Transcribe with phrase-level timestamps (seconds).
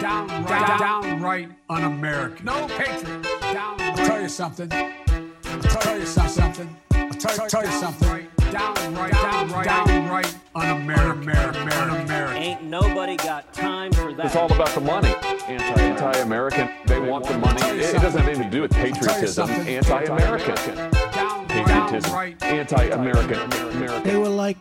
[0.00, 2.44] downright, downright un-American.
[2.46, 3.26] No patriot.
[3.42, 4.70] I'll tell you something.
[4.72, 6.76] I'll tell you something.
[6.92, 8.28] I'll tell, tell you something.
[8.50, 11.30] Downright, downright, downright un-American.
[11.30, 12.36] Un-American.
[12.36, 14.26] Ain't nobody got time for that.
[14.26, 15.14] It's all about the money.
[15.46, 16.70] Anti, anti-American.
[16.86, 17.60] They want the money.
[17.62, 19.48] It, it doesn't have anything to do with patriotism.
[19.48, 19.68] something.
[19.68, 20.54] Anti-American.
[21.12, 22.02] Downright, Patriotism.
[22.02, 23.52] downright, Anti-American.
[23.52, 24.02] American.
[24.04, 24.56] They were like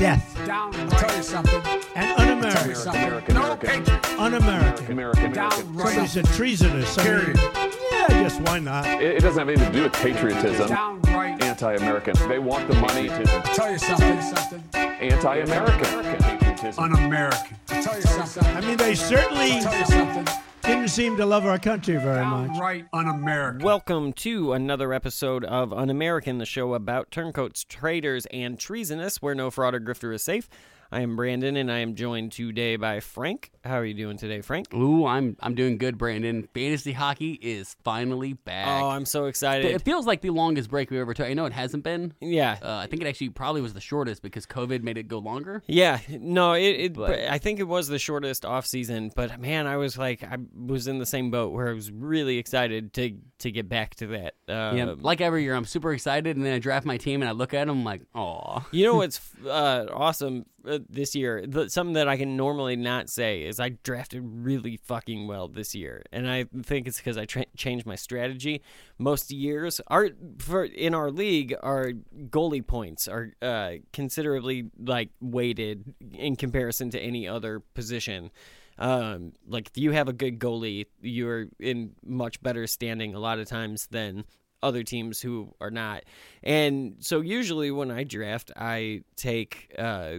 [0.00, 0.74] death down.
[0.74, 1.62] I'll tell you something.
[1.94, 2.74] and un-American.
[2.74, 3.02] something.
[3.04, 3.68] American, No American.
[3.84, 4.18] patriot.
[4.18, 4.92] Un-American.
[4.92, 4.92] American.
[4.92, 5.34] American.
[5.34, 6.98] Somebody Downright, said treasonous.
[6.98, 7.36] I mean, Period.
[7.36, 8.86] yeah, I guess why not?
[8.86, 10.68] It, it doesn't have anything to do with patriotism.
[10.68, 11.42] downright.
[11.44, 12.14] Anti-American.
[12.28, 13.08] They want the money.
[13.08, 14.22] To tell you something.
[14.22, 14.64] Something.
[14.74, 16.02] Anti-American.
[16.22, 16.84] Patriotism.
[16.84, 17.56] Un-American.
[17.68, 18.56] I'll tell you something.
[18.56, 20.26] I mean, they certainly I'll tell you something.
[20.62, 22.58] Didn't seem to love our country very much.
[22.58, 23.62] Right, un-American.
[23.62, 29.34] Welcome to another episode of Un American, the show about turncoats, traitors, and treasonous, where
[29.34, 30.48] no fraud or grifter is safe.
[30.92, 33.52] I am Brandon, and I am joined today by Frank.
[33.62, 34.72] How are you doing today, Frank?
[34.72, 36.48] Ooh, I'm I'm doing good, Brandon.
[36.54, 38.82] Fantasy hockey is finally back.
[38.82, 39.66] Oh, I'm so excited!
[39.66, 41.26] it feels like the longest break we've ever took.
[41.26, 42.14] I know it hasn't been.
[42.20, 42.56] Yeah.
[42.62, 45.62] Uh, I think it actually probably was the shortest because COVID made it go longer.
[45.66, 46.62] Yeah, no, it.
[46.62, 50.22] it But- I think it was the shortest off season, but man, I was like,
[50.22, 53.94] I was in the same boat where I was really excited to to get back
[53.96, 54.34] to that.
[54.48, 57.28] Um, yeah, like every year, I'm super excited, and then I draft my team, and
[57.28, 61.44] I look at them, I'm like, oh, You know what's uh, awesome uh, this year?
[61.46, 65.74] The, something that I can normally not say is I drafted really fucking well this
[65.74, 68.62] year, and I think it's because I tra- changed my strategy.
[68.98, 71.92] Most years, our for in our league, our
[72.28, 78.30] goalie points are uh, considerably like weighted in comparison to any other position.
[78.78, 83.38] Um, like if you have a good goalie, you're in much better standing a lot
[83.38, 84.24] of times than
[84.62, 86.04] other teams who are not.
[86.42, 90.18] And so usually when I draft, I take uh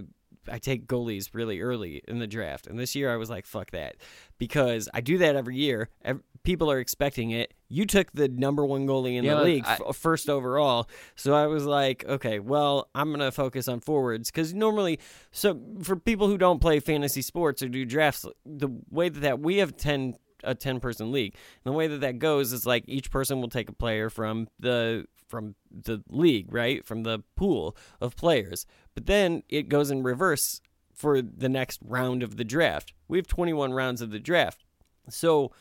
[0.49, 2.67] I take goalies really early in the draft.
[2.67, 3.95] And this year I was like, fuck that.
[4.37, 5.89] Because I do that every year.
[6.43, 7.53] People are expecting it.
[7.69, 10.89] You took the number one goalie in Yeah, the league I- first overall.
[11.15, 14.31] So I was like, okay, well, I'm going to focus on forwards.
[14.31, 14.99] Because normally,
[15.31, 19.39] so for people who don't play fantasy sports or do drafts, the way that, that
[19.39, 21.35] we have 10 a 10 person league.
[21.63, 24.47] And the way that that goes is like each person will take a player from
[24.59, 26.83] the from the league, right?
[26.85, 28.65] From the pool of players.
[28.93, 30.61] But then it goes in reverse
[30.93, 32.93] for the next round of the draft.
[33.07, 34.63] We have 21 rounds of the draft.
[35.09, 35.51] So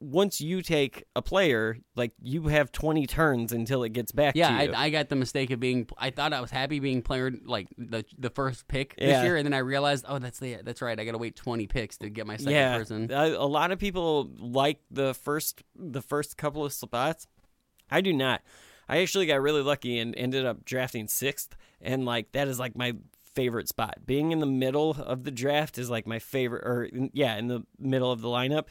[0.00, 4.58] once you take a player, like you have 20 turns until it gets back yeah.
[4.58, 4.72] to you.
[4.72, 5.88] I, I got the mistake of being.
[5.98, 9.24] I thought I was happy being player like the the first pick this Yeah.
[9.24, 10.98] year, and then I realized, oh, that's the that's right.
[10.98, 13.10] I got to wait 20 picks to get my second yeah, person.
[13.12, 17.26] A lot of people like the first the first couple of spots.
[17.90, 18.42] I do not.
[18.88, 22.76] I actually got really lucky and ended up drafting sixth, and like that is like
[22.76, 22.94] my
[23.34, 23.98] favorite spot.
[24.06, 27.64] Being in the middle of the draft is like my favorite, or yeah, in the
[27.78, 28.64] middle of the lineup.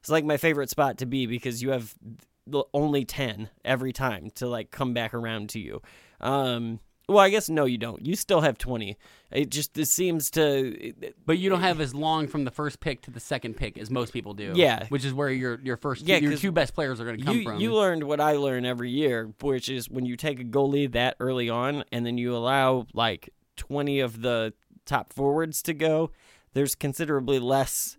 [0.00, 1.94] It's like my favorite spot to be because you have
[2.72, 5.82] only ten every time to like come back around to you.
[6.20, 8.04] Um, well, I guess no, you don't.
[8.04, 8.96] You still have twenty.
[9.30, 10.94] It just it seems to
[11.26, 13.90] But you don't have as long from the first pick to the second pick as
[13.90, 14.52] most people do.
[14.54, 14.86] Yeah.
[14.88, 17.38] which is where your your first Yeah, your two best players are going to come
[17.38, 17.60] you, from.
[17.60, 21.16] You learned what I learn every year, which is when you take a goalie that
[21.20, 24.54] early on and then you allow like 20 of the
[24.86, 26.10] top forwards to go,
[26.52, 27.96] there's considerably less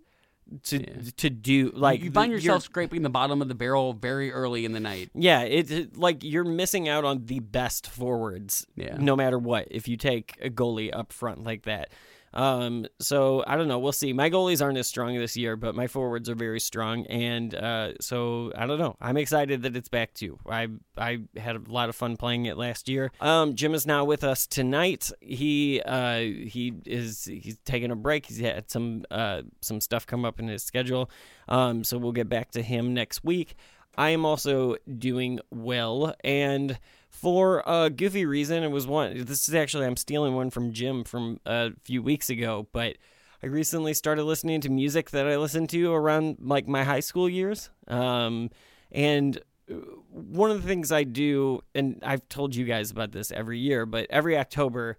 [0.63, 1.71] to to do.
[1.73, 4.79] Like you find the- yourself scraping the bottom of the barrel very early in the
[4.79, 5.09] night.
[5.13, 8.97] yeah, it, it like you're missing out on the best forwards, Yeah.
[8.99, 9.67] no matter what.
[9.71, 11.89] If you take a goalie up front like that,
[12.33, 13.79] um, so I don't know.
[13.79, 14.11] We'll see.
[14.11, 17.93] My goalies aren't as strong this year, but my forwards are very strong, and uh,
[18.01, 18.97] so I don't know.
[18.99, 20.37] I'm excited that it's back too.
[20.45, 20.67] I
[20.97, 23.13] I had a lot of fun playing it last year.
[23.21, 25.11] Um, Jim is now with us tonight.
[25.21, 28.25] He uh he is he's taking a break.
[28.25, 31.09] He's had some uh some stuff come up in his schedule.
[31.47, 33.55] Um, so we'll get back to him next week.
[33.97, 36.77] I am also doing well, and
[37.09, 39.23] for a goofy reason, it was one.
[39.23, 42.97] This is actually I'm stealing one from Jim from a few weeks ago, but
[43.41, 47.29] I recently started listening to music that I listened to around like my high school
[47.29, 47.69] years.
[47.87, 48.49] Um,
[48.91, 49.39] and
[49.71, 49.75] uh,
[50.09, 53.85] one of the things I do, and I've told you guys about this every year,
[53.85, 54.97] but every October,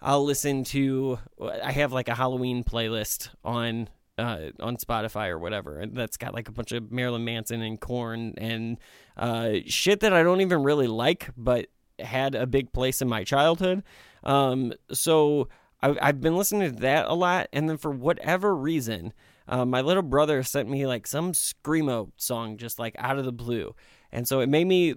[0.00, 1.18] I'll listen to.
[1.40, 3.88] I have like a Halloween playlist on
[4.18, 7.80] uh, on Spotify or whatever, and that's got like a bunch of Marilyn Manson and
[7.80, 8.78] Korn and
[9.16, 11.66] uh, shit that I don't even really like, but
[11.98, 13.82] had a big place in my childhood.
[14.24, 15.48] Um, so
[15.82, 19.12] I, I've been listening to that a lot, and then for whatever reason,
[19.48, 23.32] uh, my little brother sent me like some screamo song just like out of the
[23.32, 23.74] blue,
[24.12, 24.94] and so it made me.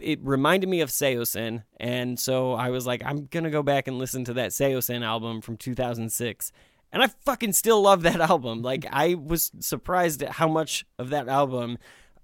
[0.00, 3.98] It reminded me of Saosin, and so I was like, I'm gonna go back and
[3.98, 6.52] listen to that Saosin album from 2006,
[6.92, 8.62] and I fucking still love that album.
[8.62, 11.78] Like I was surprised at how much of that album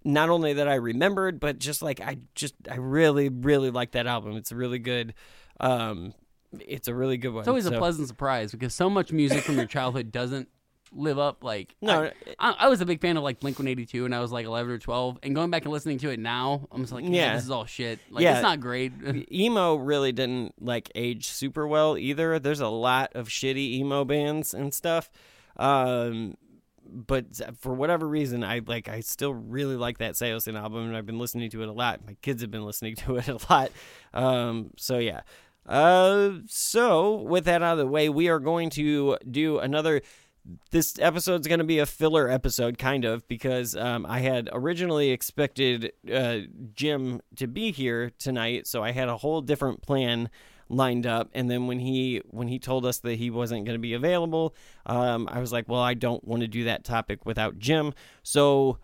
[0.05, 4.07] not only that I remembered, but just like I just I really really like that
[4.07, 4.37] album.
[4.37, 5.15] It's a really good
[5.61, 6.15] um
[6.61, 7.41] it's a really good one.
[7.41, 10.49] It's always a pleasant surprise because so much music from your childhood doesn't
[10.95, 11.43] live up.
[11.45, 14.05] Like, No, I, I, I was a big fan of like Blink One Eighty Two,
[14.05, 15.19] and I was like eleven or twelve.
[15.23, 17.67] And going back and listening to it now, I'm just like, yeah, this is all
[17.67, 17.99] shit.
[18.11, 18.35] Like, Yeah.
[18.35, 18.93] it's not great.
[19.33, 22.39] emo really didn't like age super well either.
[22.39, 25.11] There's a lot of shitty emo bands and stuff.
[25.57, 26.37] Um
[26.87, 27.25] but
[27.59, 31.19] for whatever reason I like I still really like that Saosin album and I've been
[31.19, 32.01] listening to it a lot.
[32.07, 33.71] My kids have been listening to it a lot.
[34.13, 35.23] Um so yeah.
[35.67, 40.03] Uh so with that out of the way, we are going to do another
[40.71, 45.11] this episode's going to be a filler episode, kind of, because um, I had originally
[45.11, 46.39] expected uh,
[46.75, 50.29] Jim to be here tonight, so I had a whole different plan
[50.69, 51.31] lined up.
[51.35, 54.55] And then when he when he told us that he wasn't going to be available,
[54.87, 58.79] um, I was like, well, I don't want to do that topic without Jim, so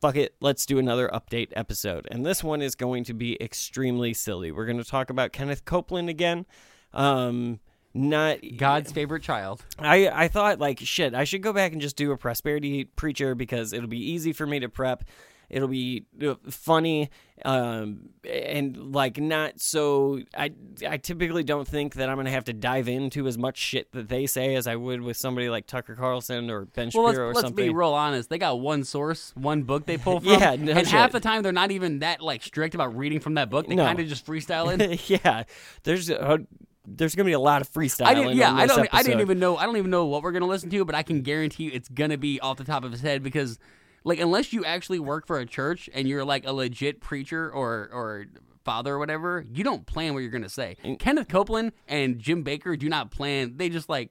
[0.00, 2.08] fuck it, let's do another update episode.
[2.10, 4.50] And this one is going to be extremely silly.
[4.50, 6.46] We're going to talk about Kenneth Copeland again.
[6.92, 7.60] Um,
[7.94, 9.64] not God's favorite child.
[9.78, 13.34] I, I thought like shit I should go back and just do a prosperity preacher
[13.34, 15.04] because it'll be easy for me to prep
[15.48, 17.10] it'll be uh, funny
[17.44, 20.52] um, and like not so I
[20.88, 24.08] I typically don't think that I'm gonna have to dive into as much shit that
[24.08, 27.30] they say as I would with somebody like Tucker Carlson or Ben Well, let's, Shapiro
[27.30, 27.50] or something.
[27.56, 28.30] let's be real honest.
[28.30, 30.28] They got one source, one book they pull from.
[30.30, 30.88] Yeah, no and shit.
[30.88, 33.66] half the time they're not even that like strict about reading from that book.
[33.66, 33.84] They No.
[33.86, 35.08] kind of just freestyle it.
[35.24, 35.42] yeah
[35.82, 36.38] there's uh,
[36.86, 38.36] there's gonna be a lot of freestyle I didn't.
[38.36, 38.88] Yeah, I don't.
[38.92, 39.56] I didn't even know.
[39.56, 41.88] I don't even know what we're gonna listen to, but I can guarantee you it's
[41.88, 43.58] gonna be off the top of his head because,
[44.04, 47.90] like, unless you actually work for a church and you're like a legit preacher or
[47.92, 48.26] or
[48.64, 50.76] father or whatever, you don't plan what you're gonna say.
[50.82, 53.56] And, Kenneth Copeland and Jim Bakker do not plan.
[53.56, 54.10] They just like.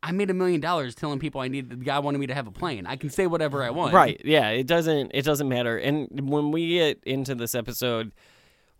[0.00, 2.46] I made a million dollars telling people I need the guy wanted me to have
[2.46, 2.86] a plane.
[2.86, 3.92] I can say whatever I want.
[3.92, 4.20] Right.
[4.24, 4.50] Yeah.
[4.50, 5.10] It doesn't.
[5.12, 5.76] It doesn't matter.
[5.76, 8.12] And when we get into this episode,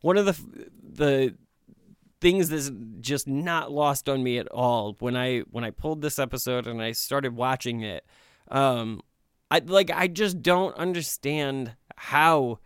[0.00, 0.40] one of the
[0.80, 1.34] the
[2.20, 2.70] things that's
[3.00, 6.82] just not lost on me at all when I when I pulled this episode and
[6.82, 8.04] I started watching it,
[8.50, 9.02] um,
[9.50, 12.58] I like I just don't understand how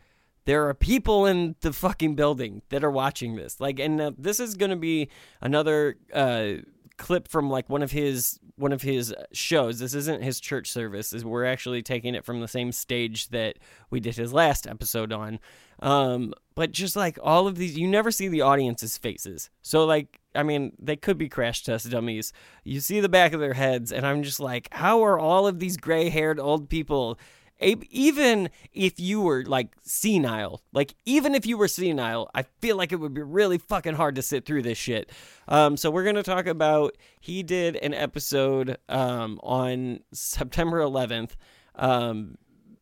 [0.45, 3.61] there are people in the fucking building that are watching this.
[3.61, 5.09] Like, and uh, this is gonna be
[5.41, 6.55] another uh,
[7.03, 9.81] clip from like one of his one of his shows.
[9.81, 11.13] This isn't his church service.
[11.13, 13.59] Is we're actually taking it from the same stage that
[13.91, 15.41] we did his last episode on.
[15.81, 19.51] Um, but just like all of these, you never see the audience's faces.
[19.63, 22.33] So like, I mean, they could be crash test dummies.
[22.63, 25.59] You see the back of their heads, and I'm just like, how are all of
[25.59, 27.19] these gray haired old people?
[27.63, 32.93] Even if you were like senile, like even if you were senile, I feel like
[32.93, 35.11] it would be really fucking hard to sit through this shit.
[35.49, 36.97] Um, so we're gonna talk about.
[37.21, 41.33] He did an episode um, on September 11th.
[41.75, 42.37] Um,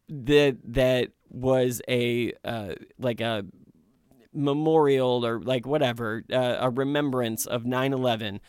[0.08, 3.44] that that was a uh, like a
[4.32, 8.40] memorial or like whatever uh, a remembrance of 9/11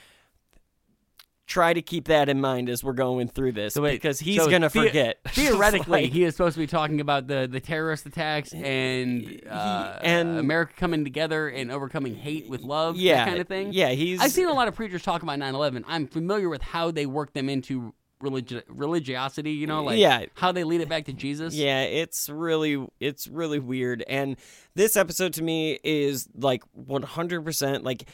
[1.51, 4.37] try to keep that in mind as we're going through this So wait, because he's
[4.37, 7.59] so gonna the- forget Theoretically, Like, he is supposed to be talking about the, the
[7.59, 13.27] terrorist attacks and uh, and- America coming together and overcoming hate with love, yeah that
[13.27, 13.73] kind of thing.
[13.73, 15.83] yeah he's I've seen a lot of preachers talk about 9/11.
[15.87, 17.93] I'm familiar with how they work them into
[18.23, 19.51] religi- religiosity.
[19.51, 20.25] You know, like Yeah.
[20.35, 21.53] how they lead it back to Jesus.
[21.53, 24.03] Yeah, it's really it's really weird.
[24.07, 24.37] And
[24.75, 28.07] this episode to me is like 100% like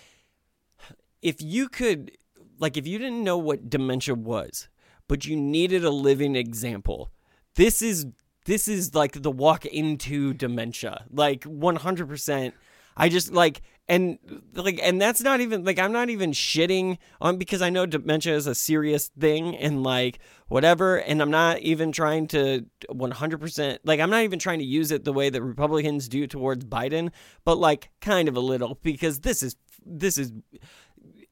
[1.21, 2.11] if you could
[2.59, 4.67] like if you didn't know what dementia was,
[5.07, 7.11] but you needed a living example.
[7.55, 8.07] This is
[8.45, 11.05] this is like the walk into dementia.
[11.11, 12.53] Like 100%.
[12.99, 14.17] I just like and
[14.55, 18.35] like and that's not even like I'm not even shitting on because I know dementia
[18.35, 23.99] is a serious thing and like whatever and I'm not even trying to 100% like
[23.99, 27.11] I'm not even trying to use it the way that Republicans do towards Biden
[27.45, 30.33] but like kind of a little because this is this is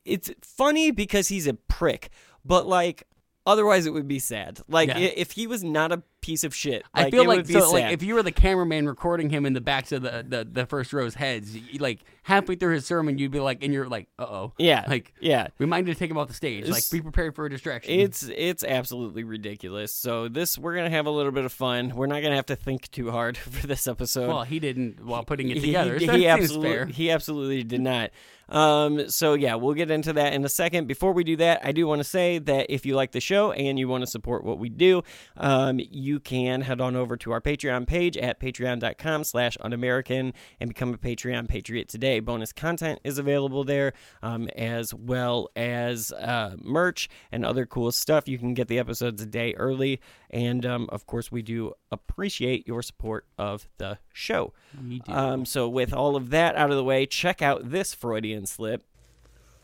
[0.06, 2.10] it's funny because he's a prick
[2.46, 3.08] but like
[3.46, 4.98] otherwise it would be sad like Yeah.
[5.00, 8.16] if he was not a piece of shit I feel like so like if you
[8.16, 11.56] were the cameraman recording him in the backs of the, the, the first row's heads,
[11.56, 14.86] you, like halfway through his sermon, you'd be like, and you're like, uh oh, yeah
[14.88, 16.64] like yeah we might need to take him off the stage.
[16.64, 18.00] Like It's- be prepared for a distraction.
[18.00, 19.94] It's it's absolutely ridiculous.
[19.94, 21.92] So this we're gonna have a little bit of fun.
[21.96, 24.28] We're not gonna have to think too hard for this episode.
[24.28, 26.00] well, he didn't while putting it He- together.
[26.00, 28.10] He, so he absolutely he absolutely did not.
[28.48, 30.88] Um, so yeah, we'll get into that in a second.
[30.88, 33.52] Before we do that, I do want to say that if you like the show
[33.52, 35.04] and you want to support what we do,
[35.38, 40.32] um, you you can head on over to our Patreon page at patreon.com slash unamerican
[40.62, 42.22] and become a Patreon Patriot today.
[42.22, 43.92] Bonus content is available there,
[44.24, 48.30] um, as well as uh, merch and other cool stuff.
[48.30, 50.00] You can get the episodes a day early.
[50.30, 54.54] And um, of course, we do appreciate your support of the show.
[54.82, 55.12] We do.
[55.12, 58.84] Um, so, with all of that out of the way, check out this Freudian slip.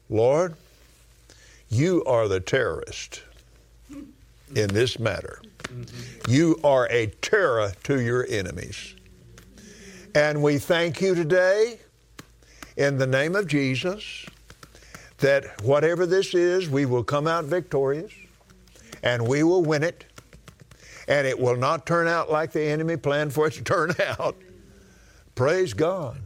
[0.10, 0.55] Lord,
[1.70, 3.22] you are the terrorist
[4.55, 5.41] in this matter.
[6.27, 8.96] You are a terror to your enemies.
[10.13, 11.79] And we thank you today
[12.75, 14.25] in the name of Jesus
[15.20, 18.12] that whatever this is, we will come out victorious
[19.03, 20.05] and we will win it.
[21.08, 24.36] And it will not turn out like the enemy planned for it to turn out.
[25.36, 26.22] Praise God.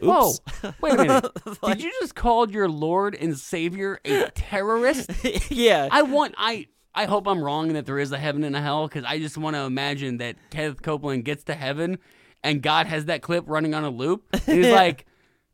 [0.00, 0.34] Whoa!
[0.80, 1.26] Wait a minute.
[1.64, 5.10] Did you just call your Lord and Savior a terrorist?
[5.50, 5.88] yeah.
[5.90, 6.66] I want I
[6.98, 9.20] I hope I'm wrong and that there is a heaven and a hell because I
[9.20, 11.98] just want to imagine that Kenneth Copeland gets to heaven
[12.42, 14.24] and God has that clip running on a loop.
[14.46, 15.06] He's like,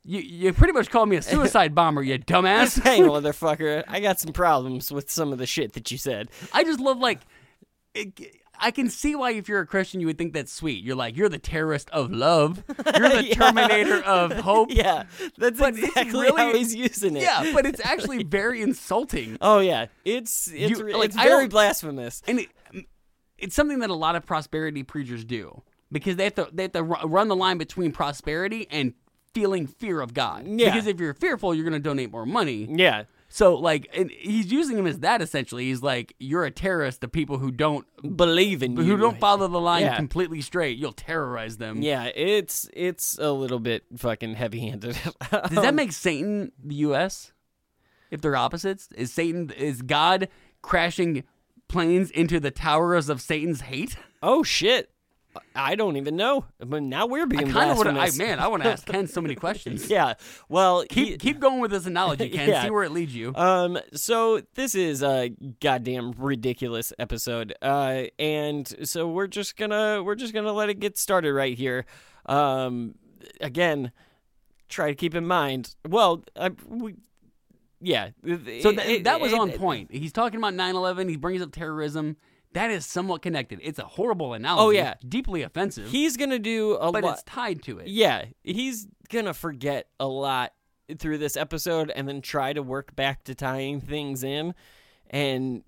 [0.05, 4.19] "You you pretty much called me a suicide bomber, you dumbass." hey, motherfucker, I got
[4.19, 6.31] some problems with some of the shit that you said.
[6.55, 7.21] I just love like.
[7.95, 8.19] It,
[8.61, 10.83] I can see why, if you're a Christian, you would think that's sweet.
[10.85, 12.63] You're like, you're the terrorist of love.
[12.97, 13.35] You're the Yeah.
[13.35, 14.71] terminator of hope.
[14.75, 15.05] Yeah,
[15.39, 17.23] that's But exactly really- how he's using it.
[17.23, 19.39] Yeah, but it's actually very insulting.
[19.41, 22.23] Oh yeah, it's it's You- like, it's very blasphemous.
[22.27, 22.49] and it,
[23.39, 26.73] it's something that a lot of prosperity preachers do because they have to they have
[26.73, 28.95] to run the line between prosperity and
[29.35, 30.47] feeling fear of God.
[30.47, 30.71] Yeah.
[30.73, 32.69] Because if you're fearful, you're going to donate more money.
[32.71, 35.65] Yeah, So like, and he's using him as that essentially.
[35.65, 37.85] He's like, you're a terrorist to people who don't
[38.17, 38.85] believe in you.
[38.85, 39.97] who don't follow the line Yeah.
[39.97, 40.79] completely straight.
[40.79, 41.83] You'll terrorize them.
[41.83, 44.93] Yeah, it's it's a little bit fucking heavy-handed.
[45.33, 47.33] Does that um, make Satan the U.S.
[48.13, 48.89] if they're opposites?
[48.95, 50.29] Is Satan is God
[50.63, 51.25] crashing
[51.67, 53.97] planes into the towers of Satan's hate?
[54.23, 54.93] oh shit,
[55.55, 56.45] I don't even know.
[56.59, 58.01] But now we're I being kind of want to.
[58.01, 59.89] I man, I want to ask Ken so many questions.
[59.91, 60.15] yeah.
[60.49, 62.49] Well, Keep he- keep going with this analogy, Ken.
[62.49, 62.63] Yeah.
[62.65, 63.35] See where it leads you.
[63.35, 67.55] Um, so this is a goddamn ridiculous episode.
[67.63, 71.85] Uh, and so we're just gonna we're just gonna let it get started right here.
[72.27, 72.95] Um,
[73.41, 73.93] again,
[74.69, 75.75] try to keep in mind.
[75.89, 76.95] Well, I, we,
[77.81, 78.11] yeah.
[78.25, 78.31] so
[78.71, 79.91] it- that it- that was it- on point.
[79.93, 81.09] He's talking about 9/11.
[81.11, 82.17] He brings up terrorism.
[82.55, 83.61] That is somewhat connected.
[83.63, 84.65] It's a horrible analogy.
[84.65, 84.95] Oh, yeah.
[85.07, 85.91] deeply offensive.
[85.91, 87.15] He's gonna do a but lot.
[87.15, 87.89] it's tied to it.
[87.89, 90.53] Yeah, he's gonna forget a lot
[90.99, 94.55] through this episode and then try to work back to tying things in.
[95.11, 95.65] And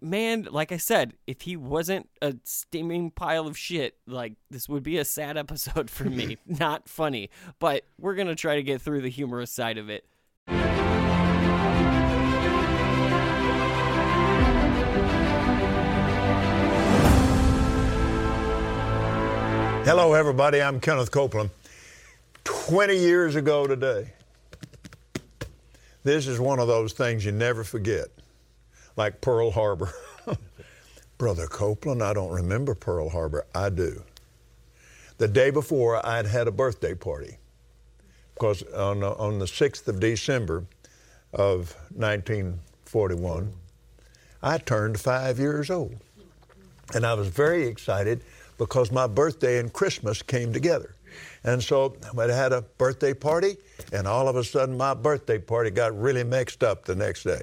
[0.00, 4.82] man, like I said, if he wasn't a steaming pile of shit, like this would
[4.82, 6.38] be a sad episode for me.
[6.46, 10.04] Not funny, but we're gonna try to get through the humorous side of it.
[19.88, 20.60] Hello, everybody.
[20.60, 21.48] I'm Kenneth Copeland.
[22.44, 24.12] 20 years ago today,
[26.04, 28.08] this is one of those things you never forget,
[28.96, 29.90] like Pearl Harbor.
[31.16, 33.46] Brother Copeland, I don't remember Pearl Harbor.
[33.54, 34.02] I do.
[35.16, 37.38] The day before, I'd had a birthday party
[38.34, 40.66] because on, on the 6th of December
[41.32, 43.54] of 1941,
[44.42, 45.96] I turned five years old.
[46.92, 48.22] And I was very excited
[48.58, 50.94] because my birthday and Christmas came together.
[51.44, 53.56] And so I had a birthday party,
[53.92, 57.40] and all of a sudden my birthday party got really mixed up the next day.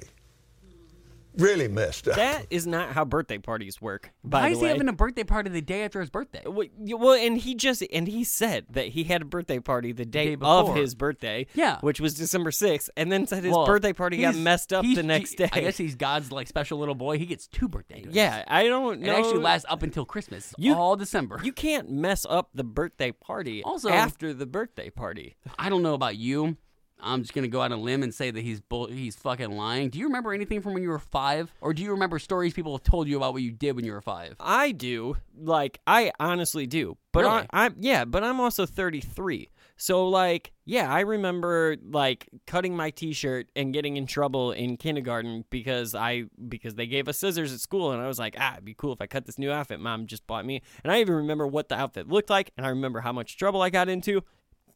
[1.36, 2.16] Really messed up.
[2.16, 4.10] That is not how birthday parties work.
[4.24, 6.42] By Why the is he having a birthday party the day after his birthday?
[6.46, 9.92] Well, you- well, and he just and he said that he had a birthday party
[9.92, 10.76] the day, Day of before.
[10.76, 11.78] his birthday, Yeah.
[11.80, 14.84] which was December sixth, and then said his Well, birthday party got he's- messed up
[14.84, 15.48] he's- the next day.
[15.52, 17.18] I guess he's God's like special little boy.
[17.18, 18.06] He gets two birthdays.
[18.10, 19.16] yeah, I don't It know.
[19.16, 20.54] actually lasts up until Christmas.
[20.58, 21.40] You- all December.
[21.42, 25.36] You can't mess up the birthday party Also- after the birthday party.
[25.58, 26.56] I don't know about you.
[27.00, 29.50] I'm just gonna go out on a limb and say that he's bull- he's fucking
[29.50, 29.90] lying.
[29.90, 32.76] Do you remember anything from when you were five, or do you remember stories people
[32.76, 34.36] have told you about what you did when you were five?
[34.40, 37.46] I do, like I honestly do, but Really?
[37.50, 39.50] I, I'm yeah, but I'm also 33.
[39.78, 45.44] So like, yeah, I remember like cutting my T-shirt and getting in trouble in kindergarten
[45.50, 48.64] because I because they gave us scissors at school, and I was like, ah, it'd
[48.64, 51.14] be cool if I cut this new outfit Mom just bought me, and I even
[51.14, 54.22] remember what the outfit looked like, and I remember how much trouble I got into.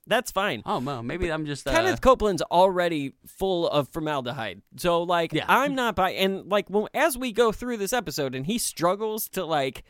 [0.06, 0.62] That's fine.
[0.66, 4.62] Oh well, maybe I'm just uh, Kenneth Copeland's already full of formaldehyde.
[4.76, 5.44] So like Yeah.
[5.48, 9.28] I'm not by and like when, as we go through this episode and he struggles
[9.30, 9.84] to like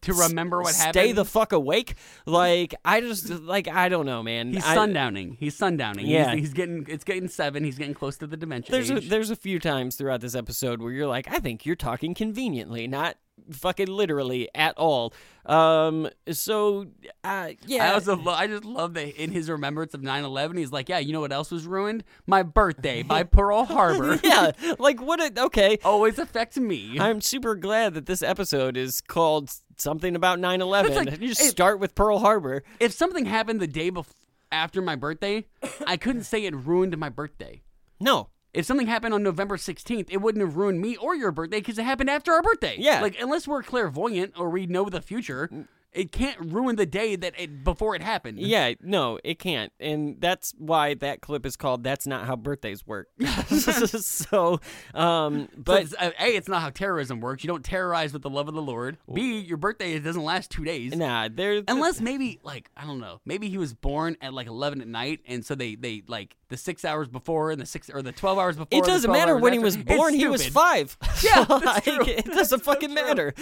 [0.00, 1.18] to remember what stay happened.
[1.18, 1.94] the fuck awake,
[2.26, 4.52] like I just like I don't know, man.
[4.52, 5.36] He's I- sundowning.
[5.38, 6.06] He's sundowning.
[6.08, 6.32] Yeah.
[6.32, 7.62] He's, he's getting it's getting seven.
[7.64, 10.82] He's getting close to the dementia There's a, there's a few times throughout this episode
[10.82, 13.16] where you're like, I think you're talking conveniently, not
[13.50, 15.12] fucking literally at all.
[15.46, 16.86] Um, so
[17.24, 20.70] uh, yeah, I also lo- I just love that in his remembrance of 9/11, he's
[20.72, 22.04] like, yeah, you know what else was ruined?
[22.26, 24.18] My birthday by Pearl Harbor.
[24.24, 25.20] yeah, like what?
[25.20, 26.98] A, okay, Always affects me.
[27.00, 30.94] I'm super glad that this episode is called something about 9/11.
[30.94, 32.62] like- you just it- start with Pearl Harbor.
[32.80, 34.06] if something happened the day bef-
[34.52, 35.46] after my birthday,
[35.86, 37.62] I couldn't say it ruined my birthday.
[37.98, 41.58] No, If something happened on November 16th, it wouldn't have ruined me or your birthday
[41.58, 42.76] because it happened after our birthday.
[42.78, 43.00] Yeah.
[43.00, 45.48] Like, unless we're clairvoyant or we know the future,
[45.92, 48.38] it can't ruin the day that it before it happened.
[48.38, 49.72] Yeah, no, it can't.
[49.78, 53.08] And that's why that clip is called That's Not How Birthdays Work.
[53.46, 54.60] so,
[54.94, 57.44] um, But but it's, uh, A, it's not how terrorism works.
[57.44, 58.98] You don't terrorize with the love of the Lord.
[59.12, 60.94] B, your birthday doesn't last two days.
[60.94, 64.80] nah, there's Unless maybe like I don't know, maybe he was born at like eleven
[64.80, 68.02] at night, and so they they like the six hours before and the six or
[68.02, 68.78] the twelve hours before.
[68.78, 70.14] it doesn't matter when he was born.
[70.14, 70.96] He was five.
[71.22, 72.08] Yeah, that's Like.
[72.08, 73.04] It That's doesn't so fucking true.
[73.06, 73.34] matter.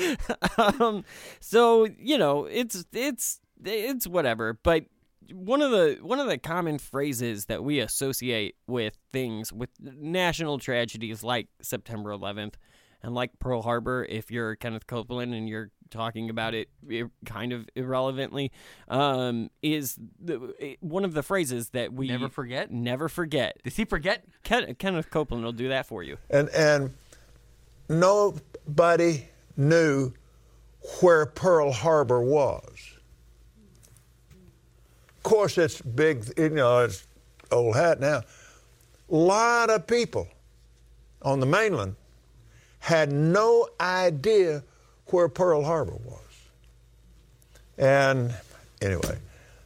[0.59, 1.04] um,
[1.40, 4.59] so you know, it's it's it's whatever.
[4.62, 4.87] But
[5.32, 10.59] one of the one of the common phrases that we associate with things with national
[10.59, 12.54] tragedies like September 11th
[13.02, 17.52] and like Pearl Harbor, if you're Kenneth Copeland and you're talking about it i- kind
[17.52, 18.52] of irrelevantly,
[18.88, 22.70] um, is the, one of the phrases that we Never forget?
[22.70, 23.56] Never forget.
[23.64, 24.25] Does he forget?
[24.44, 26.18] Ken, Kenneth Copeland will do that for you.
[26.28, 26.92] And and
[27.88, 30.12] nobody knew
[31.00, 32.64] where Pearl Harbor was.
[35.16, 36.25] Of course, it's big.
[36.37, 37.06] You know, it's
[37.50, 38.22] old hat now.
[39.10, 40.28] A lot of people
[41.22, 41.96] on the mainland
[42.78, 44.62] had no idea
[45.06, 46.18] where Pearl Harbor was.
[47.76, 48.34] And
[48.80, 49.18] anyway,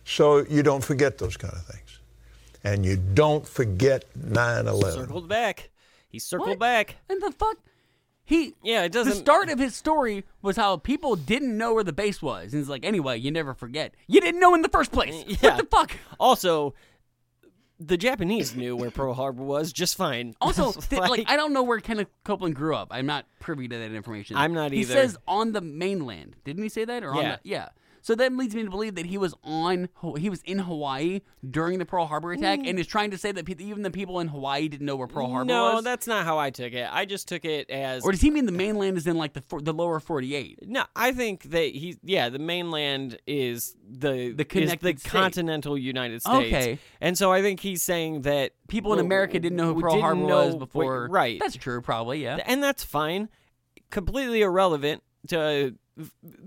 [0.04, 1.99] so you don't forget those kind of things.
[2.64, 5.00] And you don't forget 9 11.
[5.00, 5.71] Circled back.
[6.09, 6.59] He circled What?
[6.59, 6.97] back.
[7.09, 7.59] And the fuck?
[8.25, 11.75] He Yeah, it The doesn't- The start of his story was how people didn't know
[11.75, 13.95] where the base was, and he's like, anyway, you never forget.
[14.07, 15.25] You didn't know in the first place.
[15.43, 15.57] Yeah.
[15.57, 15.93] What the fuck?
[16.19, 16.75] Also,
[17.81, 20.35] the Japanese knew where Pearl Harbor was just fine.
[20.40, 22.88] Also, It's th- like, I don't know where Kenneth Copeland grew up.
[22.90, 24.37] I'm not privy to that information.
[24.37, 24.76] I'm not either.
[24.76, 26.37] He says on the mainland.
[26.45, 27.02] Didn't he say that?
[27.04, 27.69] Or on the, yeah.
[28.05, 31.79] So that leads me to believe that he was on he was in Hawaii during
[31.79, 32.69] the Pearl Harbor attack, mm.
[32.69, 35.29] and is trying to say that even the people in Hawaii didn't know where Pearl
[35.29, 35.47] Harbor was.
[35.47, 35.85] no, was.
[35.85, 36.87] that's not how I took it.
[36.93, 39.40] I just took it as or does he mean the mainland is in like the
[39.40, 40.69] for- the lower 48?
[40.69, 45.11] No, I think that he, yeah, the mainland is the The is connected the state.
[45.11, 46.55] continental United States.
[46.55, 46.79] Okay.
[47.01, 49.93] and so I think he's saying that People in America didn't know who we Pearl
[49.93, 51.09] didn't Harbor know- was before.
[51.09, 51.40] right?
[51.40, 52.23] That's true, probably.
[52.23, 52.37] Yeah.
[52.45, 53.31] and that's fine.
[53.88, 55.75] Completely irrelevant to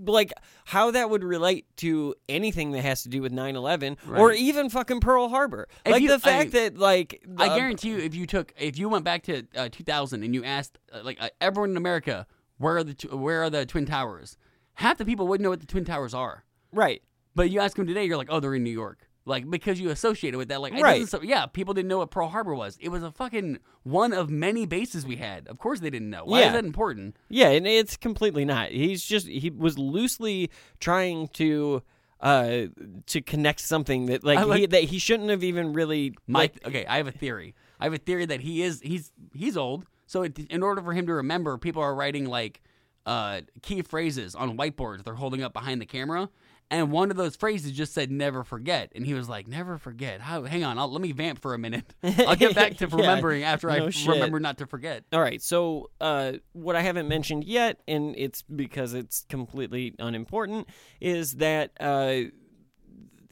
[0.06, 0.32] like
[0.66, 5.00] how that would relate to anything that has to do with 9/11 or even fucking
[5.00, 5.68] Pearl Harbor.
[5.84, 8.52] If like you- the fact I- that like I uh, guarantee you, if you took,
[8.58, 11.76] if you went back to uh, 2000 and you asked, uh, like uh, everyone in
[11.76, 12.26] America,
[12.58, 14.36] where are the tw- where are the twin towers?
[14.74, 16.44] Half the people wouldn't know what the twin towers are.
[16.72, 17.02] right.
[17.34, 19.07] But you ask them today, you're like, oh, they're in New York.
[19.28, 20.60] Like because you associated with that.
[20.60, 21.06] Like Right.
[21.06, 22.76] So, yeah, people didn't know what Pearl Harbor was.
[22.80, 25.46] It was a fucking one of many bases we had.
[25.48, 26.24] Of course they didn't know.
[26.24, 26.46] Why Yeah.
[26.48, 27.16] is that important?
[27.28, 28.70] Yeah, and it's completely not.
[28.70, 31.82] He's just he was loosely trying to
[32.20, 32.62] uh
[33.06, 36.66] to connect something that like, like- he that he shouldn't have even really My like
[36.66, 37.54] okay, I have a theory.
[37.78, 39.86] I have a theory that he is he's he's old.
[40.06, 42.62] So it, in order for him to remember, people are writing like
[43.06, 46.28] uh, key phrases on whiteboards they're holding up behind the camera.
[46.70, 50.20] And one of those phrases just said "never forget," and he was like, "Never forget."
[50.20, 50.42] How?
[50.42, 51.94] Hang on, I'll, let me vamp for a minute.
[52.26, 54.08] I'll get back to Yeah, remembering after I no f- shit.
[54.10, 55.04] remember not to forget.
[55.10, 60.68] All right, so uh, what I haven't mentioned yet, and it's because it's completely unimportant,
[61.00, 62.28] is that uh,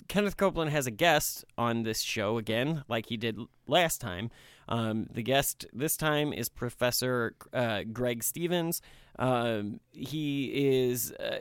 [0.09, 4.31] Kenneth Copeland has a guest on this show again, like he did last time.
[4.69, 8.81] Um, the guest this time is Professor uh, Greg Stevens.
[9.19, 11.39] Um, he is uh,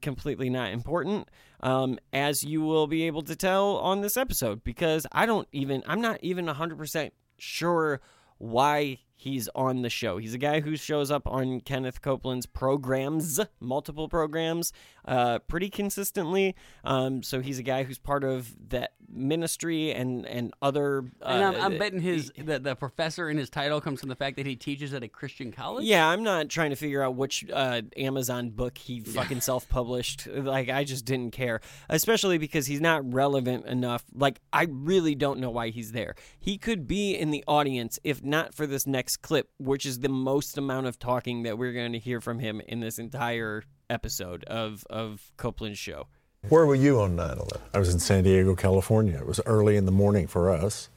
[0.00, 1.28] completely not important,
[1.60, 5.82] um, as you will be able to tell on this episode, because I don't even,
[5.86, 8.00] I'm not even 100% sure
[8.38, 10.18] why he's on the show.
[10.18, 14.72] He's a guy who shows up on Kenneth Copeland's programs, multiple programs,
[15.06, 16.54] uh, pretty consistently.
[16.84, 21.04] Um, so he's a guy who's part of that ministry and and other.
[21.22, 24.16] Uh, And I'm, I'm betting his the, the professor in his title comes from the
[24.16, 25.84] fact that he teaches at a Christian college.
[25.84, 30.26] Yeah, I'm not trying to figure out which uh, Amazon book he fucking self-published.
[30.26, 34.04] Like, I just didn't care, especially because he's not relevant enough.
[34.14, 36.14] Like, I really don't know why he's there.
[36.38, 40.08] He could be in the audience if not for this next clip, which is the
[40.08, 44.44] most amount of talking that we're going to hear from him in this entire episode
[44.44, 46.06] of of Copeland's show.
[46.48, 47.46] Where were you on 9 11?
[47.72, 49.16] I was in San Diego, California.
[49.16, 50.88] It was early in the morning for us,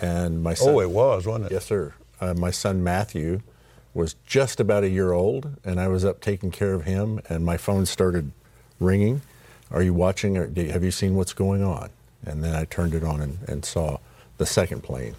[0.00, 0.74] and my son.
[0.74, 1.52] Oh, it was, wasn't it?
[1.52, 1.94] Yes, sir.
[2.20, 3.40] Uh, my son Matthew
[3.92, 7.44] was just about a year old, and I was up taking care of him, and
[7.44, 8.32] my phone started
[8.78, 9.20] ringing.
[9.70, 10.36] Are you watching?
[10.38, 11.90] Or do- have you seen what's going on?
[12.24, 13.98] And then I turned it on and, and saw
[14.38, 15.16] the second plane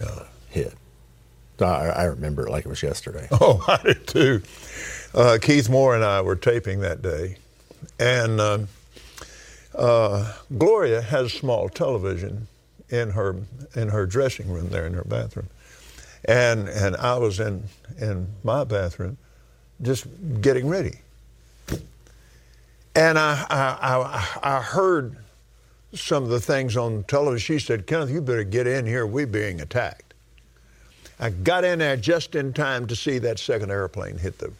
[0.00, 0.74] uh, hit.
[1.62, 3.28] I, I remember it like it was yesterday.
[3.32, 4.42] Oh, I did too.
[5.14, 7.38] Uh, Keith Moore and I were taping that day,
[8.00, 8.68] and um
[9.76, 12.48] uh, Gloria has small television
[12.90, 13.36] in her
[13.74, 15.48] in her dressing room there in her bathroom,
[16.26, 17.64] and and I was in
[18.00, 19.18] in my bathroom,
[19.82, 20.06] just
[20.40, 21.00] getting ready,
[22.96, 25.16] and I I, I, I heard
[25.94, 27.58] some of the things on television.
[27.58, 29.06] She said, "Kenneth, you better get in here.
[29.06, 30.05] We're being attacked."
[31.18, 34.52] I got in there just in time to see that second airplane hit the,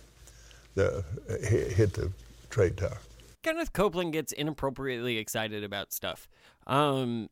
[0.74, 1.04] the
[1.42, 2.10] hit hit the
[2.50, 2.98] trade tower.
[3.42, 6.28] Kenneth Copeland gets inappropriately excited about stuff.
[6.66, 7.28] Um,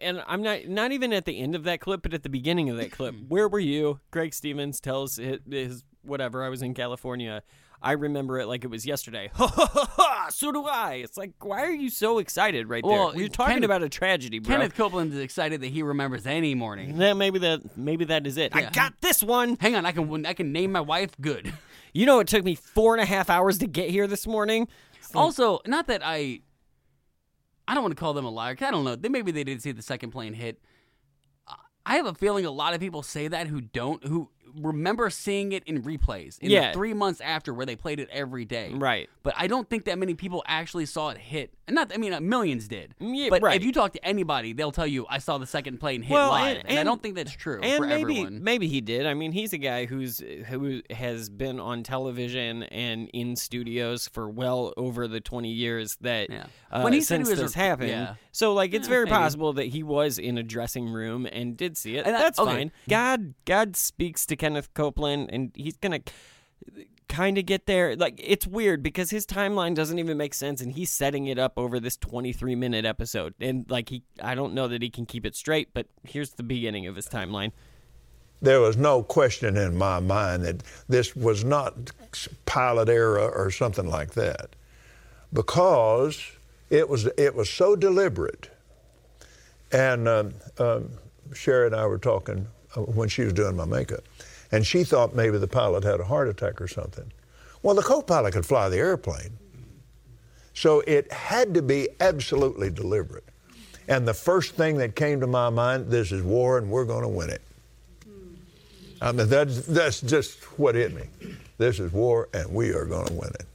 [0.00, 2.68] and I'm not not even at the end of that clip, but at the beginning
[2.70, 3.14] of that clip.
[3.28, 4.00] Where were you?
[4.10, 6.44] Greg Stevens tells his, his whatever.
[6.44, 7.42] I was in California.
[7.84, 9.30] I remember it like it was yesterday.
[9.34, 10.28] Ha ha ha ha!
[10.30, 10.94] So do I.
[10.94, 13.20] It's like, why are you so excited right Well, there?
[13.20, 14.56] You're talking Kenneth- about a tragedy, bro.
[14.56, 16.98] Kenneth Copeland is excited that he remembers any morning.
[17.00, 18.56] Yeah, maybe that maybe that is it.
[18.56, 18.70] I Yeah.
[18.70, 19.56] got this one.
[19.60, 21.52] Hang on, I can I can name my wife good.
[21.96, 24.66] You know, it took me four and a half hours to get here this morning.
[25.14, 26.40] Also, not that I
[27.68, 28.56] I don't want to call them a liar.
[28.56, 28.96] 'cause I don't know.
[28.96, 30.58] They maybe they didn't see the second plane hit.
[31.86, 35.52] I have a feeling a lot of people say that who don't who remember seeing
[35.52, 36.68] it in replays in Yeah.
[36.68, 38.72] the three months after where they played it every day.
[38.74, 39.08] Right.
[39.22, 41.54] But I don't think that many people actually saw it hit.
[41.66, 42.94] And not I mean uh, millions did.
[43.00, 43.56] Yeah, but right.
[43.56, 46.28] if you talk to anybody, they'll tell you I saw the second plane hit Well,
[46.28, 46.58] live.
[46.58, 48.44] and- And, I don't think that's true and for maybe everyone.
[48.44, 49.06] maybe he did.
[49.06, 54.28] I mean, he's a guy who's who has been on television and in studios for
[54.28, 56.46] well over the twenty years that Yeah.
[56.70, 57.88] uh, When he said he since was this rec- happened.
[57.90, 58.14] yeah.
[58.32, 59.14] So like, it's very maybe.
[59.16, 62.06] possible that he was in a dressing room and did see it.
[62.06, 62.50] And I- That's okay.
[62.50, 62.72] fine.
[62.88, 66.00] God God speaks to Kenneth Copeland, and he's gonna
[67.08, 67.96] kind of get there.
[67.96, 71.54] Like it's weird because his timeline doesn't even make sense, and he's setting it up
[71.56, 73.32] over this 23 minute episode.
[73.40, 75.72] And like he, I don't know that he can keep it straight.
[75.72, 77.52] But here's the beginning of his timeline.
[78.42, 81.90] There was no question in my mind that this was not
[82.44, 84.50] pilot error or something like that,
[85.32, 86.22] because
[86.68, 88.50] it was it was so deliberate.
[89.72, 90.90] And um, um,
[91.32, 94.04] Sherry and I were talking uh, when she was doing my makeup,
[94.54, 97.10] and she thought maybe the pilot had a heart attack or something.
[97.64, 99.36] Well, the co-pilot could fly the airplane,
[100.54, 103.24] so it had to be absolutely deliberate.
[103.88, 107.02] And the first thing that came to my mind: this is war, and we're going
[107.02, 107.42] to win it.
[109.02, 111.02] I mean, that's, that's just what hit me.
[111.58, 113.46] This is war, and we are going to win it.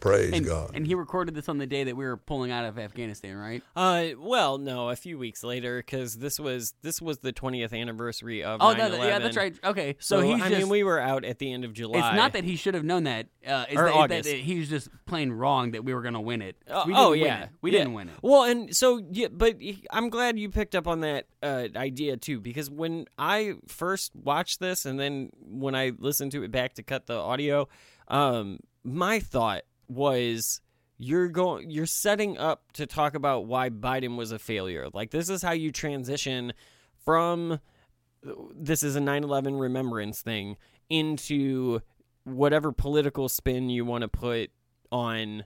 [0.00, 0.72] Praise and, God.
[0.74, 3.62] and he recorded this on the day that we were pulling out of Afghanistan, right?
[3.74, 8.44] Uh, well, no, a few weeks later, because this was this was the 20th anniversary
[8.44, 8.60] of.
[8.62, 8.98] Oh, no, 9/11.
[9.06, 9.54] yeah, that's right.
[9.64, 10.60] Okay, So, so, he's I just.
[10.62, 11.98] mean, we were out at the end of July.
[12.10, 13.26] it's not that he should have known that.
[13.46, 14.28] Uh, it's Or that, August.
[14.28, 16.56] that he was just plain wrong that we were going to win it.
[16.68, 17.50] Uh, we oh didn't win yeah, it.
[17.62, 17.78] we Yeah.
[17.78, 18.14] didn't win it.
[18.22, 19.56] Well, and so yeah, but
[19.90, 24.60] I'm glad you picked up on that uh, idea too, because when I first watched
[24.60, 27.68] this, and then when I listened to it back to cut the audio,
[28.08, 30.60] um, my thought was
[30.98, 34.88] you're going you're setting up to talk about why Biden was a failure.
[34.92, 36.52] Like this is how you transition
[37.04, 37.60] from
[38.54, 40.56] this is a 9/11 remembrance thing
[40.88, 41.80] into
[42.24, 44.50] whatever political spin you want to put
[44.90, 45.44] on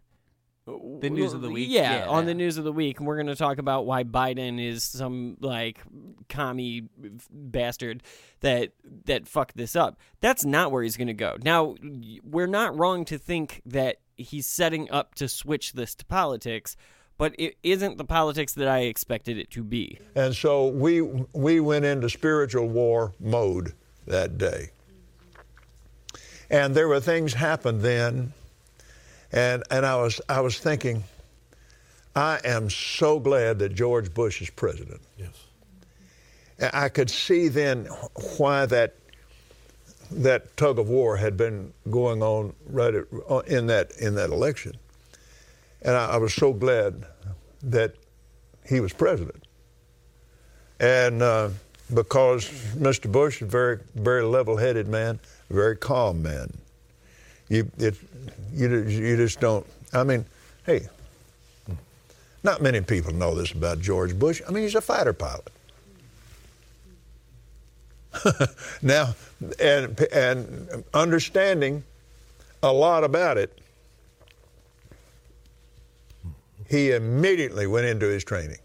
[1.00, 1.68] The news of the week?
[1.70, 4.04] Yeah, Yeah, on the news of the week, and we're going to talk about why
[4.04, 5.80] Biden is some like
[6.28, 6.88] commie
[7.30, 8.02] bastard
[8.40, 8.72] that
[9.06, 9.98] that fucked this up.
[10.20, 11.36] That's not where he's going to go.
[11.42, 11.74] Now,
[12.22, 16.76] we're not wrong to think that he's setting up to switch this to politics,
[17.18, 19.98] but it isn't the politics that I expected it to be.
[20.14, 21.02] And so we
[21.32, 23.74] we went into spiritual war mode
[24.06, 24.70] that day.
[26.50, 28.32] And there were things happened then,
[29.32, 31.04] and and I was I was thinking,
[32.14, 35.00] I am so glad that George Bush is president.
[35.16, 35.34] Yes.
[36.72, 37.86] I could see then
[38.36, 38.96] why that
[40.10, 43.04] that tug of war had been going on right at,
[43.46, 44.76] in that in that election,
[45.82, 47.04] and I, I was so glad
[47.62, 47.94] that
[48.66, 49.44] he was president.
[50.80, 51.50] And uh,
[51.92, 53.10] because Mr.
[53.10, 56.52] Bush is a very very level-headed man, a very calm man.
[57.50, 57.96] You it
[58.54, 59.66] you you just don't.
[59.92, 60.24] I mean,
[60.64, 60.88] hey,
[62.44, 64.40] not many people know this about George Bush.
[64.48, 65.50] I mean, he's a fighter pilot.
[68.82, 69.14] now,
[69.58, 71.82] and and understanding
[72.62, 73.58] a lot about it,
[76.68, 78.58] he immediately went into his training.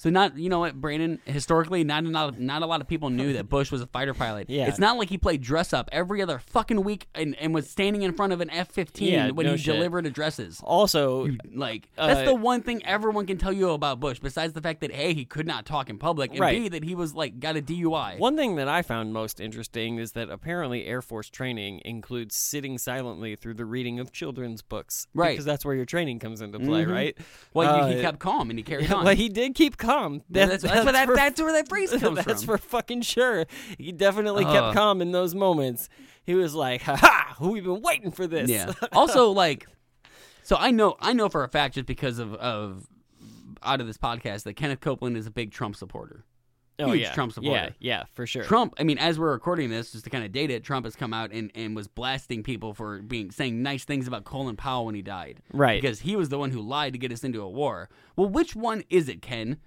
[0.00, 3.34] So not you know what Brandon historically not not, not a lot of people knew
[3.34, 4.48] that Bush was a fighter pilot.
[4.48, 4.66] Yeah.
[4.66, 8.00] It's not like he played dress up every other fucking week and, and was standing
[8.00, 9.74] in front of an F-15 Yeah, when no he shit.
[9.74, 10.58] delivered addresses.
[10.64, 14.62] Also, Like Uh, that's the one thing everyone can tell you about Bush besides the
[14.62, 16.62] fact that a he could not talk in public and Right.
[16.62, 18.18] b that he was like got a DUI.
[18.18, 22.78] One thing that I found most interesting is that apparently Air Force training includes sitting
[22.78, 25.06] silently through the reading of children's books.
[25.12, 25.26] Right.
[25.26, 25.32] Mm-hmm.
[25.34, 27.18] Because that's where your training comes into play, right?
[27.52, 29.04] Well, he- he Uh, kept calm and he carried on.
[29.04, 29.89] Well, he did keep calm.
[30.28, 32.32] Yeah, that's, that's, where that, for- that's where that phrase comes that's from.
[32.32, 33.46] That's for fucking sure.
[33.78, 34.52] He definitely Ugh.
[34.52, 34.74] kept uh-huh.
[34.74, 35.88] calm in those moments.
[36.24, 37.36] He was like, "Ha ha!
[37.40, 38.72] We've been waiting for this." Yeah.
[38.92, 39.66] also, like,
[40.42, 42.86] so I know I know for a fact just because of of
[43.62, 46.24] out of this podcast that Kenneth Copeland is a big Trump supporter.
[46.78, 47.74] oh Huge yeah, Trump supporter.
[47.78, 48.44] Yeah, yeah, for sure.
[48.44, 50.96] Trump, I mean, as we're recording this, just to kind of date it, Trump has
[50.96, 54.86] come out and, and was blasting people for being saying nice things about Colin Powell
[54.86, 55.40] when he died.
[55.52, 55.80] Right.
[55.80, 57.88] Because he was the one who lied to get us into a war.
[58.16, 59.58] Well, which one is it, Ken?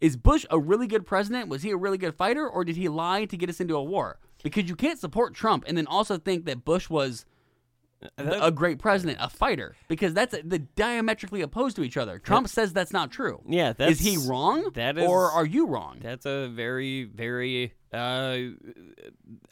[0.00, 1.48] Is Bush a really good president?
[1.48, 2.48] Was he a really good fighter?
[2.48, 4.18] Or did he lie to get us into a war?
[4.42, 7.26] Because you can't support Trump and then also think that Bush was
[8.16, 12.18] a great president, a fighter, because that's the diametrically opposed to each other.
[12.18, 13.42] Trump says that's not true.
[13.46, 14.70] Yeah, is he wrong?
[14.72, 15.98] that is- or are you wrong?
[16.00, 18.36] That's a very, very uh,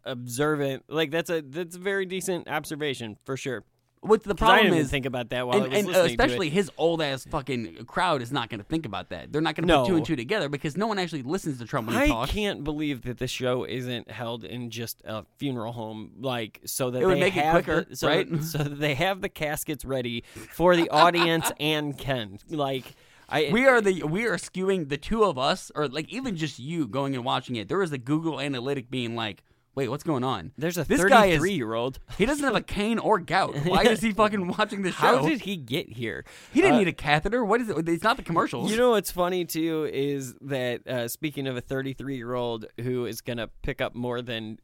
[0.04, 0.84] observant.
[0.88, 3.64] Like that's a that's a very decent observation for sure.
[4.00, 6.10] What the problem is, think about that while and, I was and listening to it.
[6.12, 9.32] especially his old ass fucking crowd is not going to think about that.
[9.32, 11.66] They're not going to put two and two together because no one actually listens to
[11.66, 12.30] Trump when he I talks.
[12.30, 16.90] I can't believe that the show isn't held in just a funeral home, like so
[16.90, 18.42] that It would they make it quicker, the, so, right?
[18.42, 22.38] so that they have the caskets ready for the audience and Ken.
[22.48, 22.94] Like
[23.28, 26.58] I, We are the we are skewing the two of us, or like even just
[26.58, 27.68] you going and watching it.
[27.68, 29.42] There is a Google analytic being like,
[29.78, 31.98] "Wait, what's going on?" There's a this guy is 33 year old.
[32.18, 33.54] he doesn't have a cane or gout.
[33.64, 34.96] Why is he fucking watching the show?
[34.98, 36.24] How did he get here?
[36.52, 37.44] he didn't Uh, need a catheter.
[37.44, 37.88] What is it?
[37.88, 38.70] It's not the commercials.
[38.70, 43.06] You know what's funny too is that uh, speaking of a 33 year old who
[43.06, 44.58] is going to pick up more than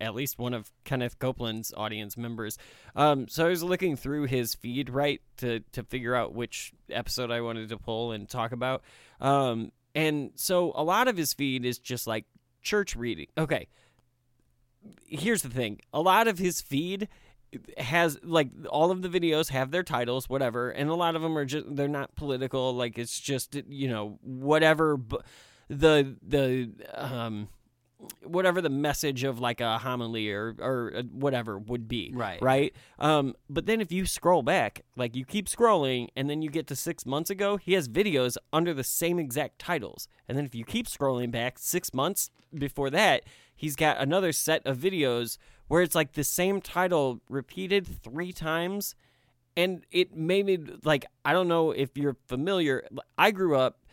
[0.00, 2.58] at least one of Kenneth Copeland's audience members.
[2.96, 7.30] Um, so I was looking through his feed right to to figure out which episode
[7.30, 8.82] I wanted to pull and talk about.
[9.20, 12.24] Um, and so a lot of his feed is just like
[12.62, 13.26] church reading.
[13.38, 13.68] Okay.
[15.06, 15.80] Here's the thing.
[15.92, 17.08] A lot of his feed
[17.78, 21.36] has like all of the videos have their titles whatever and a lot of them
[21.36, 24.96] are just they're not political like it's just you know whatever
[25.68, 27.48] the the um
[28.22, 32.40] whatever the message of like a homily or or uh, whatever would be Right.
[32.40, 36.50] right um but then if you scroll back like you keep scrolling and then you
[36.50, 40.44] get to 6 months ago he has videos under the same exact titles and then
[40.44, 43.24] if you keep scrolling back 6 months before that
[43.60, 45.36] he's got another set of videos
[45.68, 48.94] where it's like the same title repeated 3 times
[49.54, 53.84] and it made me like I don't know if you're familiar I grew up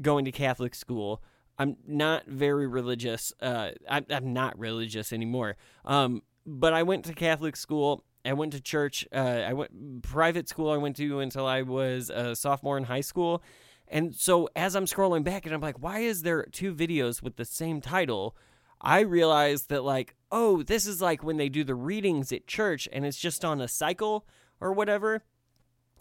[0.00, 1.22] going to Catholic school.
[1.58, 3.32] I'm not very religious.
[3.40, 5.56] Uh, I'm, I'm not religious anymore.
[5.84, 8.04] Um, but I went to Catholic school.
[8.24, 9.06] I went to church.
[9.12, 10.70] Uh, I went private school.
[10.70, 13.42] I went to until I was a sophomore in high school.
[13.86, 17.36] And so as I'm scrolling back, and I'm like, why is there two videos with
[17.36, 18.34] the same title?
[18.82, 22.88] I realized that like, oh, this is like when they do the readings at church,
[22.92, 24.26] and it's just on a cycle
[24.60, 25.22] or whatever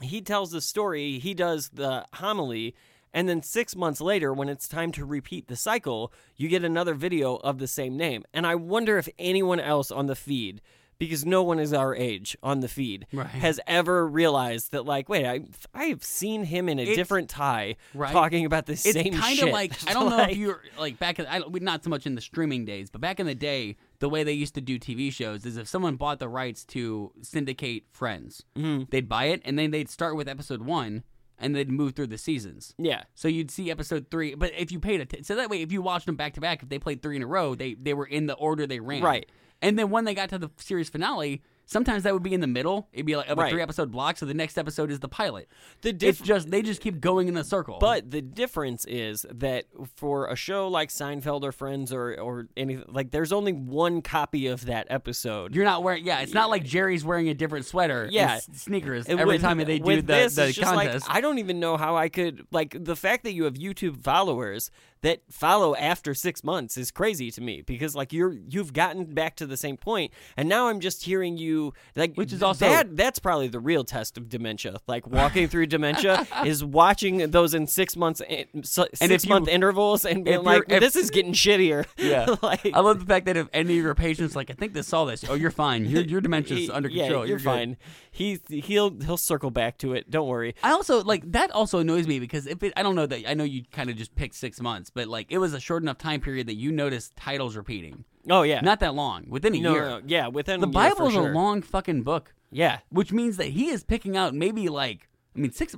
[0.02, 2.76] he tells the story, he does the homily,
[3.14, 6.94] and then six months later, when it's time to repeat the cycle, you get another
[6.94, 8.24] video of the same name.
[8.34, 10.62] And I wonder if anyone else on the feed,
[11.08, 13.26] because no one is our age on the feed, Right.
[13.28, 15.42] has ever realized that, like, wait, I,
[15.74, 18.12] I've seen him in a It's- different tie Right.
[18.12, 21.18] talking about the it's same kind of like I don't know if you're like back
[21.20, 24.10] in I not so much in the streaming days, but back in the day, the
[24.10, 27.86] way they used to do TV shows is if someone bought the rights to syndicate
[27.92, 28.84] Friends, Mm-hmm.
[28.92, 31.04] they'd buy it and then they'd start with episode one
[31.40, 32.76] and they'd move through the seasons.
[32.78, 33.04] Yeah.
[33.16, 35.82] So you'd see episode three, but if you paid it, so that way if you
[35.82, 38.06] watched them back to back, if they played three in a row, they they were
[38.06, 39.02] in the order they ran.
[39.02, 39.28] Right.
[39.62, 42.48] And then when they got to the series finale, sometimes that would be in the
[42.48, 42.90] middle.
[42.92, 43.50] It'd be like a Right.
[43.52, 44.18] three episode block.
[44.18, 45.48] So the next episode is the pilot.
[45.84, 47.78] The It's just they just keep going in a circle.
[47.80, 52.86] But the difference is that for a show like Seinfeld or Friends or or anything
[52.90, 55.56] like, there's only one copy of that episode.
[55.56, 56.04] You're not wearing.
[56.06, 58.08] Yeah, it's not like Jerry's wearing a different sweater.
[58.12, 58.40] Yeah.
[58.54, 61.06] sneakers every with- time they do the, this, the just like, contest.
[61.10, 64.72] I don't even know how I could like the fact that you have YouTube followers
[65.04, 69.36] that follow after six months is crazy to me because like you're you've gotten back
[69.38, 72.96] to the same point, and now I'm just hearing you like Which is also- that
[72.96, 74.78] that's probably the real test of dementia.
[74.88, 79.24] Like walking through dementia is watching those in six months eh, in- so- And six
[79.24, 81.86] if month you- intervals and being you're- like if- this is getting shittier.
[81.98, 84.74] Yeah, like I love the fact that if any of your patients like, I think
[84.74, 85.24] they saw this.
[85.28, 85.86] Oh, you're fine.
[85.86, 87.26] Your your dementia's under yeah, control.
[87.28, 87.78] you're, fine.
[88.12, 90.12] He he'll he'll circle back to it.
[90.12, 90.54] Don't worry.
[90.62, 91.50] I also like that.
[91.52, 93.96] Also annoys me because if it, I don't know that I know you kind of
[93.96, 96.72] just picked six months, but like it was a short enough time period that you
[96.72, 98.06] noticed titles repeating.
[98.30, 99.86] Oh yeah, Not that long, within a no, year.
[99.86, 100.28] no, yeah.
[100.28, 101.32] Within The Bible is sure.
[101.32, 105.40] a long fucking book, Yeah, which means that he is picking out maybe like I
[105.40, 105.76] mean six.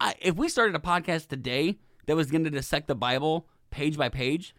[0.00, 3.96] I, if we started a podcast today that was going to dissect the Bible page
[3.96, 4.54] by page,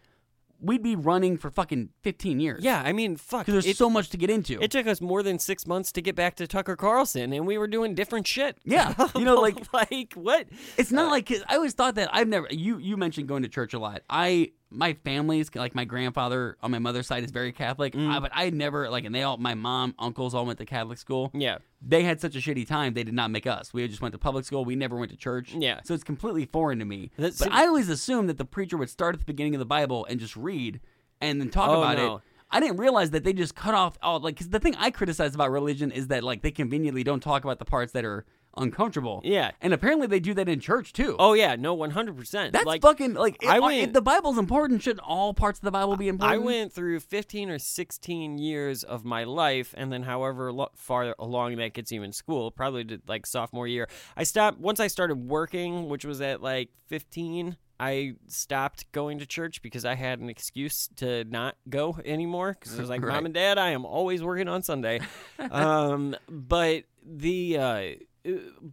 [0.64, 2.64] we'd be running for fucking fifteen years.
[2.64, 2.82] yeah.
[2.84, 3.46] I mean, fuck.
[3.46, 4.60] because there's It, so much to get into.
[4.62, 7.58] it took us more than six months to get back to Tucker Carlson, and we
[7.58, 8.58] were doing different shit.
[8.64, 10.46] Yeah, you know, like- like what?
[10.76, 12.46] It's not uh, like 'cause I always thought that I've never.
[12.50, 14.02] You you mentioned going to church a lot.
[14.08, 18.12] I my family's like my grandfather on my mother's side is very Catholic, Mm.
[18.14, 20.98] uh, but I never like, and they all my mom uncles all went to Catholic
[20.98, 21.30] school.
[21.32, 21.58] Yeah.
[21.86, 22.94] they had such a shitty time.
[22.94, 23.72] They did not make us.
[23.74, 24.64] We just went to public school.
[24.64, 25.52] We never went to church.
[25.54, 25.80] Yeah.
[25.84, 27.10] so it's completely foreign to me.
[27.16, 29.66] That's- but I always assumed that the preacher would start at the beginning of the
[29.66, 30.80] Bible and just read
[31.20, 32.16] and then talk Oh, about no.
[32.16, 32.22] it.
[32.50, 35.34] I didn't realize that they just cut off all like because the thing I criticize
[35.34, 38.24] about religion is that like they conveniently don't talk about the parts that are
[38.56, 39.20] uncomfortable.
[39.24, 39.50] Yeah.
[39.60, 41.16] and apparently they do that in church too.
[41.18, 42.52] Oh yeah, no, one hundred percent.
[42.52, 45.70] That's like, fucking like I went- if the Bible's important, should all parts of the
[45.70, 46.40] Bible be important?
[46.40, 51.14] I went through 15 or 16 years of my life, and then however lo- far
[51.18, 53.88] along that gets you in school, probably did like sophomore year.
[54.16, 57.56] I stopped once I started working, which was at like 15.
[57.80, 62.78] I stopped going to church because I had an excuse to not go anymore because
[62.78, 63.12] I was like, Right.
[63.14, 65.00] "Mom and Dad, I am always working on Sunday."
[65.50, 67.82] um, but the uh,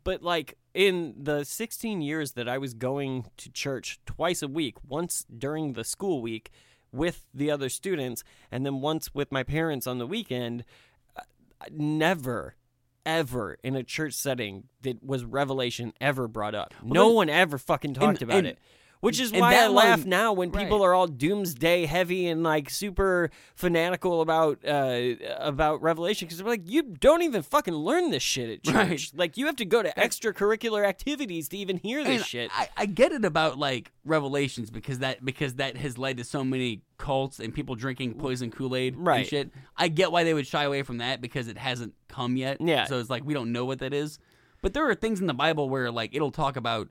[0.03, 4.75] but like in the 16 years that I was going to church twice a week,
[4.87, 6.51] once during the school week
[6.91, 10.63] with the other students, and then once with my parents on the weekend,
[11.17, 11.21] uh,
[11.71, 12.55] never,
[13.05, 16.73] ever in a church setting that was Revelation ever brought up.
[16.83, 18.59] no one ever fucking talked about and- it.
[19.01, 20.85] Which is and why I laugh line- now when people right.
[20.85, 26.69] are all doomsday heavy and like super fanatical about uh, about Revelation because they're like,
[26.69, 28.75] you don't even fucking learn this shit at church.
[28.75, 29.11] Right.
[29.15, 32.51] Like you have to go to extracurricular activities to even hear this And shit.
[32.53, 36.43] I, I get it about like revelations because that because that has led to so
[36.43, 39.27] many cults and people drinking poison Kool Aid and Right.
[39.27, 39.49] shit.
[39.75, 42.61] I get why they would shy away from that because it hasn't come yet.
[42.61, 42.85] Yeah.
[42.85, 44.19] So it's like we don't know what that is.
[44.61, 46.87] But there are things in the Bible where like it'll talk about.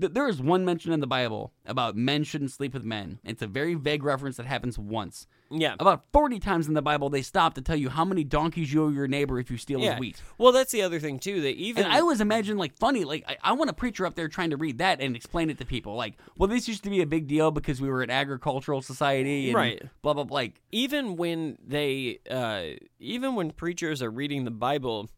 [0.00, 3.18] Th- There is one mention in the Bible about men shouldn't sleep with men.
[3.24, 5.26] It's a very vague reference that happens once.
[5.50, 5.74] yeah.
[5.78, 8.84] About 40 times in the Bible, they stop to tell you how many donkeys you
[8.84, 9.92] owe your neighbor if you steal yeah.
[9.92, 10.22] his wheat.
[10.38, 11.40] Well, that's the other thing too.
[11.42, 14.14] That even And I always imagine like funny, like I, I want a preacher up
[14.14, 15.94] there trying to read that and explain it to people.
[15.96, 19.48] Like, well, this used to be a big deal because we were an agricultural society,
[19.48, 19.82] and Right.
[20.02, 20.24] Blah blah.
[20.24, 20.34] blah.
[20.34, 25.08] Like, even when they uh even when preachers are reading the bible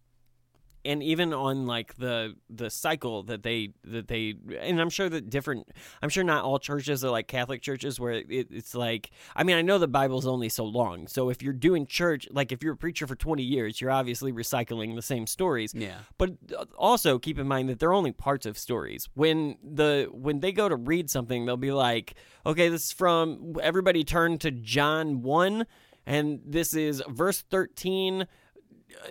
[0.84, 5.30] and even on like the the cycle that they that they and i'm sure that
[5.30, 5.68] different
[6.02, 9.56] i'm sure not all churches are like catholic churches where it, it's like i mean
[9.56, 12.74] i know the bible's only so long so if you're doing church like if you're
[12.74, 15.98] a preacher for 20 years you're obviously recycling the same stories Yeah.
[16.18, 19.08] but uh, also keep in mind that they're only parts of stories.
[19.14, 22.14] When the when they go to read something, they'll be like,
[22.44, 25.66] "Okay, this is from everybody turn to John 1
[26.06, 28.26] and this is verse 13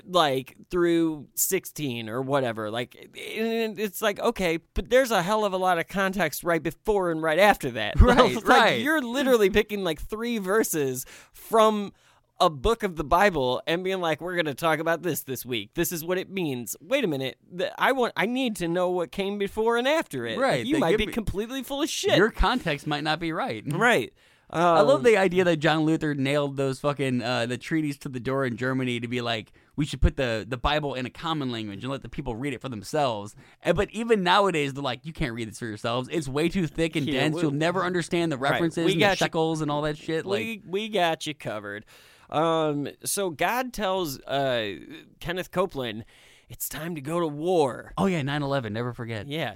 [0.05, 5.57] like through 16 or whatever like it's like okay but there's a hell of a
[5.57, 8.81] lot of context right before and right after that Right, Like, right.
[8.81, 11.93] you're literally picking like three verses from
[12.39, 15.45] a book of the Bible and being like, "We're going to talk about this this
[15.45, 15.75] week.
[15.75, 17.37] This is what it means." Wait a minute,
[17.77, 20.39] I want, I need to know what came before and after it.
[20.39, 22.17] Right, you might be me- completely full of shit.
[22.17, 23.63] your context might not be right.
[23.67, 24.11] right.
[24.53, 28.09] I love Um, the idea that John Luther nailed those fucking uh, the treaties to
[28.09, 31.09] the door in Germany to be like we should put the, the Bible in a
[31.09, 33.35] common language and let the people read it for themselves.
[33.63, 36.09] And, but even nowadays they're like you can't read this for yourselves.
[36.11, 37.35] It's way too thick and Yeah, dense.
[37.35, 39.97] we- You'll never understand the references We and got the you- shekels and all that
[39.97, 40.25] shit.
[40.25, 41.85] Like we we got you covered.
[42.29, 44.73] Um, so God tells uh
[45.19, 46.03] Kenneth Copeland,
[46.49, 48.71] "It's time to go to war." oh yeah, 9/11.
[48.73, 49.27] Never forget.
[49.27, 49.55] Yeah.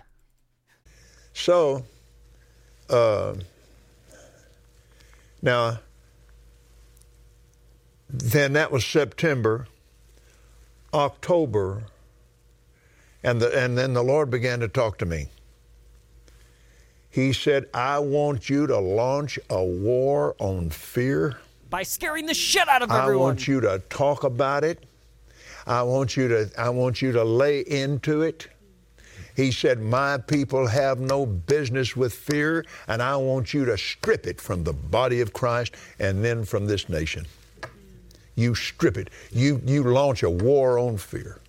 [1.34, 1.84] So,
[2.90, 3.36] uh,
[5.42, 5.80] now,
[8.10, 9.68] then that was September,
[10.94, 11.84] October,
[13.24, 15.30] and the, and then the Lord began to talk to me.
[17.10, 21.38] He said, "I want you to launch a war on fear."
[21.70, 23.24] By scaring the shit out of everyone.
[23.24, 24.86] I want you to talk about it.
[25.66, 28.48] I want you to I want you to lay into it.
[29.36, 34.26] He said, My people have no business with fear, and I want you to strip
[34.26, 37.26] it from the body of Christ and then from this nation.
[38.36, 39.10] You strip it.
[39.32, 41.40] You, you launch a war on fear.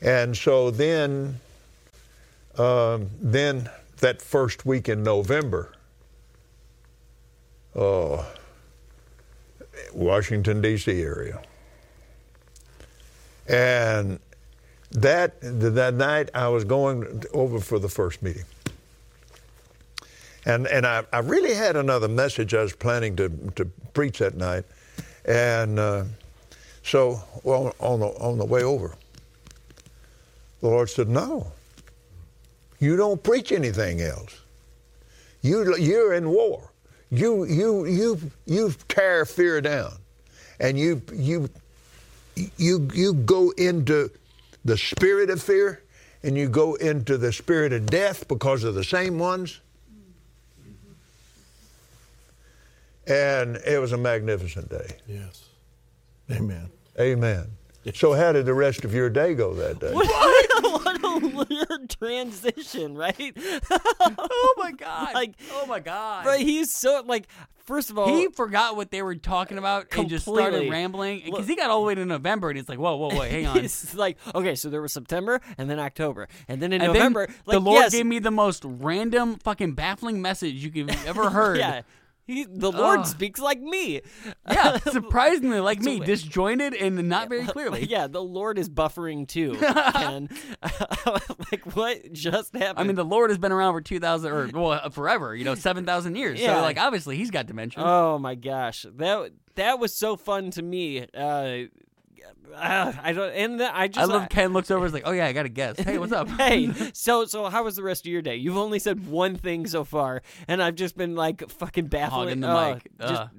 [0.00, 1.40] And so then,
[2.56, 3.68] um, then
[3.98, 5.72] that first week in November,
[7.74, 8.26] oh,
[9.92, 11.02] Washington, D.C.
[11.02, 11.40] area.
[13.48, 14.20] And
[14.92, 18.44] that, that night I was going over for the first meeting.
[20.46, 24.36] And, and I, I really had another message I was planning to, to preach that
[24.36, 24.64] night.
[25.24, 26.04] And uh,
[26.82, 28.94] so well, on, the, on the way over,
[30.60, 31.52] the Lord said, No,
[32.78, 34.40] you don't preach anything else.
[35.42, 36.70] You, you're in war.
[37.10, 39.92] You, you, you, you tear fear down.
[40.58, 41.48] And you, you,
[42.56, 44.10] you, you go into
[44.64, 45.82] the spirit of fear
[46.22, 49.60] and you go into the spirit of death because of the same ones.
[53.06, 54.96] And it was a magnificent day.
[55.08, 55.44] Yes.
[56.30, 56.68] Amen.
[56.98, 57.46] Amen.
[57.94, 59.92] So, how did the rest of your day go that day?
[59.92, 60.49] what a weird
[61.98, 63.36] transition, right?
[63.70, 65.14] Oh my god!
[65.14, 66.24] Like, oh my god!
[66.24, 67.26] But he's so like.
[67.66, 71.46] First of all, he forgot what they were talking about and just started rambling because
[71.46, 73.58] he got all the way to November and he's like, "Whoa, whoa, whoa, hang on."
[73.58, 77.28] It's like okay, so there was September and then October and then in and November,
[77.28, 80.90] then like the Lord yes, gave me the most random, fucking baffling message you could
[81.06, 81.58] ever heard.
[81.58, 81.82] yeah,
[82.30, 84.00] he, the Lord speaks like me.
[84.50, 87.86] Yeah, surprisingly like me, disjointed and not very clearly.
[87.86, 89.54] yeah, the Lord is buffering too.
[89.92, 90.28] Ken.
[91.50, 92.78] like what just happened?
[92.78, 95.34] I mean, the Lord has been around for two thousand or well, forever.
[95.34, 96.40] You know, seven thousand years.
[96.40, 96.56] Yeah.
[96.56, 97.82] So like, obviously, he's got dimension.
[97.84, 101.06] Oh my gosh, that that was so fun to me.
[101.14, 101.64] Uh,
[102.54, 104.84] uh, I don't, and the, I I just love Ken looks over.
[104.84, 105.78] and is like, "Oh yeah, I got to guess.
[105.78, 108.36] Hey, what's up?" hey, so so how was the rest of your day?
[108.36, 112.28] You've only said one thing so far, and I've just been like fucking baffling.
[112.28, 112.90] Hogging the oh, mic.
[113.00, 113.30] just Ugh.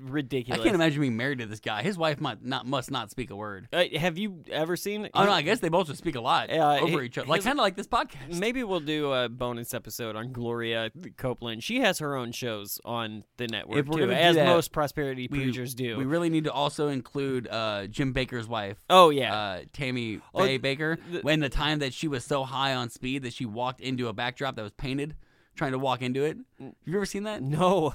[0.51, 1.84] I can't imagine being married to this guy.
[1.84, 3.68] His wife might not must not speak a word.
[3.72, 5.09] Uh, have you ever seen?
[5.14, 7.28] Oh no, I guess they both just speak a lot Uh, over he- each other,
[7.28, 8.38] like kind of like this podcast.
[8.39, 11.64] Maybe we'll do a bonus episode on Gloria Copeland.
[11.64, 15.97] She has her own shows on the network too, as that, most prosperity preachers do.
[15.97, 18.78] We really need to also include uh, Jim Bakker's wife.
[18.89, 19.34] Oh, yeah.
[19.36, 21.24] uh, Tammy Oh, Faye Bakker.
[21.24, 24.14] when the time that she was so high on speed that she walked into a
[24.14, 25.16] backdrop that was painted,
[25.56, 26.38] trying to walk into it.
[26.60, 27.41] Have you ever seen that?
[27.41, 27.93] no,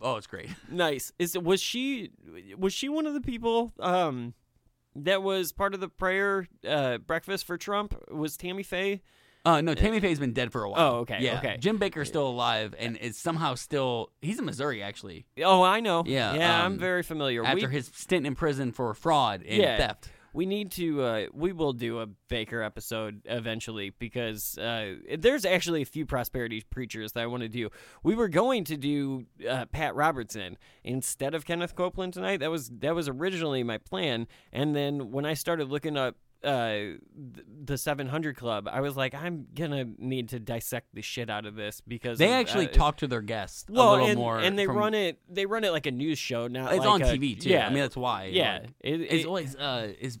[0.00, 0.48] Oh, it's great.
[0.70, 1.12] nice.
[1.18, 2.10] Is was she
[2.56, 4.34] was she one of the people um
[4.94, 7.94] that was part of the prayer uh, breakfast for Trump?
[8.10, 9.02] Was Tammy Faye?
[9.44, 10.80] Uh, no, Tammy Faye's been dead for a while.
[10.94, 11.56] Oh, okay, Yeah, okay.
[11.58, 14.10] Jim Bakker's still alive and is somehow still.
[14.20, 15.26] He's in Missouri actually.
[15.42, 16.02] Oh, I know.
[16.06, 17.44] Yeah, yeah, I'm um, very familiar.
[17.44, 20.10] After we, his stint in prison for fraud and yeah, theft.
[20.32, 21.02] We need to.
[21.02, 26.62] Uh, we will do a Bakker episode eventually because uh, there's actually a few prosperity
[26.70, 27.70] preachers that I want to do.
[28.02, 32.40] We were going to do uh, Pat Robertson instead of Kenneth Copeland tonight.
[32.40, 36.96] That was that was originally my plan, and then when I started looking up uh
[37.64, 41.56] the 700 club i was like i'm gonna need to dissect the shit out of
[41.56, 44.38] this because They of, actually uh, talk to their guests well a little and, more.
[44.38, 46.88] and they from- run it they run it like a news show now It's like
[46.88, 47.48] on a- TV too.
[47.50, 48.26] yeah I mean that's why.
[48.26, 50.18] yeah Like, it, is it- always uh is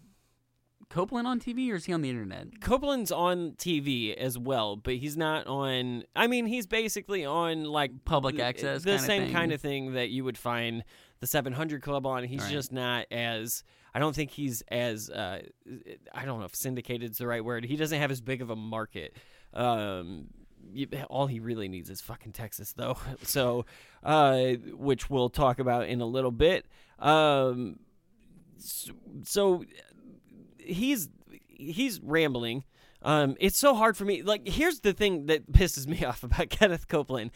[0.90, 2.62] Copeland on TV or is he on the internet?
[2.62, 6.04] Copeland's on TV as well, but he's not on.
[6.16, 10.08] I mean, he's basically on like Public access the kinda same kind of thing that
[10.08, 10.82] you would find
[11.20, 12.24] the 700 Club on.
[12.24, 12.50] He's Right.
[12.52, 13.64] just not as.
[13.94, 15.10] I don't think he's as.
[15.10, 15.42] Uh,
[16.12, 17.64] I don't know if syndicated is the right word.
[17.64, 19.16] He doesn't have as big of a market.
[19.54, 20.28] Um,
[20.72, 22.96] you, all he really needs is fucking Texas, though.
[23.22, 23.66] So,
[24.02, 26.66] uh, which we'll talk about in a little bit.
[26.98, 27.78] Um,
[28.58, 28.92] so,
[29.24, 29.64] so
[30.58, 31.08] he's
[31.48, 32.64] he's rambling.
[33.02, 34.22] Um, it's so hard for me.
[34.22, 37.30] Like, here's the thing that pisses me off about Kenneth Copeland.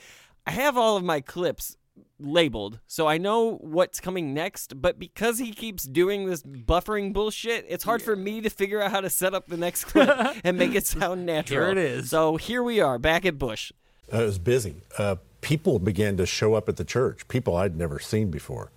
[0.46, 1.76] I have all of my clips
[2.18, 4.80] labeled, so I know what's coming next.
[4.80, 8.90] But because he keeps doing this buffering bullshit, it's hard for me to figure out
[8.90, 10.10] how to set up the next clip
[10.44, 11.66] and make it sound natural.
[11.66, 12.10] Here it is.
[12.10, 13.72] So here we are, back at Bush.
[14.12, 14.76] Uh, it was busy.
[14.98, 17.26] Uh, people began to show up at the church.
[17.28, 18.70] People I'd never seen before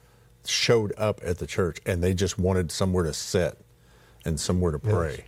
[0.46, 3.58] showed up at the church, and they just wanted somewhere to sit
[4.26, 5.26] and somewhere to pray.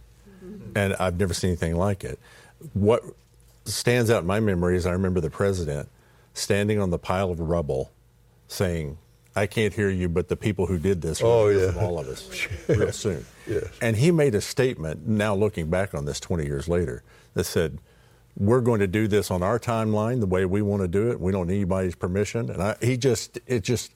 [0.76, 2.20] And I've never seen anything like it.
[2.74, 3.04] What
[3.66, 5.90] stands out in my memory is I remember the president
[6.38, 7.92] standing on the pile of rubble,
[8.48, 8.98] saying,
[9.36, 11.72] "I can't hear you, but the people who did this will Oh, yeah.
[11.72, 13.66] from all of us real soon." Yes.
[13.82, 15.08] And he made a statement.
[15.08, 17.80] Now looking back on this 20 years later, that said,
[18.38, 21.20] "We're going to do this on our timeline, the way we want to do it.
[21.20, 23.92] We don't need anybody's permission." And I, he just, it just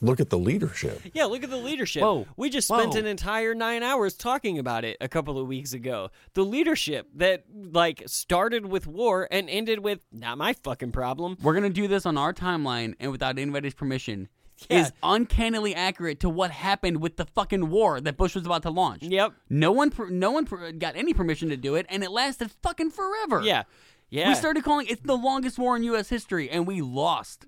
[0.00, 1.00] look at the leadership.
[1.14, 2.02] Yeah, look at the leadership.
[2.02, 2.26] Whoa.
[2.36, 2.98] We just spent Whoa.
[3.00, 6.10] an entire nine hours talking about it a couple of weeks ago.
[6.34, 11.36] The leadership that like started with war and ended with not my fucking problem.
[11.42, 14.28] We're gonna do this on our timeline and without anybody's permission.
[14.68, 14.82] Yeah.
[14.82, 18.70] Is uncannily accurate to what happened with the fucking war that Bush was about to
[18.70, 19.02] launch.
[19.02, 19.32] Yep.
[19.50, 22.52] No one, per- no one per- got any permission to do it, and it lasted
[22.62, 23.42] fucking forever.
[23.42, 23.64] Yeah.
[24.12, 24.28] Yeah.
[24.28, 26.10] We started calling it's the longest war in U.S.
[26.10, 27.46] history, and we lost.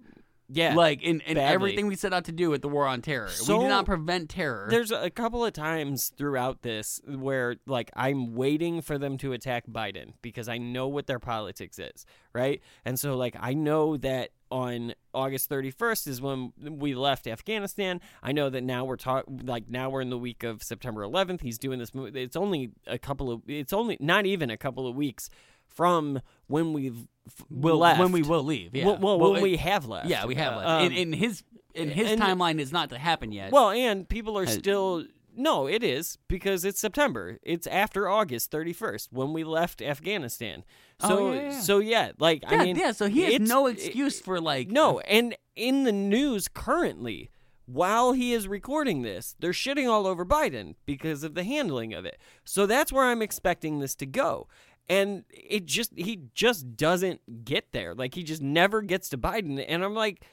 [0.49, 0.75] Yeah.
[0.75, 1.55] Like in, in Badly.
[1.55, 3.29] everything we set out to do with the war on terror.
[3.29, 4.67] So- we did not prevent terror.
[4.71, 9.65] There's a couple of times throughout this where like I'm waiting for them to attack
[9.67, 12.61] Biden because I know what their politics is, right?
[12.85, 18.01] And so like I know that on August 31st is when we left Afghanistan.
[18.23, 21.41] I know that now we're talk like now we're in the week of September 11th.
[21.41, 22.23] He's doing this movie.
[22.23, 25.29] It's only a couple of it's only not even a couple of weeks
[25.67, 27.09] from when we've
[27.51, 28.01] will left.
[28.01, 28.75] when we will leave.
[28.75, 28.87] Yeah.
[28.87, 30.09] Well, well, when we have left.
[30.09, 30.69] Yeah, we have left.
[30.69, 31.43] Um, in, in his
[31.75, 33.53] in his and- timeline is not to happen yet.
[33.53, 35.05] Well, and people are still
[35.37, 37.39] no, it is because it's September.
[37.43, 40.65] It's after August 31st when we left Afghanistan.
[41.01, 41.61] Oh, So yeah, yeah.
[41.61, 42.93] so yeah, like yeah, I mean yeah.
[42.93, 47.31] So he has no excuse for like No, and in the news currently
[47.67, 52.05] while he is recording this, they're shitting all over Biden because of the handling of
[52.05, 52.19] it.
[52.45, 54.49] So that's where I'm expecting this to go.
[54.89, 57.95] And it just he just doesn't get there.
[57.95, 60.25] Like he just never gets to Biden and I'm like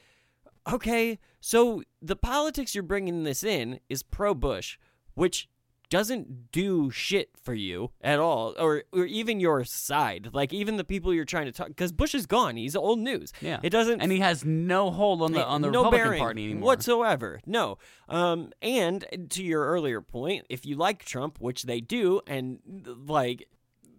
[0.71, 4.77] okay, so the politics you're bringing this in is pro Bush,
[5.13, 5.49] which
[5.89, 10.29] doesn't do shit for you at all, or or even your side.
[10.31, 12.55] Like even the people you're trying to talk, because Bush is gone.
[12.55, 13.33] He's old news.
[13.41, 14.01] Yeah, it doesn't.
[14.01, 16.67] and he has no hold on the on the no Republican Party anymore.
[16.67, 17.41] whatsoever.
[17.45, 17.77] No.
[18.07, 22.59] Um, and to your earlier point, if you like Trump, which they do, and
[23.07, 23.47] like.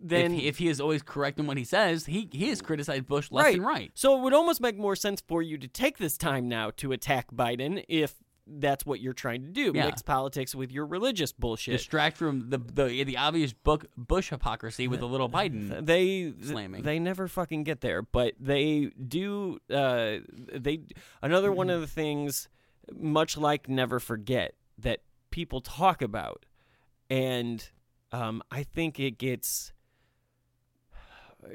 [0.02, 2.60] Then if he, if he is always correct in what he says, he he has
[2.60, 3.90] criticized Bush left and right.
[3.94, 6.92] so it would almost make more sense for you to take this time now to
[6.92, 9.72] attack Biden if that's what you're trying to do.
[9.74, 9.86] Yeah.
[9.86, 11.72] Mix politics with your religious bullshit.
[11.72, 15.84] Distract from the the the obvious book Bush hypocrisy with a little Biden.
[15.84, 16.82] they slamming.
[16.82, 19.58] they never fucking get there, but they do.
[19.70, 20.18] Uh,
[20.52, 20.80] they
[21.22, 22.48] another one of the things,
[22.92, 25.00] much like never forget that
[25.30, 26.44] people talk about,
[27.08, 27.70] and
[28.10, 29.72] um, I think it gets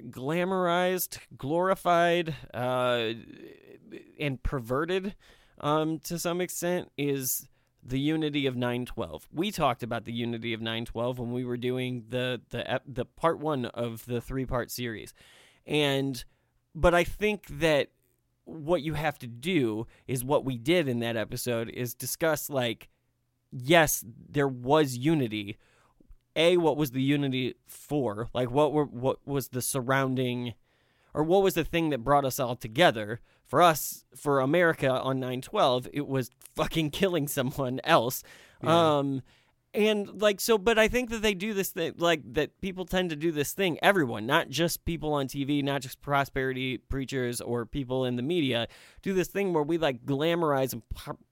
[0.09, 3.13] glamorized, glorified, uh,
[4.19, 5.15] and perverted
[5.59, 7.47] um, to some extent is
[7.83, 9.27] the unity of 912.
[9.31, 13.39] We talked about the unity of 912 when we were doing the the the part
[13.39, 15.13] 1 of the three-part series.
[15.65, 16.23] And
[16.75, 17.89] but I think that
[18.43, 22.89] what you have to do is what we did in that episode is discuss like
[23.51, 25.57] yes, there was unity.
[26.37, 28.29] A, what was the unity for?
[28.33, 30.53] Like, what were what was the surrounding,
[31.13, 33.19] or what was the thing that brought us all together?
[33.45, 38.23] For us, for America on nine twelve, it was fucking killing someone else.
[38.63, 39.21] Um,
[39.73, 43.09] and like so, but I think that they do this thing, like that people tend
[43.11, 43.77] to do this thing.
[43.81, 48.67] Everyone, not just people on TV, not just prosperity preachers or people in the media,
[49.01, 50.81] do this thing where we like glamorize and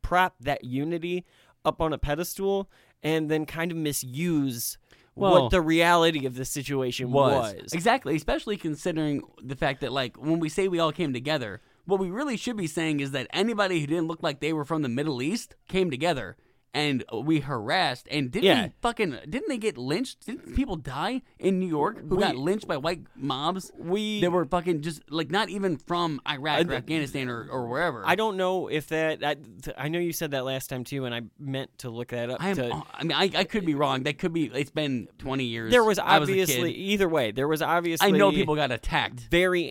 [0.01, 1.25] prop that unity
[1.63, 2.69] up on a pedestal,
[3.01, 4.77] and then kind of misuse
[5.15, 7.55] Well- what the reality of the situation was.
[7.73, 11.99] Exactly, especially considering the fact that like when we say we all came together, what
[11.99, 14.81] we really should be saying is that anybody who didn't look like they were from
[14.81, 16.35] the Middle East came together
[16.75, 18.67] and we harassed and didn't Yeah.
[18.81, 20.25] fucking didn't they get lynched?
[20.27, 23.71] Didn't people die in New York who We- got lynched by white mobs?
[23.77, 27.67] We- they were fucking just like not even from Iraq or Uh, Afghanistan or, or
[27.67, 28.03] wherever.
[28.05, 29.23] I don't know if that.
[29.23, 29.37] I,
[29.77, 32.43] I know you said that last time too, and I meant to look that up.
[32.43, 32.55] I am.
[32.57, 34.03] to, I mean, I, I could be wrong.
[34.03, 34.45] That could be.
[34.53, 35.71] It's been twenty years.
[35.71, 36.29] there was I a kid.
[36.29, 37.31] obviously either way.
[37.31, 39.21] There was obviously I know people got attacked.
[39.31, 39.63] very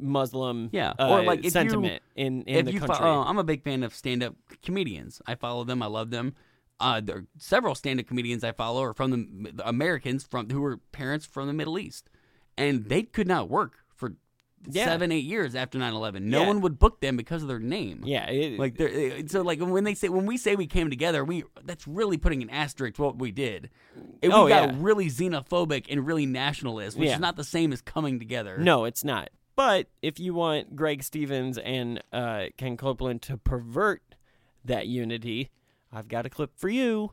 [0.00, 3.06] anti-Muslim Yeah, uh, or like sentiment you, in in if the you fo- country.
[3.06, 5.20] uh, I'm a big fan of stand-up comedians.
[5.26, 5.82] I follow them.
[5.82, 6.34] I love them.
[6.78, 10.60] Uh, there are several stand-up comedians I follow are from the, the Americans from who
[10.62, 12.08] were parents from the Middle East,
[12.56, 14.14] and they could not work for
[14.70, 14.86] Yeah.
[14.86, 16.22] seven, eight years after 9/11.
[16.22, 16.46] No Yeah.
[16.48, 18.00] one would book them because of their name.
[18.04, 21.22] yeah, it, Like they're, so, like when they say when we say we came together,
[21.22, 23.68] we that's really putting an asterisk to what we did.
[24.22, 24.76] We Oh, got yeah.
[24.78, 28.56] really xenophobic and really nationalist, which is not the same as coming together.
[28.58, 29.28] no, it's not.
[29.60, 34.00] But if you want Greg Stevens and uh, Ken Copeland to pervert
[34.64, 35.50] that unity,
[35.92, 37.12] I've got a clip for you.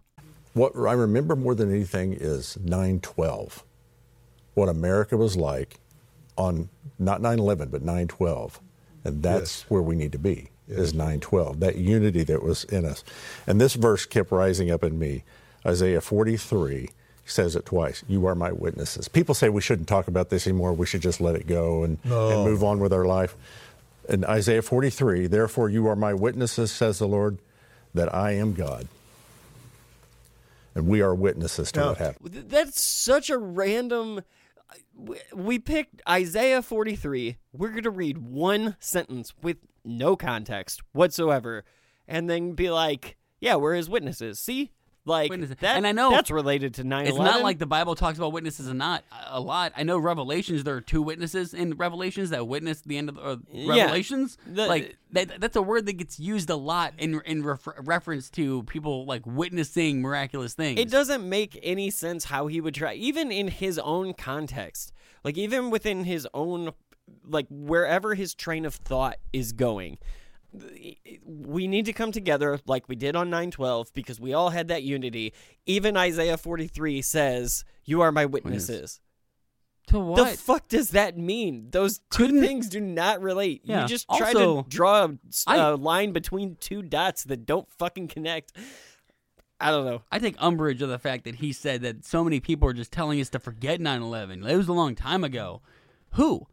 [0.54, 3.64] What I remember more than anything is 9/12.
[4.54, 5.82] What America was like
[6.38, 8.62] on not 9/11 but 9/12,
[9.04, 9.66] and that's Yes.
[9.68, 10.52] where we need to be.
[10.70, 13.04] Is 9/12 that unity that was in us,
[13.46, 15.26] and this verse kept rising up in me.
[15.66, 16.92] Isaiah 43
[17.28, 18.04] says it twice.
[18.08, 19.08] You are my witnesses.
[19.08, 20.74] People say we shouldn't talk about this anymore.
[20.74, 22.30] We should just let it go and, No.
[22.30, 23.36] and move on with our life.
[24.10, 27.40] in Isaiah 43, therefore you are my witnesses, says the Lord,
[27.94, 28.88] that I am God.
[30.76, 32.46] And we are witnesses to Now- what happened.
[32.50, 34.22] That's such a random.
[34.96, 37.38] we- We picked Isaiah 43.
[37.54, 41.64] We're going to read one sentence with no context whatsoever
[42.08, 44.40] and then be like, yeah, we're his witnesses.
[44.40, 44.72] See?
[45.08, 45.56] Like, Witnesses.
[45.62, 48.34] that, And I know that's related to 9 It's not like the Bible talks about
[48.34, 49.72] witnesses and not a lot.
[49.78, 50.64] I know Revelations.
[50.66, 53.84] There are two witnesses in Revelations that witness the end of the, uh, Yeah.
[53.84, 54.38] Revelations.
[54.46, 58.30] The- like that, that's a word that gets used a lot in in refer- reference
[58.32, 60.80] to people like witnessing miraculous things.
[60.80, 64.92] It doesn't make any sense how he would try, even in his own context.
[65.24, 66.72] Like, even within his own,
[67.26, 69.98] like, wherever his train of thought is going.
[71.26, 74.84] We need to come together like we did on 912 because we all had that
[74.84, 75.34] unity.
[75.66, 79.00] Even Isaiah 43 says, You are my oh, witnesses.
[79.88, 80.18] To what?
[80.32, 81.68] The fuck does that mean?
[81.72, 83.62] Those 2 Couldn't- things do not relate.
[83.66, 83.84] Yeah.
[83.84, 87.46] You just try Also, to draw a s- I- a line between two dots that
[87.46, 88.52] don't fucking connect.
[89.60, 90.04] I don't know.
[90.12, 92.92] I take umbrage of the fact that he said that so many people are just
[92.92, 94.48] telling us to forget 9/11.
[94.48, 95.62] It was a long time ago.
[96.12, 96.48] Who?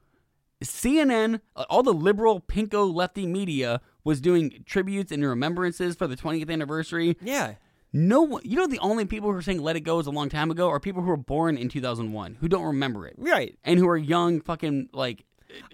[0.64, 6.16] CNN, uh, all the liberal pinko lefty media was doing tributes and remembrances for the
[6.16, 7.16] 20th anniversary.
[7.22, 7.54] Yeah.
[7.92, 10.10] No one, you know, the only people who are saying "Let It Go" is a
[10.10, 13.56] long time ago are people who were born in 2001 who don't remember it, Right.
[13.62, 15.24] and who are young, fucking like.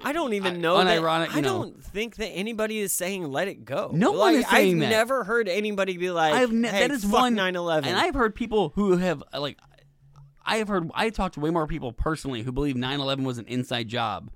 [0.05, 0.85] I don't even I- know.
[0.85, 1.63] that- unironic, you I know.
[1.63, 4.91] don't think that anybody is saying "let it go." No one is saying that I've
[4.91, 4.97] that.
[4.97, 7.87] never heard anybody be like, I've ne- hey, that is one 9/11.
[7.87, 9.57] and I've heard people who have uh, like,
[10.45, 13.47] I have heard I talked to way more people personally who believe 9/11 was an
[13.47, 14.31] inside job,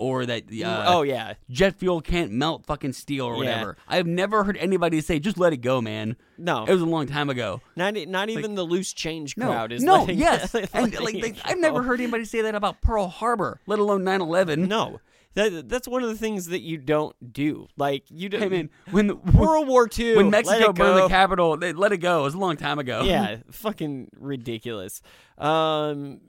[0.00, 3.38] or that uh, oh yeah, jet fuel can't melt fucking steel or Yeah.
[3.38, 3.76] whatever.
[3.86, 6.16] I have never heard anybody say just let it go, man.
[6.38, 6.64] No.
[6.64, 7.60] it was a long time ago.
[7.76, 11.34] not not even the loose change No, crowd is no, letting- yes, and like they,
[11.44, 14.66] I've never heard anybody say that about Pearl Harbor, let alone 9/11.
[14.68, 15.00] No,
[15.34, 17.68] that that's one of the things that you don't do.
[17.76, 18.40] Like you don't.
[18.40, 20.16] Hey man, when the, World War II.
[20.16, 21.08] when Mexico burned the go.
[21.08, 22.20] Capitol, they let it go.
[22.20, 23.02] It was a long time ago.
[23.04, 25.02] yeah, fucking ridiculous.
[25.38, 26.20] Um,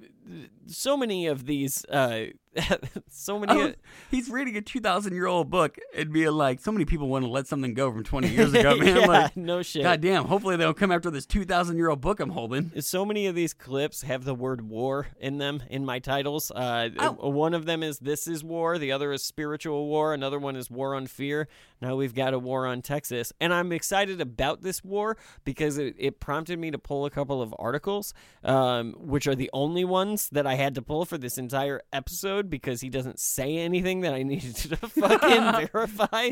[0.72, 1.86] so many of these.
[1.86, 2.26] Uh,
[3.08, 3.56] so many.
[3.64, 3.76] Was-
[4.10, 7.32] he's reading a 2,000 year old book and being like, so many people want to
[7.32, 8.88] let something go from 20 years ago, man.
[8.98, 9.84] yeah, like, no shit.
[9.84, 12.72] God damn, hopefully they don't come after this 2,000 year old book I'm holding.
[12.82, 16.52] so many of these clips have the word war in them in my titles.
[16.52, 17.30] Uh, Oh.
[17.30, 20.70] One of them is This is War, the other is Spiritual War, another one is
[20.70, 21.48] War on Fear.
[21.82, 23.32] Now we've got a war on Texas.
[23.40, 27.42] And I'm excited about this war because it, it prompted me to pull a couple
[27.42, 28.14] of articles,
[28.44, 32.50] um, which are the only ones that I had to pull for this entire episode
[32.50, 36.32] because he doesn't say anything that I needed to fucking verify.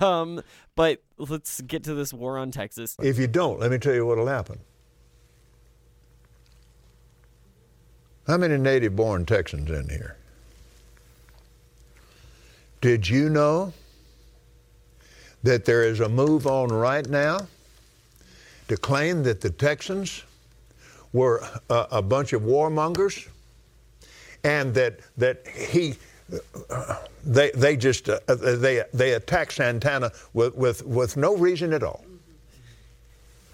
[0.00, 0.42] Um,
[0.76, 2.96] but let's get to this war on Texas.
[3.00, 4.60] If you don't, let me tell you what'll happen.
[8.26, 10.16] How many native born Texans in here?
[12.82, 13.72] Did you know
[15.42, 17.48] that there is a move on right now
[18.68, 20.24] to claim that the Texans
[21.12, 23.28] were a, a bunch of warmongers
[24.44, 25.94] and that that he
[26.70, 31.82] uh, they they just uh, they they attacked Santana with, with with no reason at
[31.82, 32.04] all.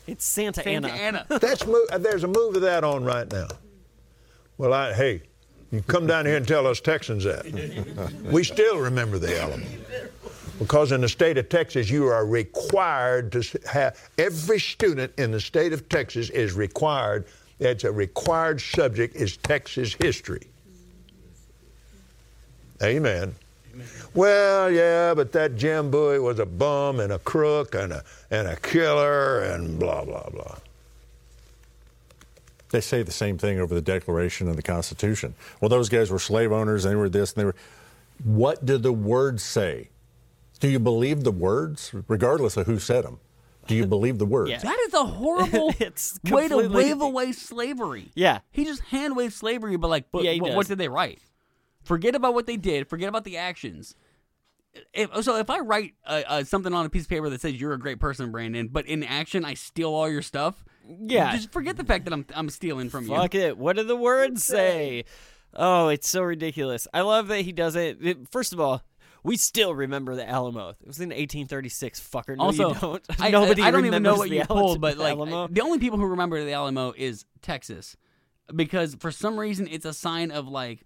[0.07, 1.25] It's Santa, Santa Anna.
[1.31, 1.39] Ana.
[1.41, 3.49] That's mo- there's a move of that on right now.
[4.59, 5.23] Well, I, hey,
[5.71, 7.45] you come down here and tell us Texans that.
[8.31, 9.67] we still remember the Alamo.
[10.59, 15.41] Because in the state of Texas, you are required to have, every student in the
[15.41, 17.27] state of Texas is required,
[17.59, 20.47] it's a required subject is Texas history.
[22.83, 23.35] Amen.
[24.15, 28.47] Well, yeah, but that Jim Bowie was a bum and a crook and a, and
[28.47, 30.57] a killer and blah, blah, blah.
[32.71, 35.35] They say the same thing over the Declaration and the Constitution.
[35.61, 37.55] Well, those guys were slave owners, and they were this, and they were.
[38.23, 39.89] What do the words say?
[40.61, 43.19] Do you believe the words, regardless of who said them?
[43.67, 44.51] Do you believe the words?
[44.51, 44.59] Yeah.
[44.59, 48.11] That is a horrible It's way to wave away slavery.
[48.15, 48.41] Yeah.
[48.53, 50.57] He just hand waved slavery, but like, but Yeah, he what, does.
[50.57, 51.19] what did they write?
[51.85, 52.89] Forget about what they did.
[52.89, 53.95] Forget about the actions.
[54.93, 57.55] If, so if I write uh, uh, something on a piece of paper that says
[57.55, 60.65] you're a great person, Brandon, but in action I steal all your stuff,
[61.07, 61.33] Yeah.
[61.37, 63.15] just forget the fact that I'm I'm stealing from you.
[63.15, 63.57] Fuck it.
[63.57, 65.05] What do the words say?
[65.55, 66.89] Oh, it's so ridiculous.
[66.93, 67.99] I love that he does it.
[68.05, 68.83] It- First of all,
[69.23, 70.71] we still remember the Alamo.
[70.71, 72.01] It was in 1836.
[72.01, 72.37] Fucker.
[72.37, 73.03] No, also, you don't.
[73.21, 75.47] I, Nobody I, I don't even know what the you Al- pulled, but like Alamo.
[75.47, 77.97] the only people who remember the Alamo is Texas,
[78.55, 80.85] because for some reason it's a sign of like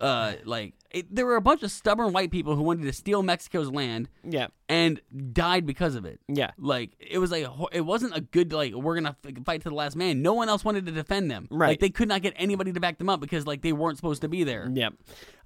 [0.00, 3.22] uh, like it, there were a bunch of stubborn white people who wanted to steal
[3.22, 4.48] Mexico's land Yeah.
[4.68, 5.00] and
[5.32, 6.20] died because of it.
[6.28, 6.50] Yeah.
[6.58, 9.16] Like it was like it wasn't a good like we're gonna
[9.46, 10.20] fight to the last man.
[10.22, 11.48] No one else wanted to defend them.
[11.50, 11.68] Right.
[11.70, 14.20] Like they could not get anybody to back them up because like they weren't supposed
[14.22, 14.70] to be there.
[14.72, 14.94] Yep.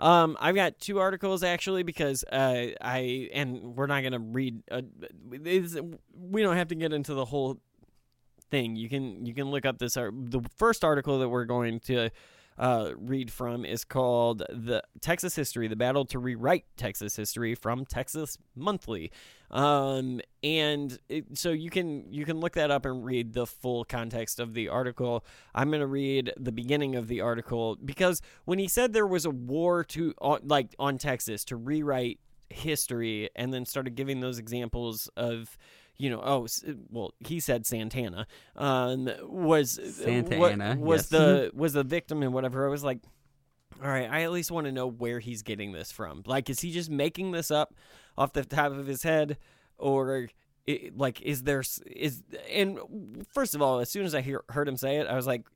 [0.00, 4.62] Um, I've got two articles actually because uh, I and we're not gonna read.
[4.70, 4.82] Uh,
[5.30, 7.58] we don't have to get into the whole
[8.50, 8.76] thing.
[8.76, 9.96] You can you can look up this.
[9.96, 12.10] ar- The first article that we're going to
[12.58, 17.84] uh, read from is called "The Texas History: The Battle to Rewrite Texas History" from
[17.84, 19.10] Texas Monthly.
[19.50, 23.84] Um, and it, so you can you can look that up and read the full
[23.84, 25.24] context of the article.
[25.54, 29.24] I'm going to read the beginning of the article because when he said there was
[29.24, 34.38] a war to on, like on Texas to rewrite history and then started giving those
[34.38, 35.56] examples of
[35.98, 36.46] you know oh
[36.90, 41.08] well he said Santana um was Santana, what, was yes.
[41.08, 42.98] the was the victim and whatever I was like
[43.82, 46.22] all right, I at least want to know where he's getting this from.
[46.26, 47.74] Like, is he just making this up
[48.16, 49.36] off the top of his head,
[49.78, 50.28] or
[50.68, 52.22] i like, is there is?
[52.50, 55.26] And first of all, as soon as I hear, heard him say it, I was
[55.26, 55.46] like,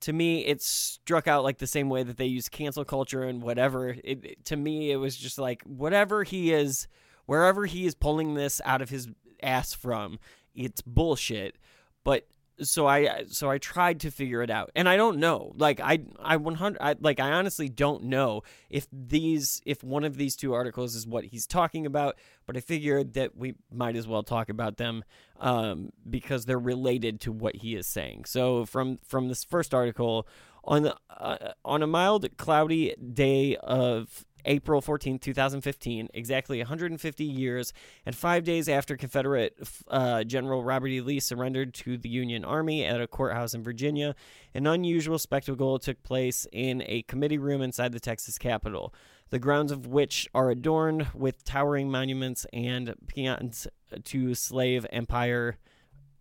[0.00, 3.42] to me, it struck out like the same way that they use cancel culture and
[3.42, 3.90] whatever.
[3.90, 6.88] It, it- to me, it was just like whatever he is,
[7.26, 9.08] wherever he is pulling this out of his
[9.42, 10.18] ass from,
[10.54, 11.56] it's bullshit.
[12.04, 12.26] But
[12.62, 15.52] so I so I tried to figure it out, and I don't know.
[15.56, 20.04] Like I I one hundred I, like I honestly don't know if these if one
[20.04, 22.16] of these two articles is what he's talking about.
[22.46, 25.04] But I figured that we might as well talk about them
[25.38, 28.24] um, because they're related to what he is saying.
[28.24, 30.26] So from from this first article
[30.64, 37.72] on the uh, on a mild cloudy day of April 14, 2015, exactly 150 years
[38.06, 41.00] and five days after Confederate uh, General Robert E.
[41.00, 44.14] Lee surrendered to the Union Army at a courthouse in Virginia,
[44.54, 48.94] an unusual spectacle took place in a committee room inside the Texas Capitol,
[49.30, 53.66] the grounds of which are adorned with towering monuments and paeans
[54.04, 55.58] to slave empire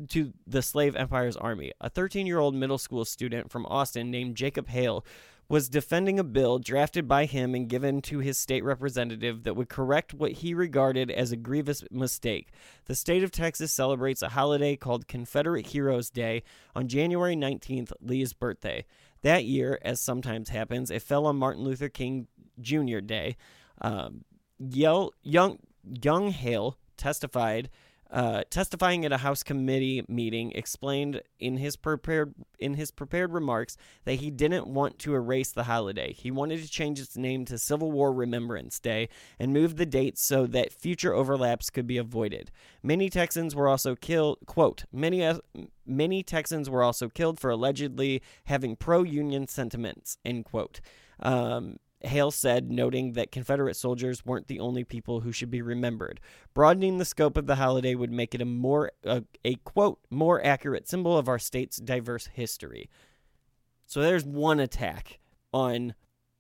[0.09, 1.71] to the slave empire's army.
[1.79, 5.05] A 13 year old middle school student from Austin named Jacob Hale
[5.47, 9.69] was defending a bill drafted by him and given to his state representative that would
[9.69, 12.51] correct what he regarded as a grievous mistake.
[12.85, 16.43] The state of Texas celebrates a holiday called Confederate Heroes Day
[16.75, 18.85] on January 19th, Lee's birthday.
[19.21, 22.27] That year, as sometimes happens, it fell on Martin Luther King
[22.59, 22.99] Jr.
[22.99, 23.37] Day.
[23.81, 24.25] Um,
[24.57, 27.69] Yell, young, young Hale testified
[28.15, 33.75] uh, testifying at a House committee meeting, explained in his prepared in his prepared remarks
[34.05, 36.13] that he didn't want to erase the holiday.
[36.13, 40.17] He wanted to change its name to Civil War Remembrance Day and move the date
[40.17, 42.51] so that future overlaps could be avoided.
[42.81, 44.37] Many Texans were also killed.
[44.45, 45.29] Quote: Many
[45.85, 50.17] many Texans were also killed for allegedly having pro-union sentiments.
[50.23, 50.79] End quote.
[51.19, 56.19] Um, Hale said, noting that Confederate soldiers weren't the only people who should be remembered.
[56.53, 60.43] Broadening the scope of the holiday would make it a more a, a quote more
[60.45, 62.89] accurate symbol of our state's diverse history.
[63.85, 65.19] So there's one attack
[65.53, 65.93] on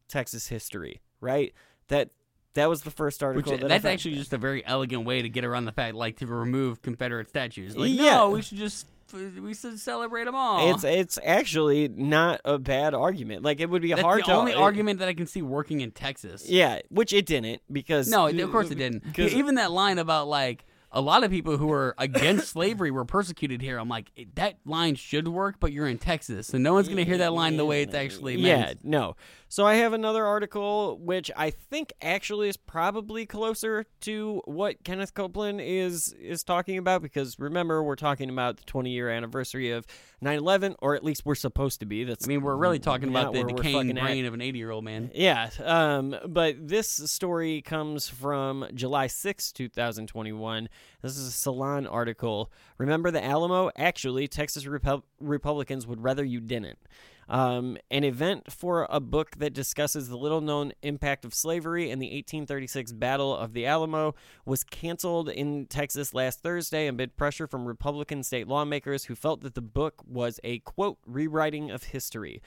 [0.07, 1.53] Texas history, right?
[1.87, 2.09] That
[2.53, 3.57] that was the first Which article.
[3.57, 6.27] that that's actually just a very elegant way to get around the fact, like to
[6.27, 7.75] remove Confederate statues.
[7.75, 8.11] Like, Yeah.
[8.15, 10.73] no, we should just we should celebrate them all.
[10.73, 13.43] It's it's actually not a bad argument.
[13.43, 15.41] Like it would be That's hard the to only it- argument that I can see
[15.41, 16.49] working in Texas.
[16.49, 19.17] Yeah, which it didn't because No, of course it didn't.
[19.17, 20.65] Even that line about like
[20.95, 23.77] a lot of people who are against slavery were persecuted here.
[23.77, 27.17] I'm like, that line should work, but you're in Texas, and no one's gonna hear
[27.19, 28.79] that line the way it's actually Yeah, meant.
[28.85, 29.15] no.
[29.47, 35.13] So I have another article which I think actually is probably closer to what Kenneth
[35.13, 39.85] Copeland is is talking about because remember we're talking about the 20 year anniversary of
[40.23, 42.03] 9/11 or at least we're supposed to be.
[42.03, 44.03] That's I mean, we're really talking about the decaying fucking at.
[44.03, 45.11] brain of an 80 year old man.
[45.13, 50.67] Yeah, um, but this story comes from July 6, 2021.
[51.01, 52.51] This is a Salon article.
[52.77, 53.71] Remember the Alamo?
[53.77, 56.79] Actually, Texas Repub- Republicans would rather you didn't.
[57.27, 61.99] Um, an event for a book that discusses the little known impact of slavery in
[61.99, 64.13] the 1836 Battle of the Alamo
[64.45, 69.55] was canceled in Texas last Thursday amid pressure from Republican state lawmakers who felt that
[69.55, 72.41] the book was a quote rewriting of history.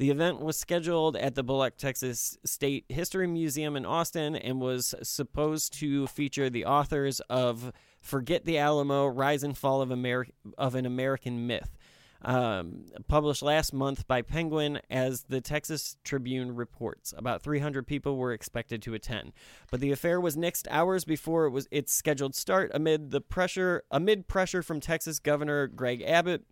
[0.00, 4.94] The event was scheduled at the Bullock, Texas State History Museum in Austin and was
[5.02, 7.70] supposed to feature the authors of
[8.00, 11.76] Forget the Alamo Rise and Fall of, Ameri- of an American Myth.
[12.22, 18.32] Um, published last month by Penguin, as the Texas Tribune reports, about 300 people were
[18.32, 19.34] expected to attend,
[19.70, 23.82] but the affair was nixed hours before it was its scheduled start amid the pressure
[23.90, 26.44] amid pressure from Texas Governor Greg Abbott,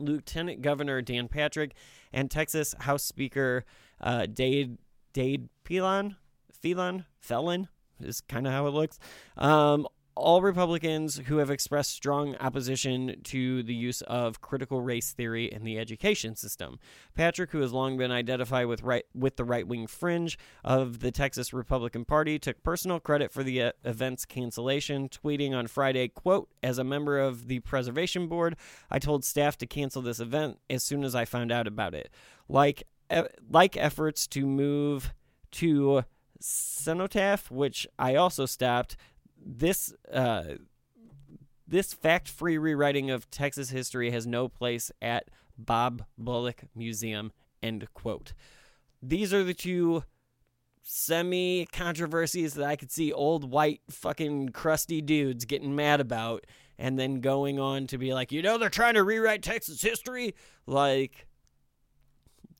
[0.00, 1.74] Lieutenant Governor Dan Patrick,
[2.12, 3.64] and Texas House Speaker
[4.00, 4.78] uh, Dade
[5.12, 6.16] Dade Phelan,
[6.52, 7.68] Phelan, Felon
[8.00, 8.98] is kind of how it looks.
[9.36, 15.50] Um, all Republicans who have expressed strong opposition to the use of critical race theory
[15.50, 16.78] in the education system.
[17.14, 21.10] Patrick, who has long been identified with right with the right wing fringe of the
[21.10, 26.48] Texas Republican Party, took personal credit for the uh, event's cancellation, tweeting on Friday, "quote
[26.62, 28.56] As a member of the preservation board,
[28.90, 32.10] I told staff to cancel this event as soon as I found out about it.
[32.48, 35.14] Like e- like efforts to move
[35.52, 36.04] to."
[36.42, 38.96] Cenotaph, which I also stopped.
[39.44, 40.54] This uh,
[41.66, 47.32] this fact-free rewriting of Texas history has no place at Bob Bullock Museum.
[47.62, 48.32] End quote.
[49.02, 50.04] These are the two
[50.82, 56.46] semi controversies that I could see old white fucking crusty dudes getting mad about
[56.78, 60.34] and then going on to be like, you know, they're trying to rewrite Texas history.
[60.66, 61.26] Like,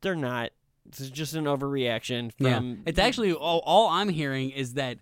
[0.02, 0.50] they're not.
[0.84, 2.30] This is just an overreaction
[2.82, 4.98] Yeah, it's actually all, all I'm hearing is that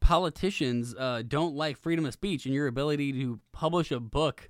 [0.00, 4.48] politicians uh, don't like freedom of speech and your ability to publish a book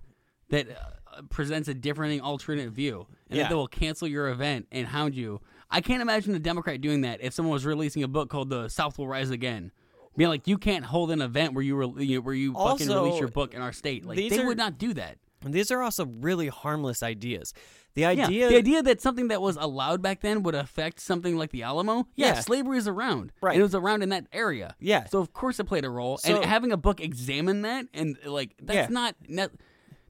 [0.50, 3.42] that uh, presents a differing alternate view, and Yeah.
[3.44, 5.40] that they will cancel your event and hound you.
[5.70, 8.68] I can't imagine a Democrat doing that if someone was releasing a book called "The
[8.68, 9.72] South Will Rise Again."
[10.16, 12.88] Being like, you can't hold an event where you, re- you know, where you fucking
[12.88, 14.04] release your book in our state.
[14.04, 15.18] Like they are- would not do that.
[15.44, 17.54] And these are also really harmless ideas.
[17.94, 21.36] The Yeah, idea, the idea that something that was allowed back then would affect something
[21.36, 22.06] like the Alamo.
[22.14, 22.40] Yeah, Yeah.
[22.40, 23.32] slavery is around.
[23.40, 23.52] Right.
[23.52, 24.74] And it was around in that area.
[24.78, 25.04] Yeah.
[25.06, 26.18] So of course it played a role.
[26.18, 28.86] So- and having a book examine that and like that's Yeah.
[28.90, 29.50] not, not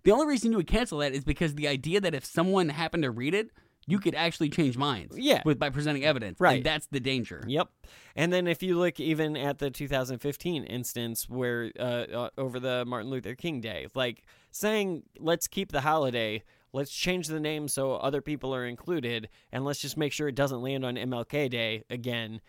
[0.02, 3.02] the only reason you would cancel that is because the idea that if someone happened
[3.04, 3.50] to read it,
[3.88, 5.18] you could actually change minds.
[5.18, 5.42] Yeah.
[5.44, 6.38] With by presenting evidence.
[6.38, 6.58] Right.
[6.58, 7.42] And that's the danger.
[7.46, 7.68] Yep.
[8.14, 12.84] And then if you look even at the 2015 instance where uh, uh, over the
[12.84, 16.42] Martin Luther King Day, like saying let's keep the holiday,
[16.74, 20.34] let's change the name so other people are included, and let's just make sure it
[20.34, 22.42] doesn't land on MLK Day again.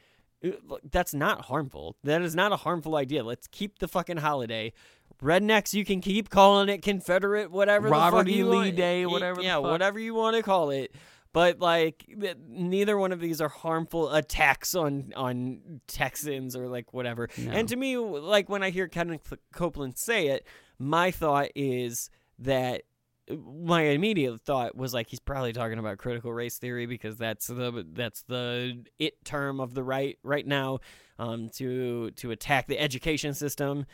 [0.92, 1.96] That's not harmful.
[2.04, 3.24] That is not a harmful idea.
[3.24, 4.74] Let's keep the fucking holiday.
[5.22, 7.90] Rednecks, you can keep calling it Confederate, whatever.
[7.90, 8.38] Robert the fuck E.
[8.38, 8.76] you Lee want.
[8.76, 10.96] Day, whatever the Yeah, whatever you want to call it.
[11.32, 12.06] But like,
[12.48, 17.30] neither one of these are harmful attacks on on Texans or like whatever.
[17.38, 20.46] And to me, like when I hear Kenneth Copeland say it,
[20.80, 22.10] my thought is
[22.40, 22.84] that
[23.38, 27.86] my immediate thought was like he's probably talking about critical race theory because that's the
[27.94, 30.80] that's the it term of the right right now
[31.20, 33.86] um, to to attack the education system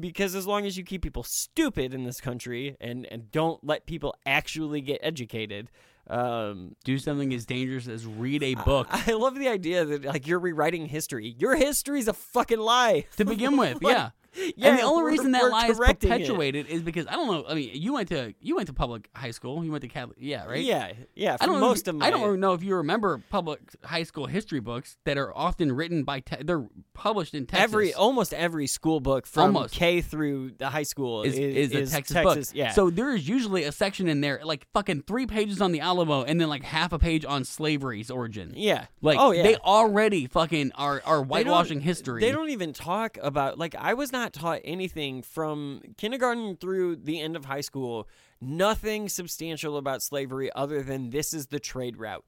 [0.00, 3.86] because as long as you keep people stupid in this country and and don't let
[3.86, 5.70] people actually get educated
[6.08, 8.86] um Do something as dangerous as read a book.
[8.90, 11.34] I love the idea that like you're rewriting history.
[11.38, 14.10] Your history's a fucking lie to begin with, Like, yeah.
[14.34, 17.44] Yeah, and the only reason that lie is perpetuated is because I don't know.
[17.46, 19.64] I mean, you went to you went to public high school.
[19.64, 20.62] You went to Catholic, yeah, right?
[20.62, 21.36] Yeah, yeah.
[21.36, 23.60] For I don't know most if, of my I don't know if you remember public
[23.84, 26.64] high school history books that are often written by te- they're
[26.94, 27.64] published in Texas.
[27.64, 29.74] every almost every school book from Almost.
[29.74, 32.38] K through the high school is, is, is, a Texas, book.
[32.54, 32.70] Yeah.
[32.70, 36.22] So there is usually a section in there, like fucking three pages on the Alamo,
[36.22, 38.52] and then like half a page on slavery's origin.
[38.56, 38.86] yeah.
[39.00, 39.42] Like oh yeah.
[39.42, 42.20] they already fucking are are They whitewashing history.
[42.20, 47.20] They don't even talk about like I was not taught anything from kindergarten through the
[47.20, 48.08] end of high school.
[48.40, 52.24] Nothing substantial about slavery other than this is the trade route.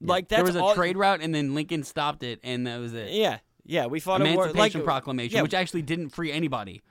[0.00, 2.78] Like that's there was a all, trade route, and then Lincoln stopped it, and that
[2.78, 3.10] was it.
[3.10, 3.86] Yeah, yeah.
[3.86, 4.44] We fought a war.
[4.44, 6.82] Emancipation Like, Proclamation, yeah, which actually didn't free anybody.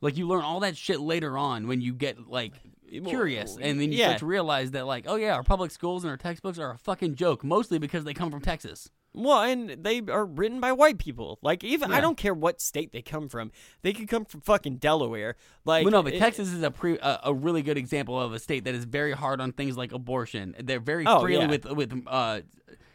[0.00, 2.54] Like you learn all that shit later on when you get like
[3.06, 4.06] curious, and then you yeah.
[4.06, 6.78] start to realize that like, oh yeah, our public schools and our textbooks are a
[6.78, 8.90] fucking joke, mostly because they come from Texas.
[9.16, 11.38] Well, and they are written by white people.
[11.42, 13.50] Like even I don't care what state they come from.
[13.82, 15.36] They could come from fucking Delaware.
[15.64, 18.32] Like Well, no, but it- Texas is a pre a, a really good example of
[18.32, 20.54] a state that is very hard on things like abortion.
[20.62, 21.50] They're very Oh, freely yeah.
[21.50, 22.40] with with uh,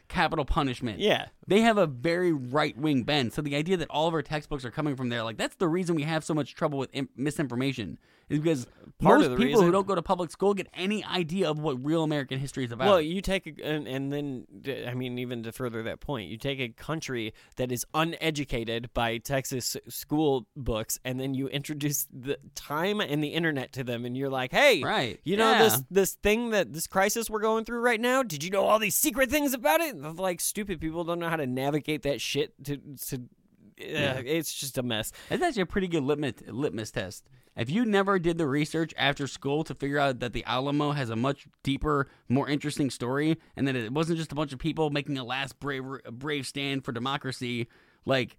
[0.07, 0.99] capital punishment.
[0.99, 1.27] Yeah.
[1.47, 3.33] They have a very right wing bend.
[3.33, 5.67] So the idea that all of our textbooks are coming from there, like that's the
[5.69, 7.97] reason we have so much trouble with misinformation,
[8.31, 8.67] is because
[8.99, 12.03] Part most people who don't go to public school get any idea of what real
[12.03, 12.87] American history is about.
[12.87, 14.45] Well, you take a, and, and then
[14.87, 19.17] I mean, even to further that point, you take a country that is uneducated by
[19.17, 24.15] Texas school books, and then you introduce the time and the internet to them, and
[24.15, 25.63] you're like, "Hey, Right, You know yeah.
[25.63, 28.21] this this thing that this crisis we're going through right now?
[28.21, 31.37] Did you know all these secret things about it?" Like stupid people don't know how
[31.37, 32.53] to navigate that shit.
[32.65, 32.77] To
[33.07, 35.11] to, uh, it's just a mess.
[35.29, 37.27] That's actually a pretty good litmus, litmus test.
[37.55, 41.09] If you never did the research after school to figure out that the Alamo has
[41.09, 44.89] a much deeper, more interesting story, and that it wasn't just a bunch of people
[44.89, 47.67] making a last brave, brave stand for democracy,
[48.05, 48.37] like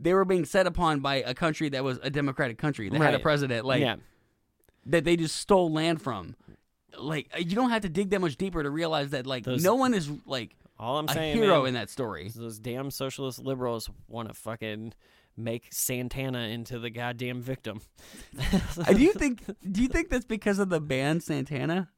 [0.00, 3.14] they were being set upon by a country that was a democratic country that had
[3.14, 3.96] a president, like yeah.
[4.86, 6.34] that they just stole land from.
[6.98, 9.62] Like uh, you don't have to dig that much deeper to realize that like Those-
[9.62, 12.30] no one is like All I'm a saying, hero man, in that story.
[12.34, 14.92] Those damn socialist liberals want to fucking
[15.36, 17.80] make Santana into the goddamn victim.
[18.92, 19.44] Do you think?
[19.70, 21.90] Do you think that's because of the band Santana?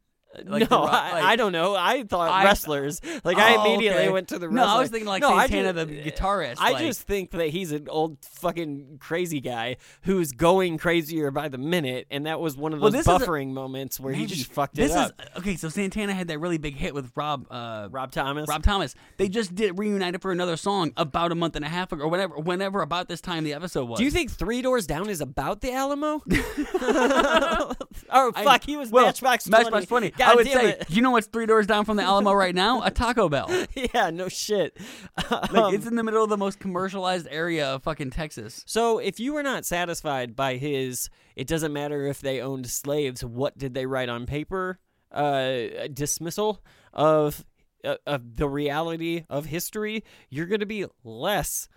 [0.45, 1.75] Like no, ro- I, I don't know.
[1.75, 3.01] I thought I- wrestlers.
[3.25, 4.13] Like I Oh, immediately okay.
[4.13, 4.65] went to the No.
[4.65, 6.57] I was thinking like no, Santana, ju- the guitarist.
[6.59, 11.49] I like- just think that he's an old fucking crazy guy who's going crazier by
[11.49, 14.13] the minute, and that was one of Well, those this is a- buffering moments where
[14.15, 15.13] he just fucked this it up.
[15.21, 17.47] Is, okay, so Santana had that really big hit with Rob.
[17.51, 18.49] Uh, Rob Thomas.
[18.49, 18.95] Rob Thomas.
[19.17, 22.09] They just did reunited for another song about a month and a half ago, or
[22.09, 23.99] whenever, whenever about this time the episode was.
[23.99, 26.23] Do you think Three Doors Down is about the Alamo?
[26.31, 27.75] oh
[28.11, 29.65] I- fuck, he was well, Matchbox 20.
[29.65, 30.11] Matchbox 20.
[30.11, 30.91] God I would damn say, it.
[30.91, 32.83] you know what's three doors down from the Alamo right now?
[32.83, 33.49] A Taco Bell.
[33.95, 34.77] yeah, no shit.
[35.31, 38.63] Like Um, it's in the middle of the most commercialized area of fucking Texas.
[38.67, 43.25] So, if you were not satisfied by his, it doesn't matter if they owned slaves,
[43.25, 44.79] what did they write on paper?
[45.13, 46.63] Uh, dismissal
[46.93, 47.45] of
[47.85, 51.69] uh, of the reality of history, you're going to be less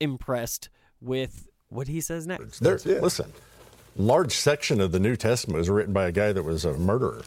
[0.00, 0.68] impressed
[1.00, 2.60] with what he says next.
[2.60, 3.02] There, That's it.
[3.02, 3.32] listen,
[3.96, 7.22] large section of the New Testament was written by a guy that was a murderer,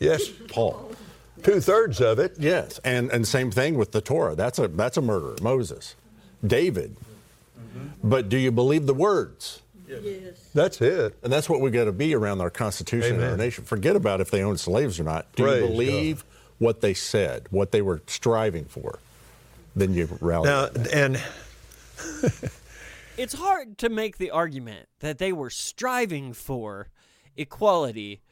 [0.00, 0.90] Yes, Paul.
[1.44, 2.34] two thirds of it.
[2.38, 4.34] Yes, and and same thing with the Torah.
[4.34, 5.36] That's a that's a murderer.
[5.40, 5.94] Moses,
[6.44, 6.96] David.
[7.58, 8.08] Mm-hmm.
[8.08, 9.62] But do you believe the words?
[9.86, 10.50] Yes.
[10.54, 11.16] That's it.
[11.22, 13.64] And that's what we got to be around our Constitution and our nation.
[13.64, 15.26] Forget about if they own slaves or not.
[15.34, 16.24] Do Praise you believe
[16.58, 19.00] what they said, what they were striving for?
[19.74, 20.48] Then you rally.
[20.48, 21.20] Now, and
[23.16, 26.88] It's hard to make the argument that they were striving for
[27.36, 28.22] equality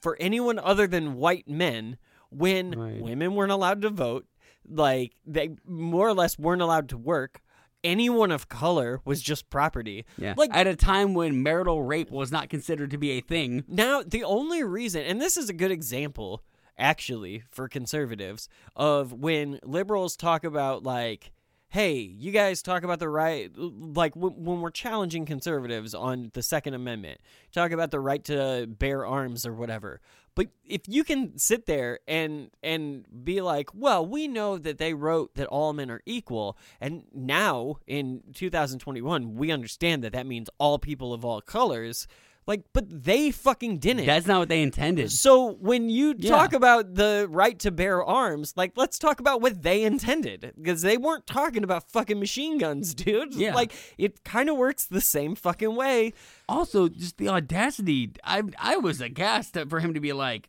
[0.00, 1.96] for anyone other than white men
[2.30, 3.00] when Right.
[3.00, 4.26] women weren't allowed to vote,
[4.68, 7.40] like they more or less weren't allowed to work.
[7.82, 10.04] Anyone of color was just property.
[10.18, 10.34] Yeah.
[10.36, 13.64] Like at a time when marital rape was not considered to be a thing.
[13.66, 16.42] now, the only reason, and this is a good example,
[16.76, 21.32] actually, for conservatives, of when liberals talk about, like,
[21.70, 26.42] hey, you guys talk about the right, like, w- when we're challenging conservatives on the
[26.42, 27.20] Second Amendment,
[27.52, 30.00] talk about the right to bear arms or whatever.
[30.34, 34.94] But if you can sit there and and be like, well, we know that they
[34.94, 40.48] wrote that all men are equal, and now in 2021 we understand that that means
[40.58, 42.06] all people of all colors.
[42.46, 44.06] Like, but they fucking didn't.
[44.06, 45.12] That's not what they intended.
[45.12, 46.30] so when you Yeah.
[46.30, 50.82] talk about the right to bear arms, like let's talk about what they intended because
[50.82, 53.34] they weren't talking about fucking machine guns, dude.
[53.34, 53.54] Yeah.
[53.54, 56.12] Like it kind of works the same fucking way.
[56.48, 60.48] also just the audacity i i was aghast for him to be like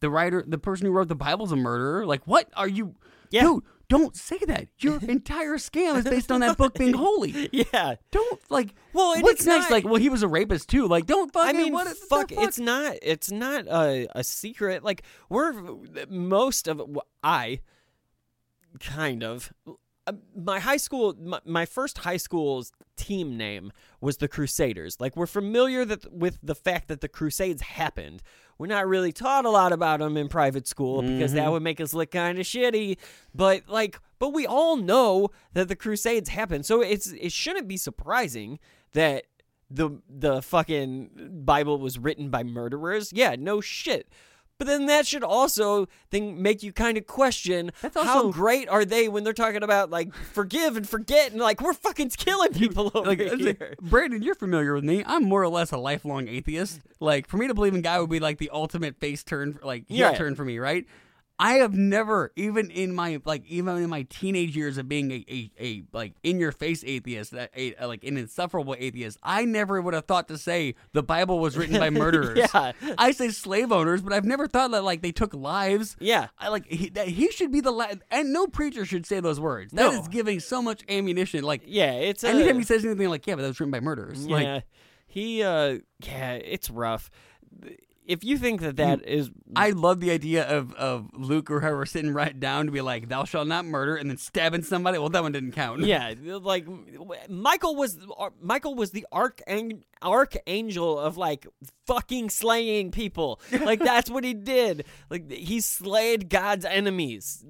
[0.00, 2.94] the writer the person who wrote the bible's a murderer like what are you
[3.30, 3.42] Yeah.
[3.44, 7.96] dude don't say that your entire scam is based on that book being holy Yeah.
[8.10, 11.06] don't like Well, what's it's next not- like well he was a rapist too like
[11.06, 12.44] don't fucking I mean, what fuck, the fuck?
[12.44, 12.96] It's not.
[13.02, 14.82] It's not a, a secret.
[14.84, 15.52] Like we're
[16.08, 16.80] most of
[17.22, 17.60] I
[18.80, 19.52] kind of
[20.06, 21.14] uh, my high school.
[21.20, 24.96] My, my first high school's team name was the Crusaders.
[25.00, 28.22] Like we're familiar that with the fact that the Crusades happened.
[28.58, 31.52] We're not really taught a lot about them in private school because that mm-hmm.
[31.52, 32.98] would make us look kind of shitty.
[33.34, 37.76] But like, but we all know that the Crusades happened, so it's it shouldn't be
[37.76, 38.58] surprising
[38.92, 39.24] that
[39.70, 43.12] the the fucking Bible was written by murderers.
[43.12, 44.08] Yeah, no shit.
[44.58, 48.84] But then that should also then make you kind of question That's how great are
[48.84, 52.90] they when they're talking about like forgive and forget and like we're fucking killing people
[52.94, 53.74] over like, here.
[53.82, 55.02] Brandon, you're familiar with me.
[55.06, 56.80] I'm more or less a lifelong atheist.
[57.00, 59.88] Like, for me to believe in God would be like the ultimate face turn, like
[59.88, 60.14] heel Yeah.
[60.14, 60.86] turn for me, right?
[61.36, 65.24] I have never, even in my like, even in my teenage years of being a,
[65.28, 69.44] a, a like in your face atheist, that a, a, like an insufferable atheist, I
[69.44, 72.38] never would have thought to say the Bible was written by murderers.
[72.54, 72.72] Yeah.
[72.96, 75.96] I say slave owners, but I've never thought that like they took lives.
[75.98, 76.28] Yeah.
[76.38, 79.40] I like he, that he should be the la- and no preacher should say those
[79.40, 79.72] words.
[79.72, 80.00] That No.
[80.00, 81.42] is giving so much ammunition.
[81.42, 83.80] Like, Yeah, it's a, anytime he says anything like, "Yeah, but that was written by
[83.80, 84.60] murderers," like, yeah,
[85.08, 87.10] he uh yeah, it's rough.
[88.06, 91.86] If you think that that is I love the idea of, of Luke or whoever
[91.86, 94.98] sitting right down to be like, "Thou shalt not murder," and then stabbing somebody.
[94.98, 95.80] Well, that one didn't count.
[95.80, 96.66] yeah, like
[97.28, 101.46] Michael was uh, Michael was the archang- archangel of like
[101.86, 103.40] fucking slaying people.
[103.52, 104.84] Like that's what he did.
[105.10, 107.44] Like he slayed God's enemies.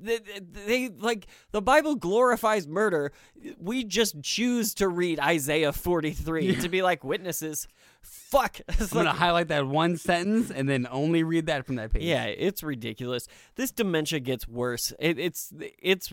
[0.00, 3.12] They, they like the Bible glorifies murder.
[3.58, 7.66] We just choose to read Isaiah 43 to be like witnesses.
[8.02, 8.60] Fuck.
[8.68, 12.02] It's I'm gonna highlight that one sentence and then only read that from that page.
[12.02, 13.26] yeah, it's ridiculous.
[13.54, 14.92] This dementia gets worse.
[14.98, 16.12] It, it's it's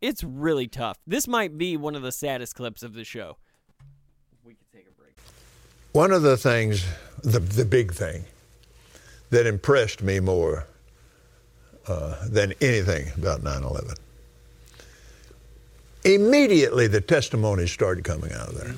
[0.00, 0.98] it's really tough.
[1.06, 3.38] This might be one of the saddest clips of the show.
[4.44, 5.16] We could take a break.
[5.92, 6.86] One of the things,
[7.22, 8.24] the, the big thing
[9.30, 10.66] that impressed me more
[11.88, 13.94] uh, than anything about 9 11.
[16.04, 18.74] Immediately, the testimonies started coming out of there.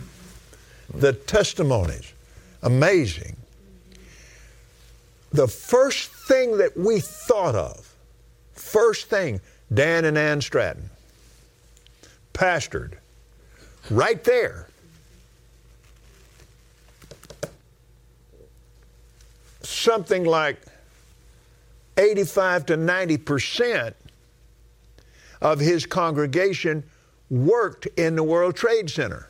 [0.94, 2.12] The testimonies,
[2.62, 3.36] amazing.
[5.32, 7.94] The first thing that we thought of,
[8.54, 9.42] first thing,
[9.72, 10.88] Dan and Ann Stratton,
[12.32, 12.94] pastored
[13.90, 14.68] right there.
[19.62, 20.58] Something like
[21.98, 23.96] 85 to 90 percent
[25.42, 26.84] of his congregation
[27.30, 29.28] worked in the World Trade Center.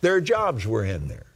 [0.00, 1.26] Their jobs were in there.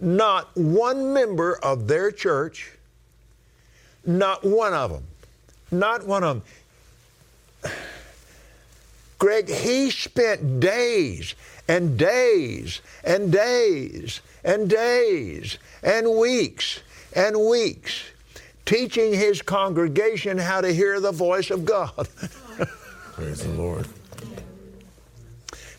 [0.00, 2.72] Not one member of their church,
[4.04, 5.04] not one of them,
[5.70, 6.42] not one of
[7.62, 7.72] them.
[9.18, 11.34] Greg, he spent days
[11.66, 16.80] and days and days and days and weeks
[17.14, 18.02] and weeks
[18.64, 21.94] teaching his congregation how to hear the voice of God.
[23.12, 23.86] Praise the Lord.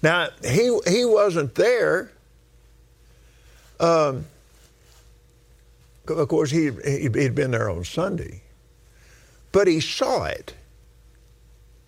[0.02, 2.12] Now, he, he wasn't there.
[3.80, 4.26] Um,
[6.08, 8.42] of course, he, he, he'd been there on Sunday,
[9.52, 10.54] but he saw it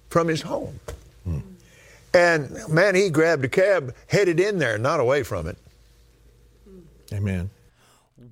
[0.09, 0.79] from his home.
[2.13, 5.57] And man, he grabbed a cab, headed in there, not away from it.
[7.13, 7.49] Amen.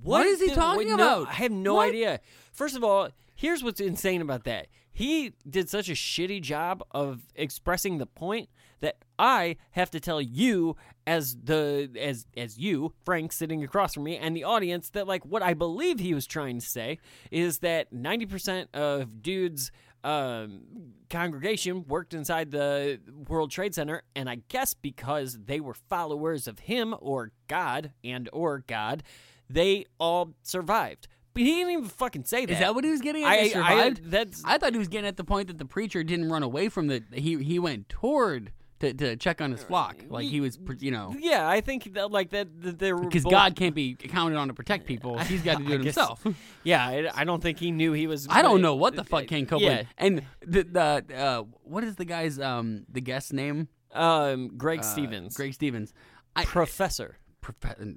[0.01, 1.27] What is he the- talking no, about?
[1.29, 1.89] I have no What?
[1.89, 2.19] idea.
[2.51, 4.67] First of all, here's what's insane about that.
[4.91, 8.49] He did such a shitty job of expressing the point
[8.81, 10.75] that I have to tell you
[11.07, 15.25] as the as as you, Frank, sitting across from me, and the audience that like
[15.25, 16.99] what I believe he was trying to say
[17.31, 19.71] is that ninety percent of dudes
[20.03, 20.61] um,
[21.09, 26.59] congregation worked inside the World Trade Center, and I guess because they were followers of
[26.59, 29.03] him or God and or God,
[29.49, 31.07] they all survived.
[31.33, 32.53] But he didn't even fucking say that.
[32.53, 33.29] Is that what he was getting at?
[33.29, 34.11] I- They I- survived?
[34.11, 36.69] that's- I thought he was getting at the point that the preacher didn't run away
[36.69, 37.03] from the.
[37.13, 41.13] He he went toward to, to check on his flock, like he was, you know,
[41.19, 44.37] Yeah, I think that like that, that they were because both- God can't be counted
[44.37, 45.17] on to protect people.
[45.19, 46.25] He's got to do I it guess- himself.
[46.63, 48.27] Yeah, I, I don't think he knew he was.
[48.29, 49.81] I don't know what the fuck Ken Copeland.
[49.81, 49.85] Yeah.
[49.97, 53.67] And the the uh, what is the guy's um the guest name?
[53.93, 55.93] Um, Greg Uh, Stevens, Greg Stevens.
[56.35, 57.17] I, professor.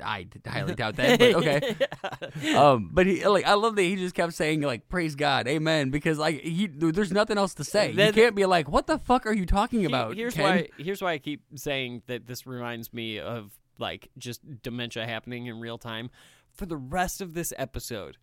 [0.04, 1.76] I highly doubt that, but okay.
[2.56, 5.90] Um, but he like I love that he just kept saying like praise God, Amen,
[5.90, 7.92] because like he there's nothing else to say.
[7.92, 10.16] You can't be like what the fuck are you talking about?
[10.16, 10.44] here's Ken?
[10.44, 10.68] why.
[10.78, 15.60] Here's why I keep saying that this reminds me of like just dementia happening in
[15.60, 16.10] real time.
[16.52, 18.18] For the rest of this episode,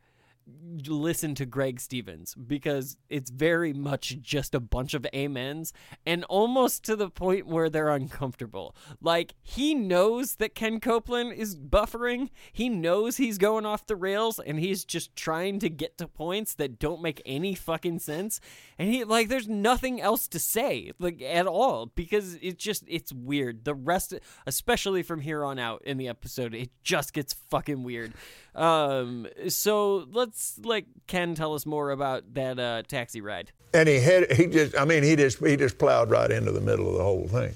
[0.88, 5.74] listen to Greg Stevens because it's very much just a bunch of amens
[6.06, 8.76] and almost to the point where they're uncomfortable.
[9.02, 12.30] Like he knows that Ken Copeland is buffering.
[12.52, 16.56] He knows he's going off the rails and he's just trying to get to points
[16.56, 18.40] that don't make any fucking sense.
[18.78, 23.12] And he like there's nothing else to say like at all because it just it's
[23.12, 23.66] weird.
[23.66, 24.14] The rest
[24.46, 28.14] especially from here on out in the episode it just gets fucking weird.
[28.56, 33.52] Um so let's like Ken tell us more about that uh taxi ride.
[33.74, 36.62] And he had he just I mean he just he just plowed right into the
[36.62, 37.54] middle of the whole thing.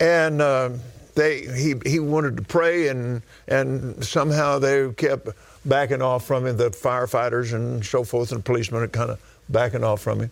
[0.00, 0.80] And um,
[1.14, 5.28] they he he wanted to pray and and somehow they kept
[5.64, 6.56] backing off from him.
[6.56, 10.30] The firefighters and so forth and policemen are kind of backing off from him.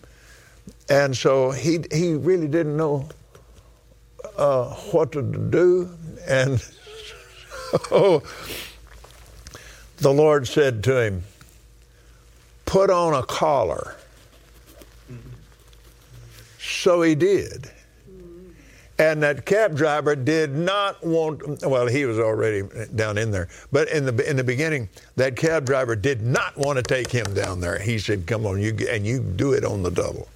[0.89, 3.09] And so he he really didn't know
[4.37, 5.89] uh, what to do.
[6.27, 6.59] And
[7.89, 8.23] so
[10.01, 11.23] the Lord said to him,
[12.65, 13.95] "Put on a collar."
[16.59, 17.71] So he did.
[18.97, 21.65] And that cab driver did not want.
[21.65, 25.65] Well, he was already down in there, but in the in the beginning, that cab
[25.65, 27.79] driver did not want to take him down there.
[27.79, 30.27] He said, "Come on, you and you do it on the double."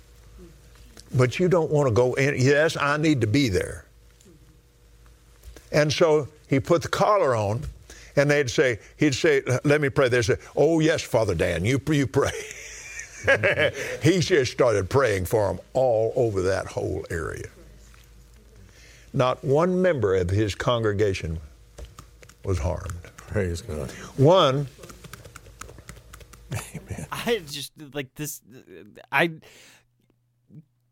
[1.14, 2.36] But you don't want to go in.
[2.38, 3.86] Yes, I need to be there.
[5.72, 7.66] And so he put the collar on,
[8.16, 11.82] and they'd say, he'd say, "Let me pray." They'd say, "Oh yes, Father Dan, you
[11.90, 12.32] you pray."
[14.04, 17.48] he just started praying for them all over that whole area.
[19.14, 21.40] Not one member of his congregation
[22.44, 22.94] was harmed.
[23.18, 23.90] Praise God.
[24.18, 24.68] One,
[26.54, 27.08] Amen.
[27.12, 28.42] I just like this.
[29.12, 29.32] I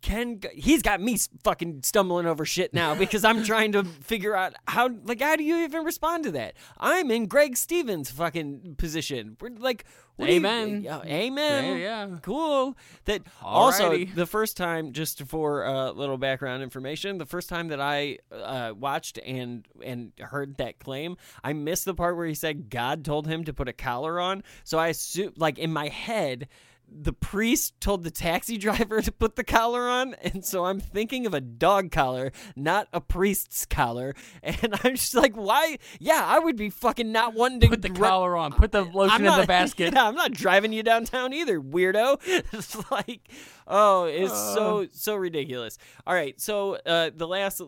[0.04, 4.54] Ken, he's got me fucking stumbling over shit now because I'm trying to figure out
[4.68, 6.54] how, like, how do you even respond to that?
[6.78, 9.38] I'm in Greg Stevens' fucking position.
[9.41, 9.86] We're like,
[10.20, 10.86] do you- Amen.
[11.06, 11.80] amen.
[11.80, 12.18] Yeah, yeah.
[12.22, 12.78] Cool.
[13.06, 17.82] That also the first time, just for a little background information, the first time that
[17.82, 22.70] I uh, watched and and heard that claim, I missed the part where he said
[22.70, 24.43] God told him to put a collar on.
[24.66, 26.47] So I assume, like in my head.
[26.96, 31.26] The priest told the taxi driver to put the collar on, and so I'm thinking
[31.26, 34.14] of a dog collar, not a priest's collar.
[34.43, 35.78] And I'm just like, why?
[36.00, 38.51] Yeah, I would be fucking not wanting to Put the dri- collar on.
[38.54, 39.93] Put the lotion I'm in the basket.
[39.93, 42.20] Yeah, I'm not driving you downtown either, weirdo.
[42.54, 43.28] It's like,
[43.68, 44.54] oh, it's Uh.
[44.55, 45.78] so so ridiculous.
[46.05, 47.62] All right, so uh, the last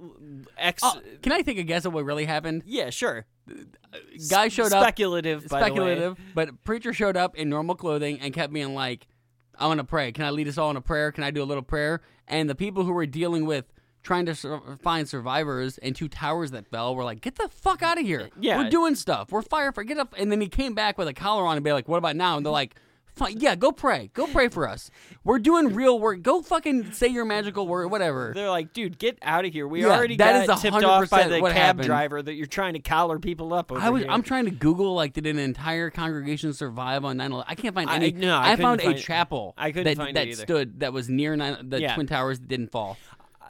[0.57, 0.81] X.
[0.85, 2.63] Oh, can I take a guess at what really happened?
[2.65, 3.25] yeah, sure.
[4.29, 4.81] Guy showed up.
[4.83, 5.69] Speculative, by the way.
[5.69, 9.07] speculative, but preacher showed up in normal clothing and kept being like,
[9.57, 10.11] "I want to pray.
[10.11, 11.11] Can I lead us all in a prayer?
[11.11, 13.71] Can I do a little prayer?" And the people who were dealing with
[14.03, 17.81] trying to sur- find survivors and two towers that fell were like, "Get the fuck
[17.83, 18.29] out of here!
[18.39, 18.57] Yeah.
[18.57, 19.31] we're doing stuff.
[19.31, 19.87] We're firefighter.
[19.87, 21.97] Get up!" And then he came back with a collar on and be like, "What
[21.97, 22.75] about now?" And they're like.
[23.15, 24.11] "Fi- Yeah, go pray.
[24.13, 24.91] Go pray for us.
[25.23, 26.21] We're doing real work.
[26.21, 28.31] Go fucking say your magical word, whatever.
[28.35, 29.67] They're like, dude, get out of here.
[29.67, 31.85] We Yeah, already that got is tipped off by 100% the what cab happened.
[31.85, 33.71] driver that you're trying to collar people up.
[33.71, 34.03] Over I was.
[34.03, 34.11] here.
[34.11, 37.45] I'm trying to Google like did an entire congregation survive on 9/11?
[37.47, 38.11] I can't find I- any.
[38.11, 39.53] no, I found a find- chapel.
[39.57, 40.43] I couldn't that, find it that either.
[40.43, 41.93] stood that was near nine, the Yeah.
[41.95, 42.97] twin towers that didn't fall.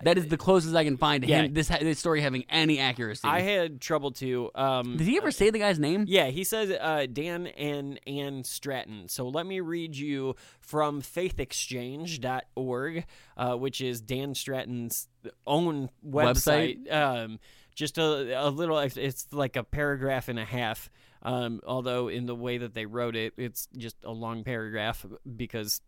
[0.04, 1.44] That is the closest I can find to Yeah.
[1.44, 1.54] him.
[1.54, 3.28] This this story having any accuracy.
[3.28, 4.52] I had trouble too.
[4.56, 6.06] Um, Did he ever say the guy's name?
[6.08, 9.08] Yeah, he says uh, Dan and Ann Stratton.
[9.08, 13.06] So let me read you from faithexchange.org,
[13.38, 15.08] uh, which is Dan Stratton's
[15.46, 16.92] own website.
[16.92, 17.40] Um,
[17.76, 20.90] just a, a little, it's like a paragraph and a half.
[21.24, 25.06] Um, although in the way that they wrote it, it's just a long paragraph
[25.36, 25.82] because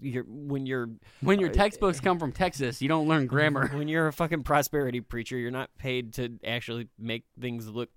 [0.00, 0.90] you're when you're
[1.20, 3.68] When your textbooks come from Texas, you don't learn grammar.
[3.72, 7.90] when you're a fucking prosperity preacher, you're not paid to actually make things look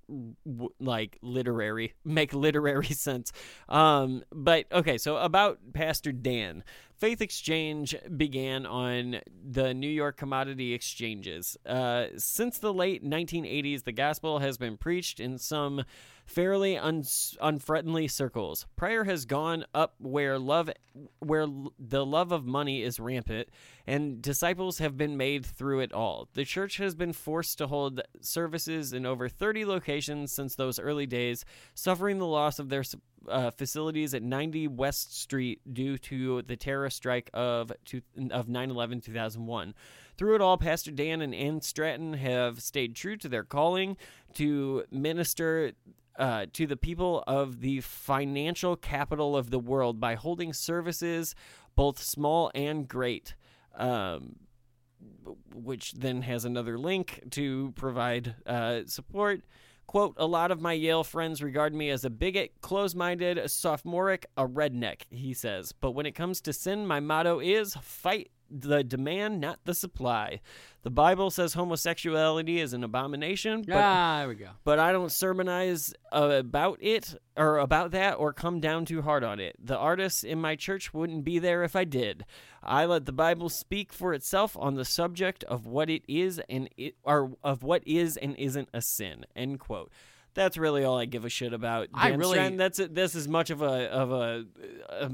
[0.46, 3.32] w- like literary, make literary sense.
[3.70, 6.64] Um, but okay, so about Pastor Dan.
[6.98, 11.58] Faith Exchange began on the New York commodity exchanges.
[11.66, 15.84] Uh, since the late 1980s, the gospel has been preached in some
[16.26, 17.04] fairly un-
[17.42, 18.66] unfriendly circles.
[18.76, 20.70] Prayer has gone up where love,
[21.20, 21.48] where
[21.80, 23.50] the love of money is rampant,
[23.86, 26.30] and disciples have been made through it all.
[26.34, 31.06] The church has been forced to hold services in over 30 locations since those early
[31.06, 32.84] days, suffering the loss of their
[33.28, 38.02] uh, facilities at 90 West Street due to the terror strike of two,
[38.32, 39.74] of 9/11 2001.
[40.24, 43.98] Through it all, Pastor Dan and Ann Stratton have stayed true to their calling
[44.36, 45.74] to minister
[46.18, 51.36] uh, to the people of the financial capital of the world by holding services,
[51.76, 53.36] both small and great.
[53.76, 54.38] Um,
[55.54, 59.42] which then has another link to provide uh, support.
[59.88, 64.26] Quote, a lot of my Yale friends regard me as a bigot, close minded, sophomoric,
[64.38, 65.72] a redneck, he says.
[65.72, 70.40] But when it comes to sin, my motto is fight the demand, not the supply.
[70.84, 74.50] The Bible says homosexuality is an abomination, but ah, there we go.
[74.66, 79.24] but I don't sermonize uh, about it or about that or come down too hard
[79.24, 79.56] on it.
[79.64, 82.26] The artists in my church wouldn't be there if I did.
[82.62, 86.70] I let the Bible speak for itself on the subject of what it is and
[86.76, 89.26] it or of what is and isn't a sin.
[89.38, 89.90] End quote.
[90.34, 91.88] That's really all I give a shit about.
[91.94, 92.58] I really- Stratton.
[92.58, 94.46] That's this is much of a of a,
[94.90, 95.12] a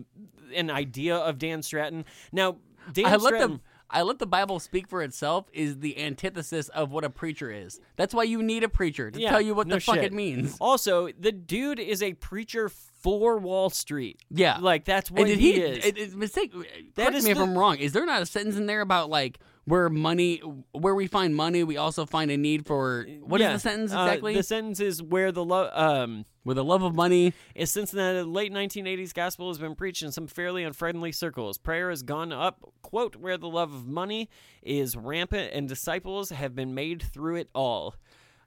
[0.55, 2.05] an idea of Dan Stratton.
[2.31, 2.57] Now,
[2.91, 3.61] Dan I let Stratton.
[3.91, 7.51] The I let the Bible speak for itself is the antithesis of what a preacher
[7.51, 7.79] is.
[7.95, 10.05] That's why you need a preacher to Yeah, tell you what no the fuck shit.
[10.05, 10.57] it means.
[10.59, 14.19] Also, the dude is a preacher for Wall Street.
[14.29, 14.57] Yeah.
[14.59, 15.59] like that's what And did he, he?
[15.61, 15.85] is.
[15.85, 16.51] It, it's mistake.
[16.95, 17.77] That correct is me if I'm wrong.
[17.77, 19.39] Is there not a sentence in there about like
[19.69, 20.37] where money,
[20.71, 23.93] where we find money, we also find a need for what is Yeah, the sentence
[23.93, 24.33] uh, exactly?
[24.35, 27.33] the sentence is where the love um With the love of money.
[27.55, 31.57] is since the late 1980s gospel has been preached in some fairly unfriendly circles.
[31.57, 34.29] Prayer has gone up, quote, where the love of money
[34.63, 37.95] is rampant and disciples have been made through it all.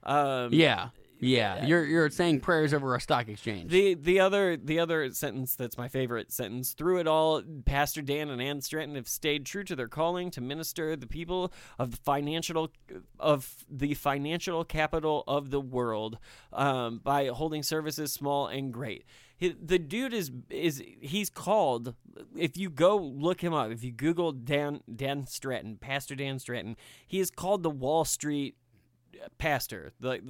[0.03, 0.89] Um, Yeah,
[1.23, 1.65] yeah.
[1.65, 3.71] You're you're saying prayers over a stock exchange.
[3.71, 8.29] The the other the other sentence that's my favorite sentence through it all, Pastor Dan
[8.29, 11.97] and Ann Stratton have stayed true to their calling to minister the people of the
[11.97, 12.71] financial
[13.19, 16.17] of the financial capital of the world
[16.51, 19.05] um, by holding services small and great.
[19.39, 21.95] The dude is is he's called.
[22.37, 26.77] If you go look him up, if you Google Dan Dan Stratton, Pastor Dan Stratton,
[27.05, 28.55] he is called the Wall Street
[29.37, 29.91] pastor.
[29.99, 30.21] The,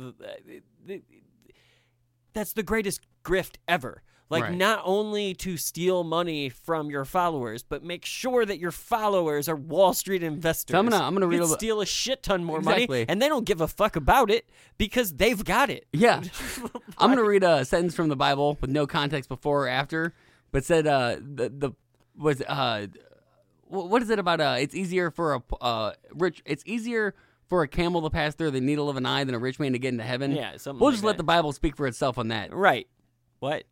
[2.34, 4.01] that's the greatest grift ever.
[4.30, 4.53] Like Right.
[4.53, 9.55] not only to steal money from your followers, but make sure that your followers are
[9.55, 10.73] Wall Street investors.
[10.73, 12.88] So I'm gonna- I'm gonna read a steal a shit ton more Exactly.
[12.88, 14.49] money, and they don't give a fuck about it
[14.80, 15.85] because they've got it.
[15.93, 16.23] Yeah.
[16.97, 20.14] I'm going to read a sentence from the Bible with no context before or after,
[20.51, 21.72] but said uh the the
[22.18, 22.88] was uh
[23.68, 27.14] what is it about uh it's easier for a uh rich it's easier
[27.54, 29.74] for a camel to pass through the needle of an eye than a rich man
[29.74, 30.32] to get into heaven.
[30.32, 32.52] Yeah, something We'll like just let the Bible speak for itself on that.
[32.52, 32.88] Right.
[33.42, 33.66] What?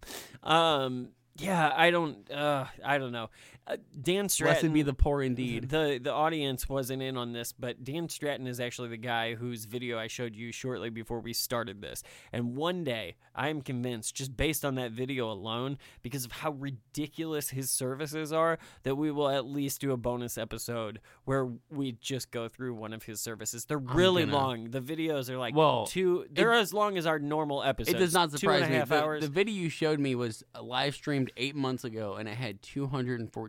[0.43, 1.07] Um.
[1.39, 1.73] Yeah.
[1.75, 2.29] I don't.
[2.29, 2.65] Uh.
[2.85, 3.31] I don't know.
[3.67, 4.71] Uh, Dan Stratton.
[4.71, 5.69] Blessed be the poor indeed.
[5.69, 9.65] The the audience wasn't in on this, but Dan Stratton is actually the guy whose
[9.65, 12.01] video I showed you shortly before we started this.
[12.33, 16.51] And one day, I am convinced, just based on that video alone, because of how
[16.51, 21.93] ridiculous his services are, that we will at least do a bonus episode where we
[21.93, 23.65] just go through one of his services.
[23.65, 24.71] They're really gonna- long.
[24.71, 26.25] The videos are like Well, two.
[26.31, 27.95] They're as long as our normal episodes.
[27.95, 28.79] It does not surprise and me.
[28.85, 32.35] The, the video you showed me was uh, live streamed eight months ago, and it
[32.35, 32.61] had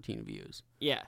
[0.03, 0.63] 214 views.
[0.81, 1.03] yeah.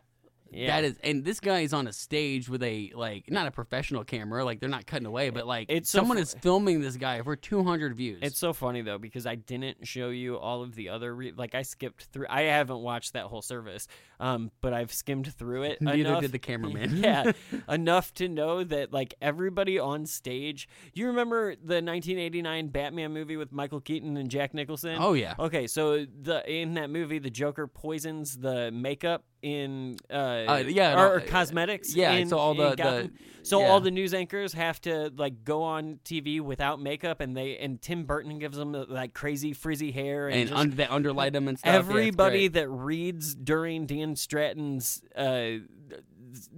[0.54, 0.68] Yeah.
[0.68, 4.04] That is, and this guy is on a stage with a like not a professional
[4.04, 6.96] camera, like they're not cutting away, but like It's so someone fu- is filming this
[6.96, 8.20] guy for 200 views.
[8.22, 11.54] It's so funny though because I didn't show you all of the other re- like
[11.54, 12.26] I skipped through.
[12.28, 13.88] I haven't watched that whole service,
[14.20, 15.80] um, but I've skimmed through it.
[15.82, 16.96] Neither enough, did the cameraman.
[17.02, 17.32] yeah,
[17.68, 20.68] enough to know that like everybody on stage.
[20.92, 24.96] You remember the 1989 Batman movie with Michael Keaton and Jack Nicholson?
[24.98, 25.34] Oh, yeah.
[25.38, 30.98] Okay, so the in that movie, the Joker poisons the makeup in uh, Uh, yeah,
[31.00, 31.94] or, or uh, cosmetics.
[31.94, 33.10] yeah, in- so all the- the-
[33.42, 33.66] so yeah.
[33.68, 37.80] all the news anchors have to like go on TV without makeup, and they and
[37.80, 41.46] Tim Burton gives them like crazy frizzy hair and, and just under, they underlight them
[41.48, 41.74] and stuff.
[41.74, 42.52] Everybody great.
[42.54, 45.58] that reads during Dan Stratton's uh,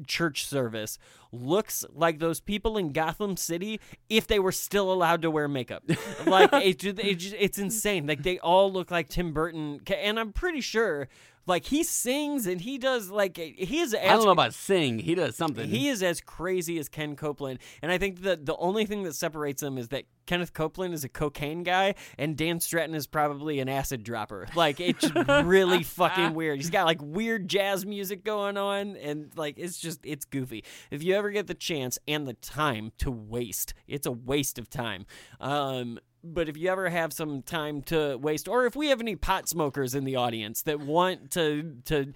[0.06, 0.98] church service
[1.32, 5.82] looks like those people in Gotham City if they were still allowed to wear makeup.
[6.26, 8.06] like it, it, it's insane.
[8.06, 11.08] Like they all look like Tim Burton, and I'm pretty sure.
[11.46, 13.94] Like he sings and he does like he is.
[13.94, 14.98] I don't know about sing.
[14.98, 15.68] He does something.
[15.68, 19.14] He is as crazy as Ken Copeland, and I think that the only thing that
[19.14, 23.60] separates them is that Kenneth Copeland is a cocaine guy, and Dan Stratton is probably
[23.60, 24.48] an acid dropper.
[24.56, 25.08] Like it's
[25.44, 26.58] really fucking weird.
[26.58, 30.64] He's got like weird jazz music going on, and like it's just it's goofy.
[30.90, 34.68] If you ever get the chance and the time to waste, it's a waste of
[34.68, 35.06] time.
[35.40, 36.00] Um,
[36.34, 39.48] but if you ever have some time to waste, or if we have any pot
[39.48, 42.12] smokers in the audience that want to to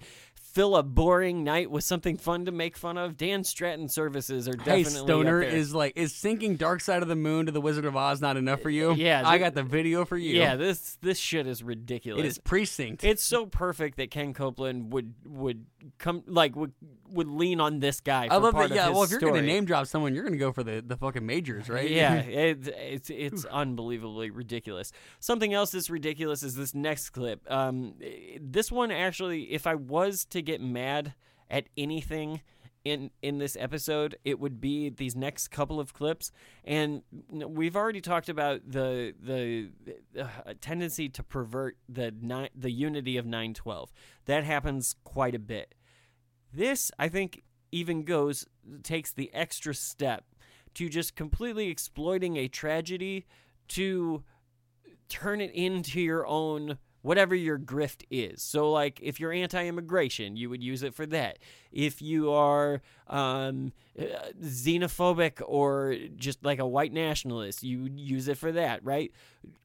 [0.53, 4.53] fill a boring night with something fun to make fun of, Dan Stratton services are
[4.53, 4.83] definitely.
[4.83, 7.95] Hey, Stoner is like is syncing Dark Side of the Moon to the Wizard of
[7.95, 8.93] Oz not enough for you?
[8.93, 10.37] Yeah, I got the video for you.
[10.37, 10.55] yeah.
[10.55, 12.23] This this shit is ridiculous.
[12.23, 13.03] it is precinct.
[13.03, 15.65] It's so perfect that Ken Copeland would would
[15.97, 16.73] come like would
[17.09, 18.27] would lean on this guy.
[18.27, 18.71] For I love it.
[18.71, 19.33] Yeah, well, if you're story.
[19.33, 21.89] gonna name drop someone, you're gonna go for the, the fucking majors, right?
[21.89, 24.91] Yeah, it, it's it's unbelievably ridiculous.
[25.19, 27.49] Something else that's ridiculous is this next clip.
[27.51, 27.95] Um,
[28.39, 31.13] this one actually, if I was to get mad
[31.49, 32.41] at anything
[32.83, 36.31] in in this episode, it would be these next couple of clips.
[36.63, 39.69] And we've already talked about the the
[40.19, 43.91] uh, tendency to pervert the ni- the unity of nine twelve.
[44.25, 45.75] That happens quite a bit.
[46.53, 48.47] This, I think, even goes
[48.83, 50.25] takes the extra step
[50.73, 53.25] to just completely exploiting a tragedy
[53.69, 54.23] to
[55.07, 58.41] turn it into your own whatever your grift is.
[58.41, 61.39] So like if you're anti-immigration, you would use it for that.
[61.71, 64.03] If you are um, uh,
[64.41, 69.11] xenophobic or just like a white nationalist, you would use it for that, right?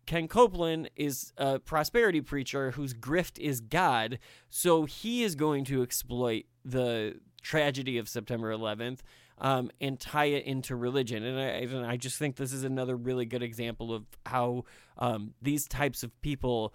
[0.07, 4.19] Ken Copeland is a prosperity preacher whose grift is God,
[4.49, 9.01] so he is going to exploit the tragedy of September 11th
[9.39, 11.25] um, and tie it into religion.
[11.25, 14.65] And I, and I just think this is another really good example of how
[14.99, 16.73] um, these types of people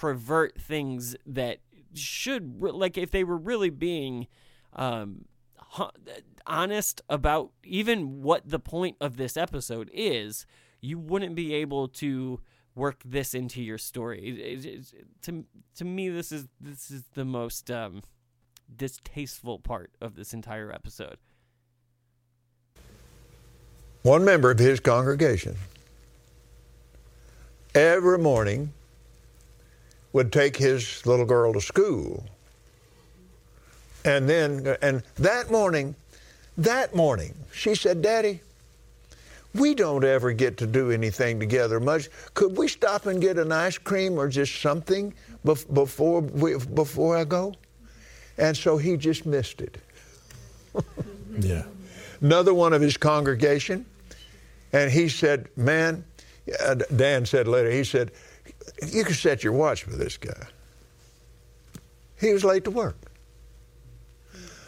[0.00, 1.58] pervert things that
[1.94, 4.26] should, like, if they were really being
[4.74, 5.24] um,
[6.46, 10.44] honest about even what the point of this episode is,
[10.82, 12.40] you wouldn't be able to
[12.74, 14.20] work this into your story.
[14.28, 15.46] It- it- it's- to
[15.76, 18.02] to me, this is this is the most um,
[18.74, 21.16] distasteful part of this entire episode.
[24.02, 25.56] one member of his congregation
[27.74, 28.72] every morning
[30.16, 32.24] would take his little girl to school.
[34.06, 35.94] And then, and that morning,
[36.56, 38.40] that morning, she said, Daddy,
[39.54, 42.08] we don't ever get to do anything together much.
[42.32, 45.12] Could we stop and get an ice cream or just something
[45.44, 47.52] bef- before, we, before I go?
[48.38, 49.76] And so he just missed it.
[51.38, 51.64] Yeah.
[52.22, 53.84] another one of his congregation,
[54.72, 56.02] and he said, "Man,"
[56.64, 58.10] uh, Dan said later, he said,
[58.86, 60.46] You could set your watch for this guy.
[62.20, 62.96] He was late to work.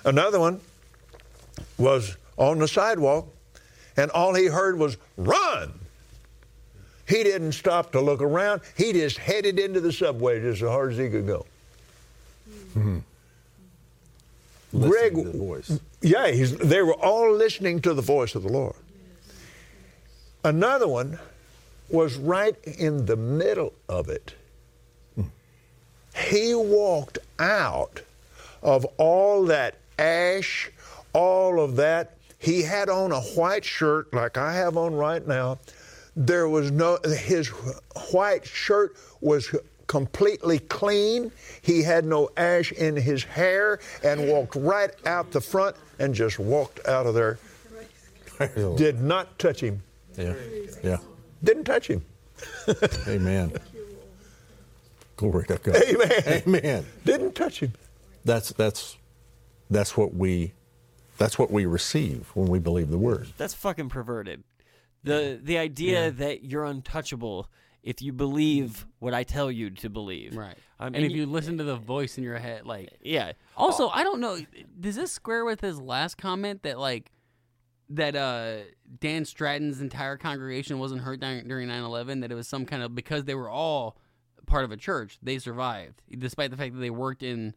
[0.04, 0.60] Another one
[1.76, 3.26] was on the sidewalk,
[3.96, 5.72] and all he heard was run.
[7.06, 8.60] He didn't stop to look around.
[8.76, 11.46] He just headed into the subway just as hard as he could go.
[12.76, 12.98] Mm-hmm.
[14.72, 15.80] Listening Greg- the voice.
[16.02, 18.76] Yeah, he's, they were all listening to the voice of the Lord.
[20.44, 21.18] Another one
[21.90, 24.34] was right in the middle of it.
[26.16, 28.02] He walked out
[28.62, 30.70] of all that ash,
[31.12, 32.16] all of that.
[32.38, 35.58] He had on a white shirt like I have on right now.
[36.16, 37.48] There was no, his
[38.10, 39.54] white shirt was
[39.86, 41.30] completely clean.
[41.62, 46.38] He had no ash in his hair and walked right out the front and just
[46.38, 47.38] walked out of there.
[48.76, 49.82] Did not touch him.
[50.16, 50.34] Yeah.
[50.82, 50.98] Yeah.
[51.42, 52.04] Didn't touch him.
[53.08, 53.52] Amen.
[55.16, 55.76] Glory to God.
[55.76, 56.42] Amen.
[56.46, 56.86] Amen.
[57.04, 57.72] Didn't touch him.
[58.24, 58.96] That's that's
[59.70, 60.52] that's what we
[61.16, 63.28] that's what we receive when we believe the word.
[63.36, 64.44] That's fucking perverted.
[65.02, 67.48] The the idea that you're untouchable
[67.82, 70.36] if you believe what I tell you to believe.
[70.36, 70.56] Right.
[70.80, 73.32] Um, and if you listen to the voice in your head, like yeah.
[73.56, 74.38] Also, I don't know.
[74.78, 77.10] Does this square with his last comment that like
[77.90, 78.56] that uh
[79.00, 82.20] Dan Stratton's entire congregation wasn't hurt during, during 9/11?
[82.22, 83.96] That it was some kind of because they were all
[84.46, 87.54] part of a church, they survived despite the fact that they worked in.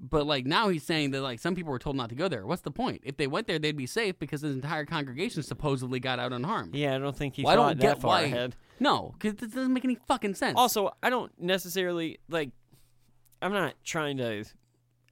[0.00, 2.44] But like now he's saying that like some people were told not to go there.
[2.46, 3.02] What's the point?
[3.04, 6.74] If they went there, they'd be safe because his entire congregation supposedly got out unharmed.
[6.74, 8.22] Yeah, I don't think he Well, I don't that get far why.
[8.22, 8.56] ahead.
[8.80, 10.58] No, because this doesn't make any fucking sense.
[10.58, 12.50] Also, I don't necessarily like.
[13.40, 14.44] I'm not trying to.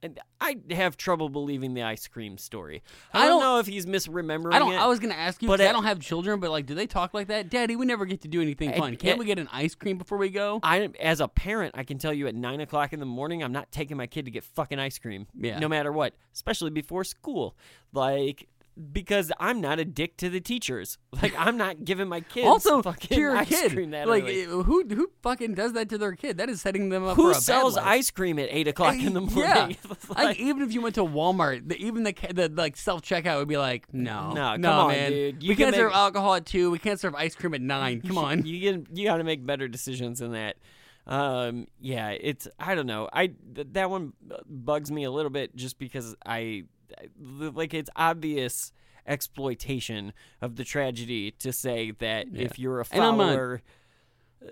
[0.03, 2.83] And I have trouble believing the ice cream story.
[3.13, 4.73] I, I don't, don't- know if he's misremembering I don't.
[4.73, 4.77] it.
[4.77, 6.39] I was gonna ask you, but I don't have children.
[6.39, 7.75] But like, do they talk like that, Daddy?
[7.75, 8.95] We never get to do anything I- fun.
[8.97, 9.19] Can't yeah.
[9.19, 10.59] we get an ice cream before we go?
[10.61, 13.53] I, as a parent, I can tell you at nine o'clock in the morning, I'm
[13.53, 15.25] not taking my kid to get fucking ice cream.
[15.33, 15.57] Yeah.
[15.59, 17.55] No matter what, especially before school,
[17.93, 18.47] like
[18.91, 20.97] because I'm not a dick to the teachers.
[21.21, 24.45] Like I'm not giving my kids also, fucking your ice kid, cream that like early.
[24.45, 26.37] uh, who who fucking does that to their kid?
[26.37, 29.13] That is setting them up Who for a sells ice cream at eight o'clock in
[29.13, 29.37] the morning?
[29.37, 29.69] Yeah,
[30.09, 33.37] Like- like even if you went to Walmart, the, even the the like self checkout
[33.37, 35.11] would be like, no, No, no, come on, man.
[35.11, 35.43] dude.
[35.43, 36.71] You we can can't serve alcohol at two.
[36.71, 38.01] We can't serve ice cream at nine.
[38.01, 38.45] Come on.
[38.45, 40.57] you get you got to make better decisions than that.
[41.05, 43.09] Um, yeah, it's I don't know.
[43.13, 44.13] I th- that one
[44.47, 46.63] bugs me a little bit just because I I-
[47.19, 48.71] like it's obvious
[49.05, 53.61] exploitation of the tragedy to say that if you're a And I'm not- follower,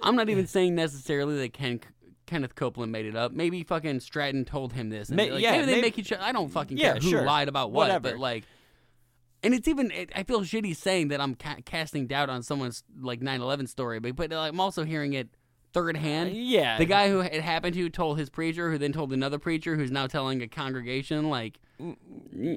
[0.02, 1.80] I'm not even saying necessarily that Ken.
[2.28, 3.34] Kenneth Copeland made it up.
[3.34, 5.10] Maybe fucking Stratton told him this.
[5.10, 6.24] Like, yeah, maybe they maybe- make each other.
[6.24, 7.26] I don't fucking Yeah, care who sure.
[7.26, 7.88] lied about what.
[7.90, 8.12] Whatever.
[8.12, 8.46] But like,
[9.44, 9.92] and it's even.
[9.92, 14.00] It, I feel shitty saying that I'm ca- casting doubt on someone's like 9/11 story,
[14.00, 15.28] but but I'm also hearing it
[15.74, 16.34] third hand.
[16.34, 19.76] yeah, The guy who it happened to told his preacher, who then told another preacher,
[19.76, 21.30] who's now telling a congregation.
[21.30, 21.96] Like, I'm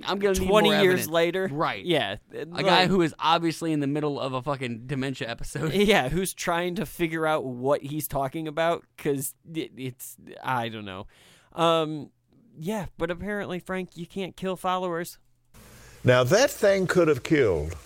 [0.03, 1.09] gonna need twenty more years evidence.
[1.09, 1.85] later, right?
[1.85, 5.73] Yeah, A guy who is obviously in the middle of a fucking dementia episode.
[5.75, 10.85] yeah, who's trying to figure out what he's talking about because it, it's I don't
[10.85, 11.07] know.
[11.55, 12.11] Um,
[12.59, 15.19] yeah, but apparently, Frank, you can't kill followers.
[16.03, 17.77] Now that thing could have killed.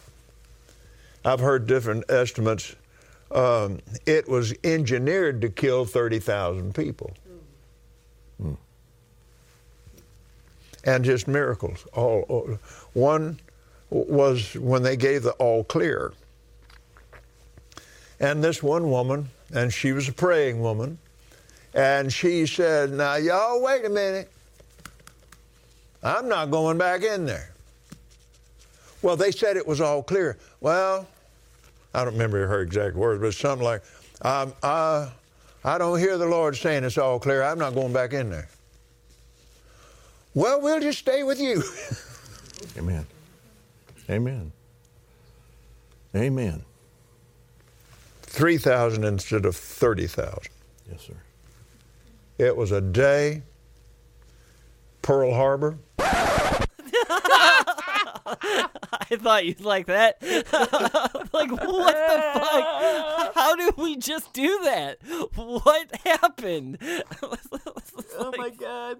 [1.24, 2.74] I've heard different estimates.
[3.30, 7.12] Um, it was engineered to kill 30,000 people.
[10.84, 11.86] And just miracles.
[11.92, 12.58] All, all-
[12.94, 13.40] one
[13.90, 16.12] was when they gave the all clear.
[18.20, 20.98] And this one woman, and she was a praying woman,
[21.74, 24.30] and she said, Now, y'all, wait a minute.
[26.02, 27.50] I'm not going back in there.
[29.02, 30.38] Well, they said it was all clear.
[30.60, 31.06] Well,
[31.94, 33.82] I don't remember her exact words, but something like,
[34.22, 35.08] um, uh,
[35.64, 37.42] I don't hear the Lord saying it's all clear.
[37.42, 38.48] I'm not going back in there.
[40.34, 41.62] Well, we'll just stay with you.
[42.78, 43.06] Amen.
[44.10, 44.52] Amen.
[46.14, 46.62] Amen.
[48.22, 50.38] 3,000 instead of 30,000.
[50.90, 51.14] Yes, sir.
[52.38, 53.42] It was a day.
[55.02, 55.78] Pearl Harbor.
[58.42, 60.18] I thought you'd like that.
[61.32, 63.34] like, what the fuck?
[63.34, 64.98] How did we just do that?
[65.34, 66.78] What happened?
[68.18, 68.98] oh my god.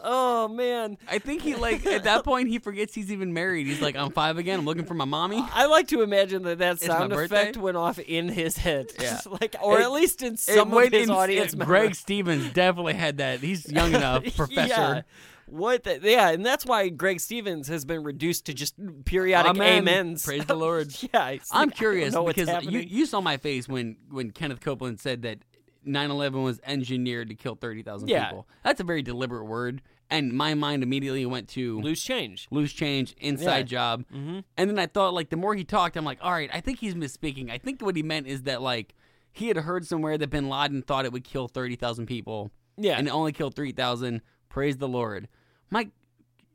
[0.00, 0.98] Oh man.
[1.08, 3.66] I think he like at that point he forgets he's even married.
[3.66, 4.60] He's like, I'm five again.
[4.60, 5.42] I'm looking for my mommy.
[5.52, 9.20] I like to imagine that that my sound effect went off in his head, Yeah.
[9.40, 11.52] Like, or It- at least in some of went his in- audience.
[11.54, 13.40] it- Greg Stevens definitely had that.
[13.40, 14.66] He's young enough, professor.
[14.68, 15.02] Yeah.
[15.50, 15.84] What?
[15.84, 18.74] The, yeah, and that's why Greg Stevens has been reduced to just
[19.04, 19.78] periodic Amen.
[19.80, 20.24] amens.
[20.24, 20.94] Praise the Lord.
[21.02, 24.60] yeah, I'm like, I don't curious because you, you saw my face when, when Kenneth
[24.60, 25.38] Copeland said that
[25.86, 28.26] 9/11 was engineered to kill 30,000 Yeah.
[28.26, 28.46] people.
[28.62, 32.46] That's a very deliberate word, and my mind immediately went to Loose change.
[32.50, 33.78] loose change, inside Yeah.
[33.78, 34.04] job.
[34.14, 34.40] Mm-hmm.
[34.56, 36.80] And then I thought, like, the more he talked, I'm like, all right, I think
[36.80, 37.50] he's misspeaking.
[37.50, 38.94] I think what he meant is that, like,
[39.32, 42.50] he had heard somewhere that bin Laden thought it would kill 30,000 people.
[42.76, 42.96] Yeah.
[42.98, 44.20] And it only killed 3,000.
[44.48, 45.28] Praise the Lord.
[45.70, 45.90] My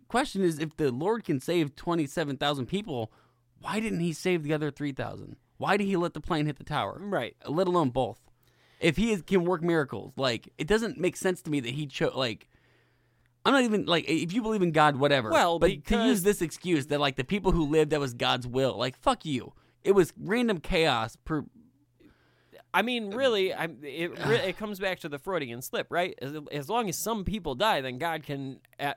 [0.08, 3.12] question is if the Lord can save 27,000 people,
[3.60, 5.38] why didn't he save the other 3,000?
[5.58, 6.98] Why did he let the plane hit the tower?
[7.00, 7.36] Right.
[7.48, 8.20] Let alone both.
[8.80, 11.88] If he is, can work miracles, like, it doesn't make sense to me that he
[11.88, 12.50] chose, like,
[13.46, 15.30] I'm not even like if you believe in God, whatever.
[15.30, 18.48] Well, but to use this excuse that like the people who lived that was God's
[18.48, 19.54] will, like fuck you.
[19.84, 21.16] It was random chaos.
[21.26, 21.46] Per
[22.76, 26.14] I mean, uh, really, I, it it comes back to the Freudian slip, right?
[26.22, 28.95] As, as long as some people die, then God can a-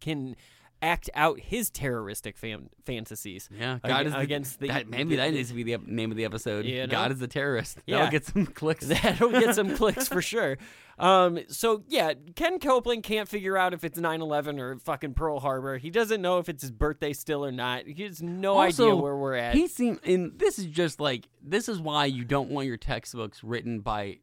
[0.00, 0.36] can
[0.82, 3.48] act out his terroristic fam- fantasies.
[3.56, 6.10] yeah, ag- God is the, against the that, maybe that needs to be the name
[6.10, 6.66] of the episode.
[6.66, 6.86] You know?
[6.88, 7.78] God is the terrorist.
[7.86, 7.98] Yeah.
[7.98, 8.86] That'll get some clicks.
[8.86, 10.58] That'll get some clicks for sure.
[10.98, 15.78] Um, so yeah, Ken Copeland can't figure out if it's 9/11 or fucking Pearl Harbor.
[15.78, 17.86] He doesn't know if it's his birthday still or not.
[17.86, 19.54] He has no also, idea where we're at.
[19.54, 23.42] He seemed, and this is just like this is why you don't want your textbooks
[23.42, 24.18] written by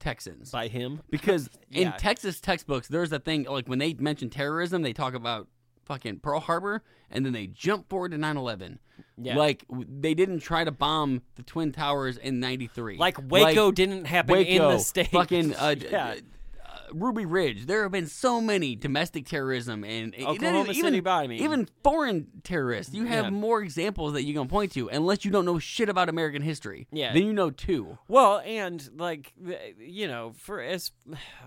[0.00, 0.50] Texans.
[0.50, 1.02] by him.
[1.10, 5.46] because in Texas textbooks, there's a thing like when they mention terrorism, they talk about
[5.90, 8.78] fucking Pearl Harbor, and then they jump forward to 9/11.
[9.20, 9.36] Yeah.
[9.36, 12.96] Like w- they didn't try to bomb the twin towers in '93.
[12.96, 15.10] Like Waco didn't happen in Waco, the state.
[15.10, 16.14] Fucking uh, d- Yeah.
[16.92, 17.66] Ruby Ridge.
[17.66, 21.42] There have been so many domestic terrorism and Oklahoma even, City bombing.
[21.42, 22.94] Even foreign terrorists.
[22.94, 23.30] You have Yeah.
[23.30, 26.86] more examples that you can point to, unless you don't know shit about American history.
[26.92, 27.12] Yeah.
[27.12, 27.98] Then you know two.
[28.08, 29.32] Well, and like
[29.78, 30.92] you know, for as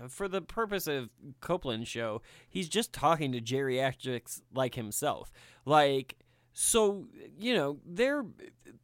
[0.08, 1.10] for the purpose of
[1.40, 5.30] Copeland's show, he's just talking to geriatrics like himself.
[5.64, 6.16] Like
[6.52, 7.06] so,
[7.38, 8.24] you know, they're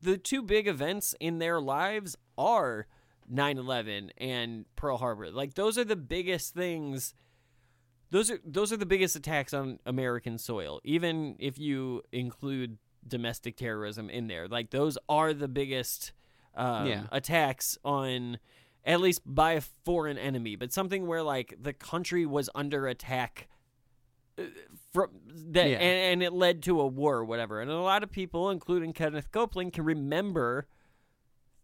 [0.02, 2.86] the two big events in their lives are
[3.32, 5.30] 9/11 and Pearl Harbor.
[5.30, 7.14] Like those are the biggest things
[8.10, 10.80] those are those are the biggest attacks on American soil.
[10.84, 16.12] Even if you include domestic terrorism in there, like those are the biggest
[16.56, 17.02] um, Yeah.
[17.12, 18.38] attacks on
[18.84, 23.46] at least by a foreign enemy, but something where like the country was under attack
[24.38, 24.42] uh,
[24.92, 25.10] from
[25.52, 25.76] that Yeah.
[25.76, 27.60] and, and it led to a war or whatever.
[27.60, 30.66] And a lot of people, including Kenneth Copeland, can remember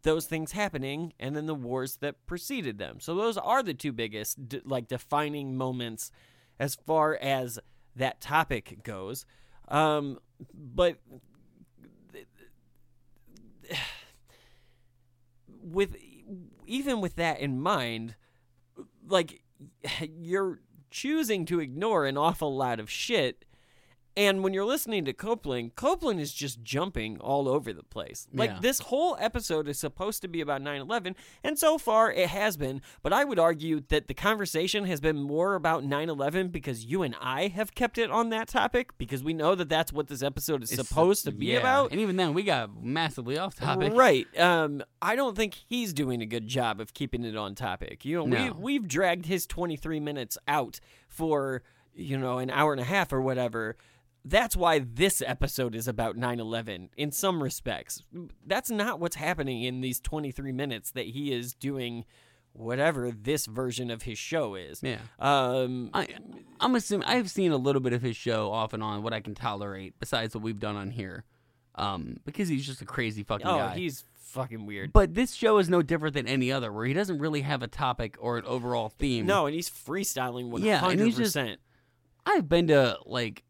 [0.07, 3.01] those things happening and then the wars that preceded them.
[3.01, 6.13] So those are the two biggest d- like defining moments
[6.59, 7.59] as far as
[7.97, 9.27] that topic goes.
[9.69, 10.21] Um,
[10.55, 10.99] but
[15.61, 15.97] with
[16.67, 18.15] even with that in mind,
[19.09, 19.43] like
[20.01, 20.61] you're
[20.91, 23.45] choosing to ignore an awful lot of shit.
[24.17, 28.27] And when you're listening to Copeland, Copeland is just jumping all over the place.
[28.33, 28.59] Like Yeah.
[28.63, 31.15] this whole episode is supposed to be about 9/11,
[31.45, 35.21] and so far it has been, but I would argue that the conversation has been
[35.23, 39.35] more about 9/11 because you and I have kept it on that topic because we
[39.35, 41.59] know that that's what this episode is It's- supposed to be yeah.
[41.59, 41.91] about.
[41.93, 43.93] And even then, we got massively off topic.
[43.93, 44.27] Right.
[44.41, 48.05] Um, I don't think he's doing a good job of keeping it on topic.
[48.07, 48.45] You know, No.
[48.45, 51.63] we we've dragged his 23 minutes out for,
[51.95, 53.77] you know, an hour and a half or whatever.
[54.29, 58.03] That's why this episode is about 9/11 in some respects.
[58.45, 62.05] That's not what's happening in these 23 minutes that he is doing
[62.53, 64.83] whatever this version of his show is.
[64.83, 64.99] Yeah.
[65.19, 66.09] Um I,
[66.59, 69.21] I'm assuming I've seen a little bit of his show off and on, what I
[69.21, 71.25] can tolerate, besides what we've done on here,
[71.77, 73.77] um, because he's just a crazy fucking oh, guy.
[73.77, 74.93] he's fucking weird.
[74.93, 77.69] But this show is no different than any other, where he doesn't really have a
[77.69, 79.27] topic or an overall theme.
[79.27, 80.65] no, and he's freestyling 100%.
[80.65, 81.37] Yeah, and he's just-
[82.27, 83.45] I've been to like,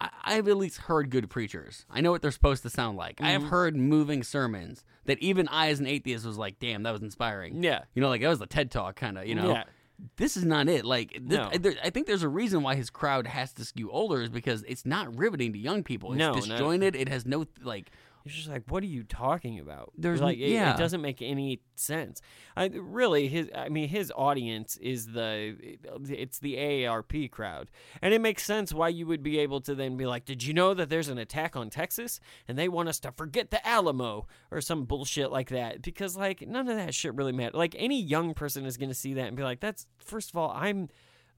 [0.00, 1.84] I, I've at least heard good preachers.
[1.90, 3.20] I know what they're supposed to sound like.
[3.20, 3.50] I have Mm-hmm.
[3.50, 7.62] heard moving sermons that even I, as an atheist, was like, "Damn, that was inspiring."
[7.62, 7.82] Yeah.
[7.94, 9.26] you know, like that was a TED talk, kind of.
[9.26, 9.64] You know, Yeah.
[10.16, 10.84] this is not it.
[10.84, 11.50] Like, this, No.
[11.58, 14.62] there, I think there's a reason why his crowd has to skew older, is because
[14.68, 16.12] it's not riveting to young people.
[16.12, 16.40] It's No, no.
[16.40, 16.94] disjointed.
[16.94, 17.90] It has no like.
[18.28, 19.92] You're just like, what are you talking about?
[19.96, 20.74] There's- like, it, yeah.
[20.74, 22.20] it doesn't make any sense.
[22.56, 25.56] I really, his, I mean, his audience is the,
[26.08, 27.70] it's the AARP crowd,
[28.02, 30.52] and it makes sense why you would be able to then be like, did you
[30.52, 34.26] know that there's an attack on Texas and they want us to forget the Alamo
[34.50, 35.82] or some bullshit like that?
[35.82, 37.54] Because like none of that shit really matters.
[37.54, 40.50] Like any young person is gonna see that and be like, that's first of all,
[40.54, 40.88] I'm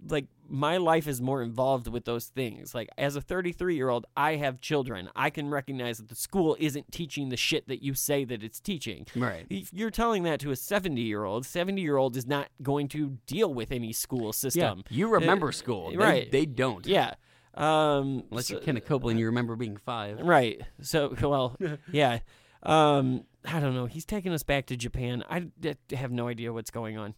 [0.08, 2.74] like my life is more involved with those things.
[2.74, 5.08] Like as a 33 year old, I have children.
[5.14, 8.60] I can recognize that the school isn't teaching the shit that you say that it's
[8.60, 9.06] teaching.
[9.14, 9.46] Right.
[9.50, 12.88] If you're telling that to a 70 year old, 70 year old is not going
[12.88, 14.60] to deal with any school system.
[14.60, 14.84] Yeah, system.
[14.90, 16.30] you remember Uh, school, They- right?
[16.32, 16.86] They, don't.
[16.86, 17.14] Yeah.
[17.54, 20.20] Um, unless so- you're Kenneth Copeland, you remember being five.
[20.20, 20.60] Right.
[20.80, 21.56] So, well,
[21.92, 22.20] yeah.
[22.62, 23.86] Um, I don't know.
[23.86, 25.24] He's taking us back to Japan.
[25.30, 25.46] I
[25.94, 27.14] have no idea what's going on.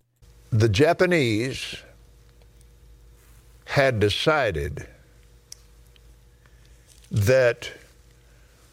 [0.50, 1.76] The Japanese
[3.64, 4.86] had decided
[7.10, 7.70] that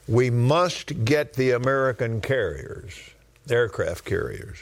[0.08, 2.98] we must get the American carriers,
[3.50, 4.58] aircraft carriers.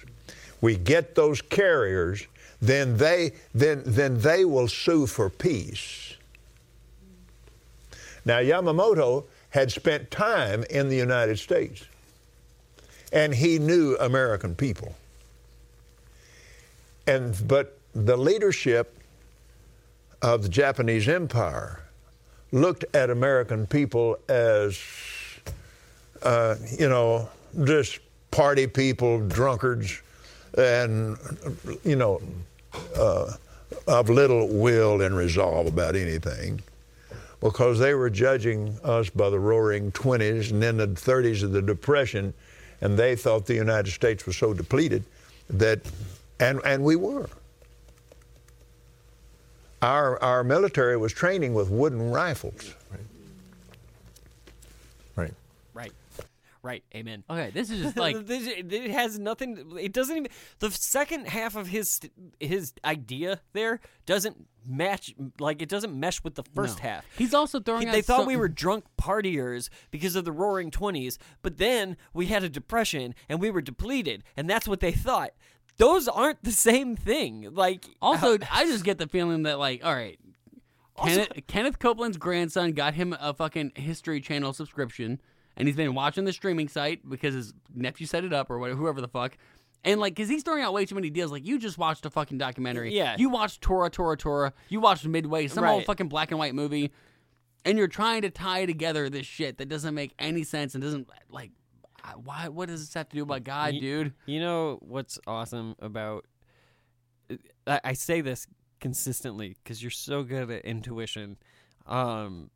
[0.60, 2.26] We get those carriers,
[2.62, 6.16] then they then then they will sue for peace.
[8.26, 11.86] Now Yamamoto had spent time in the United States
[13.12, 14.96] and he knew American people.
[17.06, 18.97] And but the leadership
[20.22, 21.82] of the Japanese Empire
[22.52, 24.80] looked at American people as,
[26.24, 27.30] uh, you know,
[27.64, 28.00] just
[28.32, 30.02] party people, drunkards,
[30.58, 31.18] and,
[31.84, 32.22] you know,
[32.96, 33.32] uh,
[33.88, 36.62] of little will and resolve about anything.
[37.40, 41.62] Because they were judging us by the roaring 20s and then the 30s of the
[41.62, 42.34] Depression,
[42.82, 45.04] and they thought the United States was so depleted
[45.50, 45.80] that,
[46.40, 47.30] and, and we were.
[49.82, 52.74] Our, our military was training with wooden rifles.
[55.16, 55.34] Right.
[55.74, 55.92] Right.
[56.64, 56.84] Right.
[56.96, 57.24] Amen.
[57.30, 59.78] Okay, this is just like This- it has nothing.
[59.80, 60.32] It doesn't even.
[60.60, 62.02] The second half of his
[62.40, 65.14] his idea there doesn't match.
[65.40, 66.90] Like it doesn't mesh with the first No.
[66.90, 67.06] half.
[67.18, 70.70] He's also throwing He- out They thought we were drunk partiers because of the Roaring
[70.72, 74.92] Twenties, but then we had a depression and we were depleted, and that's what they
[74.92, 75.32] thought.
[75.78, 77.50] Those aren't the same thing.
[77.54, 80.20] Like Also, I just get the feeling that like, all right,
[81.04, 85.22] Kenneth, Kenneth Copeland's grandson got him a fucking History Channel subscription,
[85.56, 88.80] and he's been watching the streaming site because his nephew set it up or whatever,
[88.80, 89.38] whoever the fuck.
[89.84, 91.32] And like, cause he's throwing out way too many deals.
[91.32, 92.94] Like, you just watched a fucking documentary.
[92.96, 93.16] Yeah.
[93.18, 94.54] You watched Tora, Tora, Tora.
[94.70, 96.92] You watched Midway, some old fucking black and white movie,
[97.64, 101.08] and you're trying to tie together this shit that doesn't make any sense and doesn't
[101.30, 101.52] like.
[102.16, 102.48] Why?
[102.48, 104.14] What does this have to do about God, Y- dude?
[104.26, 106.26] You know what's awesome about?
[107.66, 108.48] I, I say this
[108.80, 111.38] consistently because you're so good at intuition.
[111.86, 112.50] Um,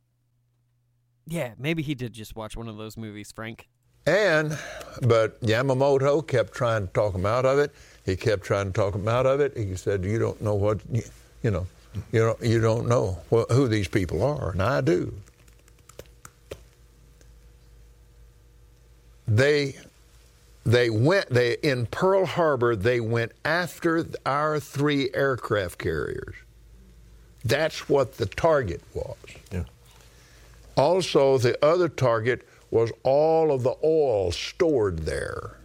[1.26, 3.68] yeah, maybe he did just watch one of those movies, Frank.
[4.06, 4.58] And,
[5.02, 7.72] but Yamamoto kept trying to talk him out of it.
[8.04, 9.56] He kept trying to talk him out of it.
[9.56, 11.02] He said, "You don't know what, you,
[11.42, 11.66] you know,
[12.10, 15.14] you don't, you don't know wh- who these people are," and I do.
[19.26, 19.76] They,
[20.64, 21.30] they went.
[21.30, 22.76] They in Pearl Harbor.
[22.76, 26.34] They went after our three aircraft carriers.
[27.44, 29.16] That's what the target was.
[29.50, 29.64] Yeah.
[30.76, 35.58] Also, the other target was all of the oil stored there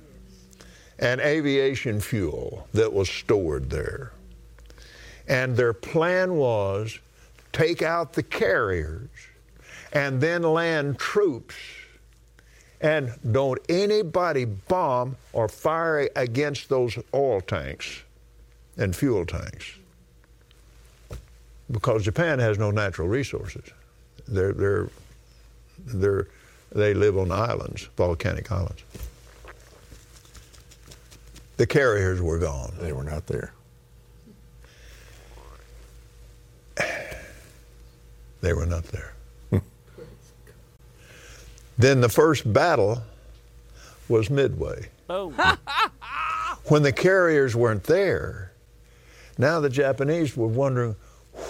[1.00, 4.12] and aviation fuel that was stored there.
[5.28, 7.00] And their plan was
[7.54, 9.10] take out the carriers
[9.94, 11.56] and then land troops
[12.82, 18.04] and don't anybody bomb or fire against those oil tanks
[18.78, 19.74] and fuel tanks
[21.72, 23.64] because Japan has no natural resources.
[24.28, 24.90] They're, they're,
[25.86, 26.28] they're,
[26.72, 28.84] they live on islands, volcanic islands.
[31.58, 32.74] The carriers were gone.
[32.80, 33.54] They were not there.
[38.42, 39.14] They were not there.
[41.78, 43.02] Then the first battle
[44.10, 44.90] was Midway.
[45.10, 45.34] Oh,
[46.66, 48.52] When the carriers weren't there,
[49.38, 50.98] now the Japanese were wondering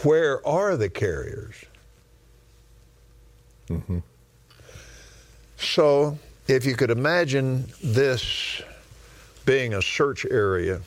[0.04, 1.56] where are the carriers?
[3.68, 4.00] Mm-hmm.
[5.58, 8.62] So, if you could imagine this
[9.46, 10.82] being a search area,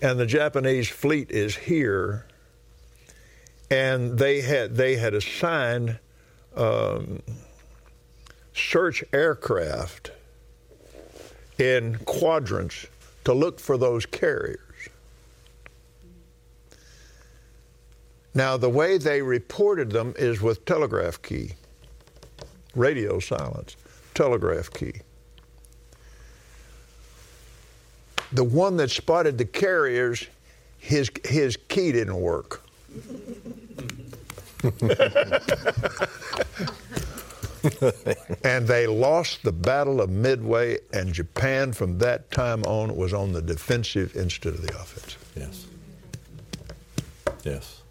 [0.00, 2.24] and the Japanese fleet is here,
[3.70, 5.98] and they had they had assigned
[6.56, 7.22] um,
[8.54, 10.10] search aircraft
[11.58, 12.86] in quadrants
[13.24, 14.60] to look for those carriers.
[18.34, 21.52] Now, the way they reported them is with telegraph key,
[22.74, 23.76] radio silence,
[24.14, 24.92] telegraph key.
[28.32, 30.26] The one that spotted the carriers,
[30.78, 32.62] his, his key didn't work.
[38.44, 43.32] and they lost the Battle of Midway, and Japan from that time on was on
[43.32, 45.32] the defensive instead of the offensive.
[45.36, 45.66] Yes.
[47.44, 47.82] Yes.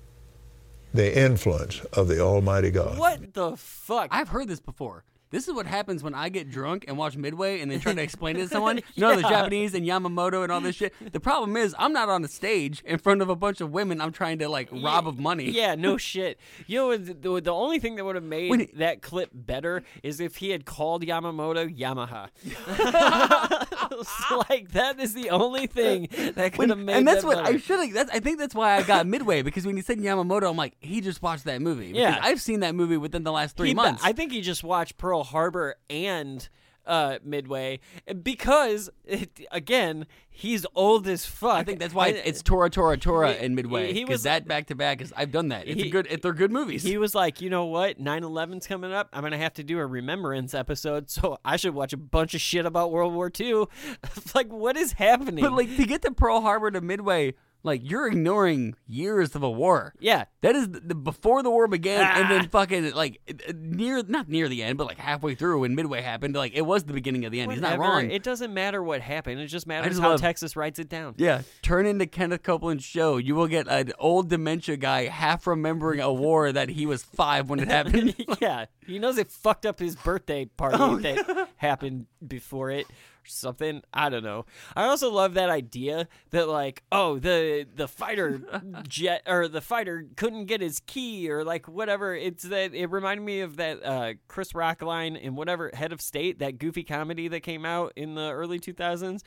[0.93, 2.97] The influence of the Almighty God.
[2.97, 4.07] what the fuck?
[4.11, 5.03] I've heard this before.
[5.31, 8.01] This is what happens when I get drunk and watch Midway and then try to
[8.01, 8.77] explain it to someone.
[8.93, 10.93] You know, the Japanese and Yamamoto and all this shit.
[11.11, 14.01] The problem is, I'm not on a stage in front of a bunch of women
[14.01, 15.49] I'm trying to like rob of money.
[15.49, 16.39] Yeah, no shit.
[16.67, 19.83] You know, the, the, the only thing that would have made When that clip better
[20.03, 22.29] is if he had called Yamamoto Yamaha.
[23.91, 27.37] It's like that is the only thing that could have made and that's that what
[27.45, 27.93] I should have.
[27.93, 30.75] That's I think that's why I got Midway because when you said Yamamoto, I'm like,
[30.79, 31.93] he just watched that movie.
[31.93, 32.19] Because Yeah.
[32.21, 34.01] I've seen that movie within the last three He- months.
[34.03, 36.47] I think he just watched Pearl Harbor and
[36.87, 37.79] uh, Midway
[38.23, 41.55] because it, again he's old as fuck.
[41.55, 43.93] I think that's why And- it's Tora Tora Tora He- and Midway.
[43.93, 45.67] he Because was- that back to back is I've done that.
[45.67, 46.07] It's He- a good.
[46.09, 46.83] It, they're good movies.
[46.83, 47.99] He was like, you know what?
[47.99, 49.09] 9/11's coming up.
[49.13, 52.41] I'm gonna have to do a remembrance episode, so I should watch a bunch of
[52.41, 53.65] shit about World War II.
[54.35, 55.43] like, what is happening?
[55.43, 57.33] But like to get to Pearl Harbor to Midway,
[57.65, 59.93] like you're ignoring years of a war.
[59.99, 62.29] yeah, That is the, the before the war began, and Ah.
[62.29, 66.01] then fucking like uh, near not near the end, but like halfway through when Midway
[66.01, 66.35] happened.
[66.35, 67.51] Like it was the beginning of the end.
[67.51, 68.11] He's not wrong.
[68.11, 69.39] It doesn't matter what happened.
[69.41, 71.15] It just matters just how love- Texas writes it down.
[71.17, 73.17] yeah, turn into Kenneth Copeland's show.
[73.17, 77.49] You will get an old dementia guy half remembering a war that he was five
[77.49, 78.15] when it happened.
[78.39, 82.85] yeah, he knows it fucked up his birthday party Oh, that happened before it
[83.27, 83.81] something.
[83.93, 84.45] I don't know.
[84.75, 88.41] I also love that idea that like, oh, the the fighter
[88.87, 92.15] jet or the fighter couldn't get his key or like whatever.
[92.15, 96.01] It's that it reminded me of that uh, Chris Rock line in whatever Head of
[96.01, 99.21] State, that goofy comedy that came out in the early 2000s.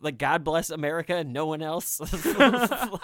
[0.00, 2.00] Like God bless America, no one else.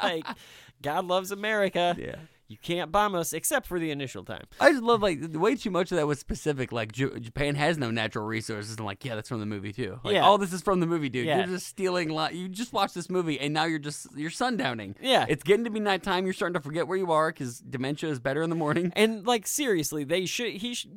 [0.02, 0.24] like
[0.82, 1.96] God loves America.
[1.98, 2.16] Yeah.
[2.48, 4.44] You can't bomb us except for the initial time.
[4.58, 6.72] I just love like way too much of that was specific.
[6.72, 8.76] Like J- Japan has no natural resources.
[8.78, 10.00] I'm like, yeah, that's from the movie too.
[10.02, 10.24] Like, Yeah.
[10.24, 11.26] all this is from the movie, dude.
[11.26, 11.38] Yeah.
[11.40, 12.08] You're just stealing.
[12.08, 14.94] Li- you just watched this movie and now you're just you're sundowning.
[15.00, 15.26] Yeah.
[15.28, 16.24] it's getting to be nighttime.
[16.24, 18.94] You're starting to forget where you are because dementia is better in the morning.
[18.96, 20.52] And like seriously, they should.
[20.54, 20.90] He should.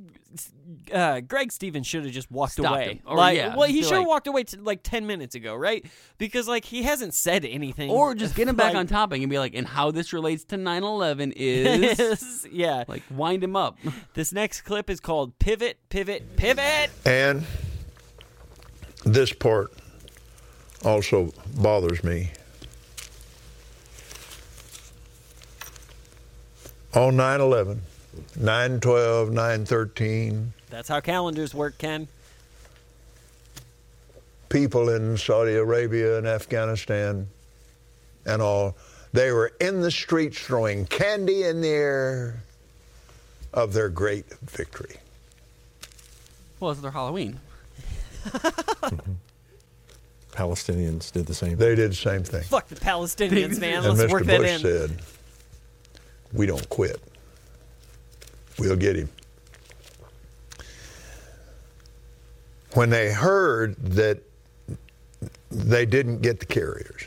[0.94, 2.86] Uh, Greg Stevens should have just walked Stopped away.
[2.94, 3.00] him.
[3.06, 5.54] Or, like, yeah, well, he should have like- walked away t- like ten minutes ago,
[5.56, 5.86] right?
[6.18, 7.92] Because like he hasn't said anything.
[7.92, 10.46] Or just get him back Like, on topic and be like, and how this relates
[10.46, 12.84] to 9/11 is is- yeah.
[12.88, 13.78] like wind him up.
[14.14, 17.44] this next clip is called "Pivot, Pivot, Pivot." And
[19.06, 19.72] this part
[20.84, 22.32] also bothers me.
[26.94, 27.82] On 9 11,
[28.38, 32.08] 9 12, 9 13, That's how calendars work, Ken.
[34.50, 37.30] people in Saudi Arabia and Afghanistan
[38.26, 38.76] and all,
[39.14, 42.42] they were in the streets throwing candy in the air
[43.54, 44.96] of their great victory.
[46.60, 47.40] Well, it's their Halloween.
[50.32, 51.58] Palestinians did the same.
[51.58, 52.44] They did the same thing.
[52.44, 53.84] Fuck the Palestinians, man.
[53.84, 54.12] And Let's Mr.
[54.12, 54.60] work that Bush in.
[54.60, 54.92] said,
[56.32, 57.02] We don't quit.
[58.58, 59.10] We'll get him.
[62.74, 64.22] When they heard that
[65.50, 67.06] they didn't get the carriers,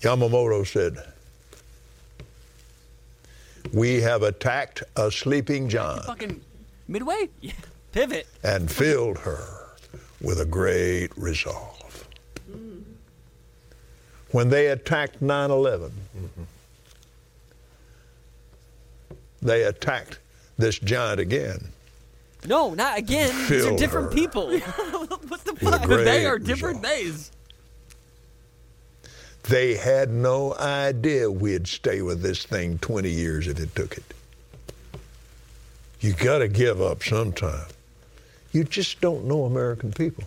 [0.00, 0.96] Yamamoto said,
[3.72, 6.40] We have attacked a sleeping giant Fucking
[6.88, 7.28] Midway.
[7.92, 8.26] Pivot.
[8.42, 9.44] and filled her
[10.20, 12.06] with a great resolve.
[14.30, 15.92] When they attacked 9 11,
[19.42, 20.18] they attacked
[20.56, 21.72] this giant again
[22.46, 23.34] No, not again.
[23.48, 24.14] These are different her.
[24.14, 24.58] people.
[24.60, 25.86] what the fuck?
[25.88, 26.98] They are different resolve.
[27.00, 27.32] days.
[29.44, 34.04] They had no idea we'd stay with this thing 20 years if it took it.
[36.00, 37.66] You got to give up sometime.
[38.52, 40.24] You just don't know American people.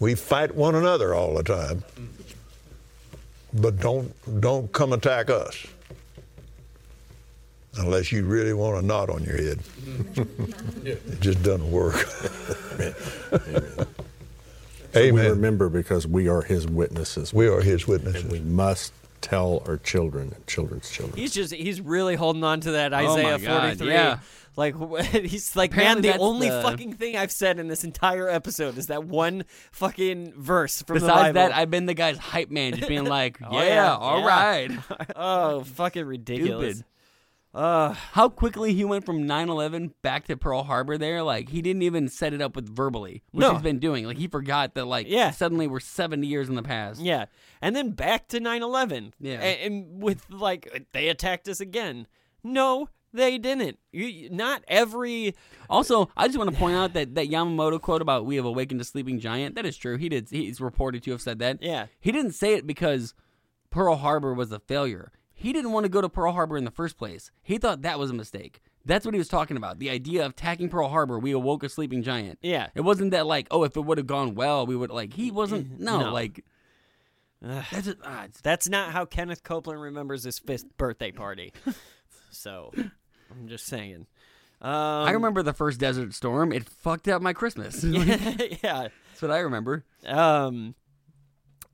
[0.00, 1.84] We fight one another all the time.
[3.52, 5.66] But don't don't come attack us.
[7.76, 9.58] Unless you really want a knot on your head.
[10.84, 12.06] it just doesn't work.
[14.94, 17.32] We remember because we are His witnesses.
[17.34, 18.22] We are his witnesses.
[18.22, 21.16] and we must tell our children and children's children.
[21.18, 23.88] He's just he's really holding on to that Oh my Isaiah God, 43.
[23.92, 24.18] yeah.
[24.56, 28.28] Like he's like, Apparently man, the only the- fucking thing I've said in this entire
[28.28, 31.34] episode is that one fucking verse from the Besides Bible.
[31.34, 34.20] that, I've been the guy's hype man, just being like, oh, yeah, Oh, yeah, all
[34.20, 34.26] yeah.
[34.26, 34.70] right.
[35.16, 36.76] oh, fucking ridiculous.
[36.76, 36.90] Stupid.
[37.54, 42.08] How quickly he went from 9/11 back to Pearl Harbor there, like he didn't even
[42.08, 43.52] set it up with verbally, which No.
[43.52, 44.06] he's been doing.
[44.06, 45.30] Like he forgot that, like, Yeah.
[45.30, 47.00] suddenly we're 70 years in the past.
[47.00, 47.26] Yeah,
[47.62, 49.12] and then back to 9/11.
[49.20, 49.40] Yeah.
[49.40, 52.06] and, and with like they attacked us again.
[52.42, 53.78] No, they didn't.
[53.92, 55.34] You, you- not every.
[55.70, 58.80] Also, I just want to point out that that Yamamoto quote about "We have awakened
[58.80, 59.96] a sleeping giant" that is true.
[59.96, 60.28] He did.
[60.30, 61.62] He's reported to have said that.
[61.62, 61.86] Yeah.
[62.00, 63.14] He didn't say it because
[63.70, 65.12] Pearl Harbor was a failure.
[65.34, 67.30] He didn't want to go to Pearl Harbor in the first place.
[67.42, 68.60] He thought that was a mistake.
[68.86, 69.78] That's what he was talking about.
[69.78, 72.38] The idea of attacking Pearl Harbor, we awoke a sleeping giant.
[72.42, 72.68] Yeah.
[72.74, 75.14] It wasn't that like, oh, if it would have gone well, we would like.
[75.14, 75.80] He wasn't.
[75.84, 76.12] No, No.
[76.12, 76.44] like.
[77.42, 81.52] That's just, ah, That's not how Kenneth Copeland remembers his fifth birthday party.
[82.30, 82.72] so,
[83.30, 84.06] I'm just saying.
[84.62, 86.52] Um, I remember the first Desert Storm.
[86.52, 87.84] It fucked up my Christmas.
[87.84, 88.08] yeah.
[88.62, 89.84] That's what I remember.
[90.06, 90.74] Um,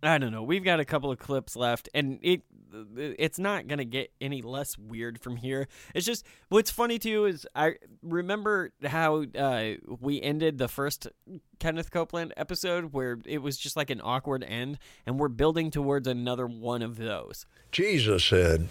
[0.02, 0.42] I don't know.
[0.42, 2.42] We've got a couple of clips left, and it
[2.96, 5.68] it's not gonna get any less weird from here.
[5.94, 11.08] It's just what's funny too is I remember how uh, we ended the first
[11.58, 16.08] Kenneth Copeland episode where it was just like an awkward end, and we're building towards
[16.08, 17.46] another one of those.
[17.72, 18.68] Jesus said,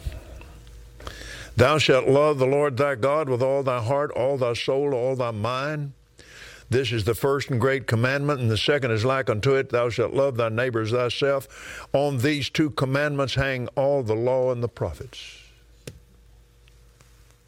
[1.55, 5.15] Thou shalt love the Lord thy God with all thy heart, all thy soul, all
[5.15, 5.93] thy mind.
[6.69, 9.89] This is the first and great commandment, and the second is like unto it Thou
[9.89, 11.87] shalt love thy neighbors thyself.
[11.93, 15.39] On these two commandments hang all the law and the prophets.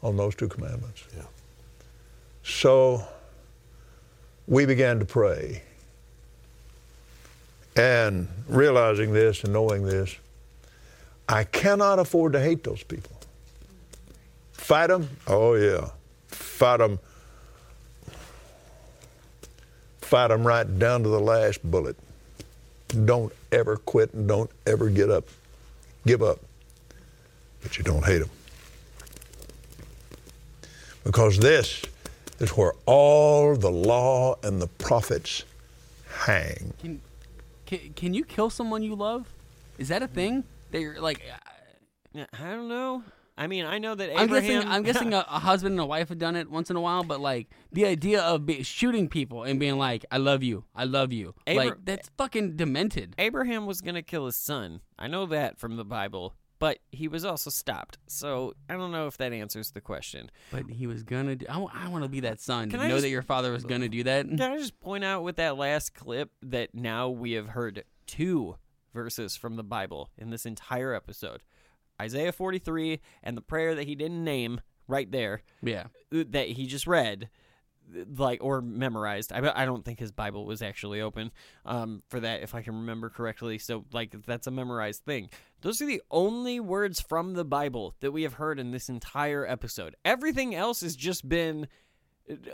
[0.02, 1.04] On those two commandments.
[1.16, 1.22] Yeah.
[2.42, 3.06] So
[4.48, 5.62] we began to pray.
[7.76, 10.16] And realizing this and knowing this,
[11.28, 13.12] I cannot afford to hate those people.
[14.52, 15.08] Fight them?
[15.26, 15.90] Oh, yeah.
[16.28, 16.98] Fight them.
[20.12, 21.96] Fight them right down to the last bullet.
[23.06, 25.24] Don't ever quit and don't ever get up.
[26.06, 26.38] Give up.
[27.62, 28.28] But you don't hate them.
[31.02, 31.82] Because this
[32.40, 35.44] is where all the law and the prophets
[36.06, 36.74] hang.
[36.78, 37.00] Can,
[37.64, 39.26] can can you kill someone you love?
[39.78, 40.44] Is that a thing?
[40.72, 41.22] That you're like,
[42.12, 43.02] Yeah, I don't know.
[43.42, 44.52] I mean, I know that I'm Abraham.
[44.52, 46.80] guessing I'm guessing a, a husband and a wife have done it once in a
[46.80, 50.64] while, but like the idea of be, shooting people and being like, "I love you,
[50.76, 53.16] I love you," Abra- like that's fucking demented.
[53.18, 54.80] Abraham was going to kill his son.
[54.96, 57.98] I know that from the Bible, but he was also stopped.
[58.06, 60.30] So I don't know if that answers the question.
[60.52, 61.46] But he was gonna do.
[61.48, 62.70] I, want to be that son.
[62.70, 64.24] Can to I know just- that your father was gonna do that.
[64.28, 68.54] Can I just point out with that last clip that now we have heard two
[68.94, 71.42] verses from the Bible in this entire episode
[72.02, 75.84] Isaiah 43 and the prayer that he didn't name right there Yeah.
[76.10, 77.28] that he just read
[78.16, 79.32] like or memorized.
[79.32, 81.30] I, I don't think his bible was actually open
[81.66, 83.58] um, for that if i can remember correctly.
[83.58, 85.28] So like that's a memorized thing.
[85.60, 89.46] Those are the only words from the bible that we have heard in this entire
[89.46, 89.94] episode.
[90.04, 91.68] Everything else has just been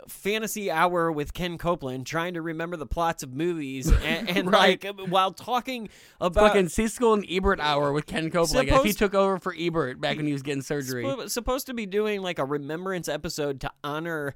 [0.07, 4.83] fantasy hour with ken copeland trying to remember the plots of movies and, and Right.
[4.83, 5.89] like while talking
[6.21, 8.69] about Fucking Siskel and Ebert hour with Ken Copeland.
[8.69, 11.05] Like if he took over for Ebert back when he was getting surgery.
[11.27, 14.35] Supposed to be doing like a remembrance episode to honor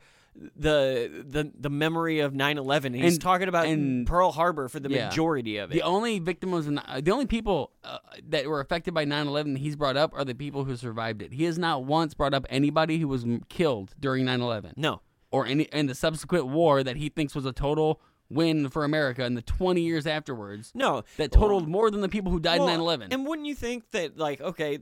[0.56, 2.96] the the the memory of 9/11.
[2.96, 5.06] He's And- talking about and- Pearl Harbor for the Yeah.
[5.08, 5.76] majority of it.
[5.76, 8.00] The only victim was the only people uh,
[8.30, 11.34] that were affected by 9/11 he's brought up are the people who survived it.
[11.34, 15.02] He has not once brought up anybody who was killed during 9/11 no.
[15.34, 18.00] Or any in the subsequent war that he thinks was a total
[18.30, 20.72] win for America in the 20 years afterwards.
[20.74, 21.04] No.
[21.18, 23.08] That totaled more than the people who died Well, in 9/11.
[23.12, 24.80] And wouldn't you think that, like, okay,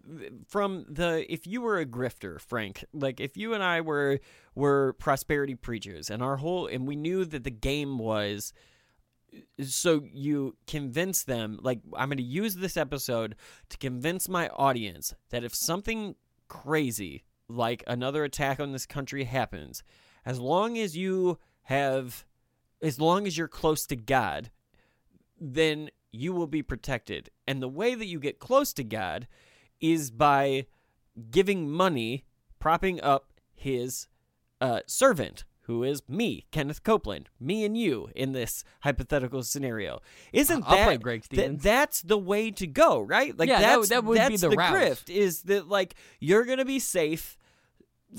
[0.48, 4.20] from the if you were a grifter, Frank, like if you and I were
[4.54, 8.54] were prosperity preachers, and our whole and we knew that the game was,
[9.64, 13.36] so you convince them, like, I'm going to use this episode
[13.70, 16.16] to convince my audience that if something
[16.50, 19.84] crazy like another attack on this country happens,
[20.26, 22.26] as long as you have,
[22.82, 24.52] as long as you're close to God,
[25.40, 27.30] then you will be protected.
[27.48, 29.28] And the way that you get close to God
[29.80, 30.66] is by
[31.32, 32.26] giving money,
[32.60, 34.08] propping up his
[34.60, 40.02] uh, servant, who is me, Kenneth Copeland, me and you in this hypothetical scenario.
[40.34, 41.64] Isn't I'll that Greg that- Stevens.
[41.64, 43.38] that's the way to go, right?
[43.38, 46.46] Like Yeah, that that's would- that would be the the grift is that like you're
[46.46, 47.38] gonna be safe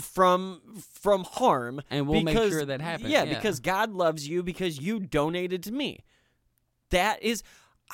[0.01, 0.60] from
[1.01, 3.35] from harm And we'll make sure that happens, Yeah, yeah.
[3.35, 6.01] because God loves you because you donated to me.
[6.90, 7.43] That is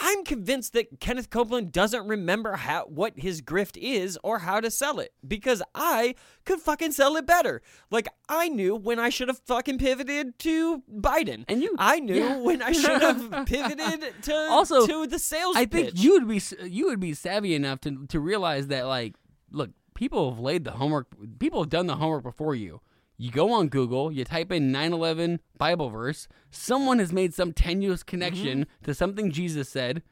[0.00, 4.70] I'm convinced that Kenneth Copeland doesn't remember how what his grift is or how to
[4.70, 6.14] sell it because I
[6.44, 7.62] could fucking sell it better.
[7.90, 11.44] Like I knew when I should have fucking pivoted to Biden.
[11.48, 12.36] And you- I knew yeah.
[12.36, 15.98] when I should have pivoted to Also, to the sales I think pitch.
[16.00, 19.16] you would be you would be savvy enough to to realize that like
[19.50, 21.08] look, people have laid the homework.
[21.40, 22.80] People have done the homework before you.
[23.16, 26.28] You go on Google, you type in 9/11 Bible verse.
[26.52, 28.84] Someone has made some tenuous connection Mm-hmm.
[28.84, 30.02] to something Jesus said.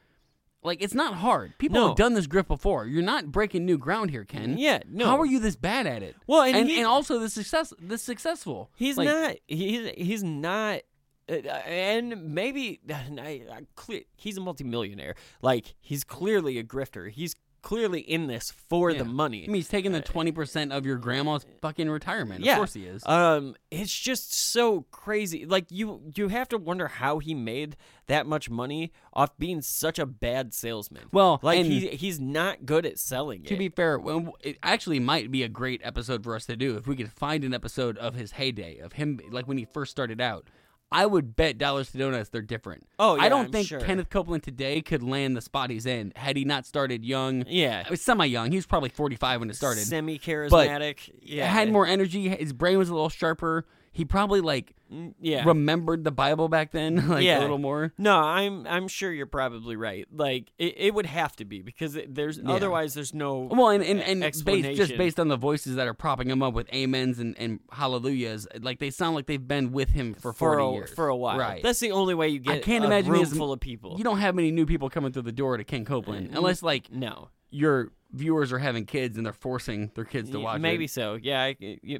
[0.65, 1.57] Like it's not hard.
[1.59, 1.87] People No.
[1.89, 2.87] have done this grift before.
[2.87, 4.59] You're not breaking new ground here, Ken.
[4.59, 5.07] Yeah, no.
[5.07, 6.17] How are you this bad at it?
[6.27, 8.71] Well, and and, he- and also the success this successful.
[8.75, 9.37] He's Like, not.
[9.47, 10.81] He's he's not.
[11.29, 11.35] Uh,
[11.67, 15.15] and maybe I, I, clear, he's a multimillionaire.
[15.43, 17.09] Like he's clearly a grifter.
[17.11, 18.99] He's clearly in this for Yeah.
[18.99, 19.43] the money.
[19.43, 22.45] I mean, he's taking the twenty percent of your grandma's fucking retirement.
[22.45, 23.05] yeah, Of course he is.
[23.05, 25.45] Um, it's just so crazy.
[25.47, 27.77] Like you, you have to wonder how he made
[28.07, 31.07] that much money off being such a bad salesman.
[31.11, 33.49] Well, like he he's not good at selling it.
[33.49, 33.59] to it.
[33.59, 36.87] be fair, well, it actually might be a great episode for us to do if
[36.87, 40.21] we could find an episode of his heyday of him, like when he first started
[40.21, 40.47] out.
[40.93, 42.87] I would bet dollars to donuts they're different.
[42.99, 43.81] Oh, yeah, I don't I'm think sure.
[43.81, 47.45] Kenneth Copeland today could land the spot he's in had he not started young.
[47.49, 47.83] Yeah.
[47.87, 48.51] I was semi young.
[48.53, 49.85] He was probably forty five when it started.
[49.85, 51.11] Semi charismatic.
[51.21, 52.29] Yeah, had more energy.
[52.29, 53.67] His brain was a little sharper.
[53.97, 55.43] He probably like mm, yeah.
[55.47, 57.39] remembered the Bible back then, like yeah.
[57.39, 57.95] a little more.
[57.97, 60.07] No, I'm I'm sure you're probably right.
[60.13, 63.83] Like it, it would have to be because it, there's otherwise there's no Well, and
[63.83, 67.19] and, and based, just based on the voices that are propping him up with amens
[67.19, 70.73] and, and hallelujahs, like they sound like they've been with him for for forty a,
[70.73, 71.39] years for a while.
[71.39, 71.63] Right.
[71.63, 73.97] That's the only way you get I can't a imagine room full of people.
[73.97, 76.63] You don't have many new people coming through the door to Ken Copeland mm, unless
[76.63, 77.31] like no.
[77.57, 80.91] Your viewers are having kids and they're forcing their kids to watch maybe it.
[80.91, 81.19] so.
[81.21, 81.53] Yeah,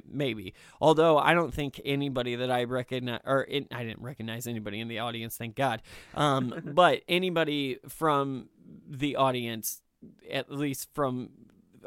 [0.07, 0.53] maybe.
[0.79, 4.87] Although I don't think anybody that I recognize, or in, I didn't recognize anybody in
[4.87, 5.81] the audience, thank God.
[6.13, 8.49] Um, but anybody from
[8.87, 9.81] the audience,
[10.31, 11.29] at least from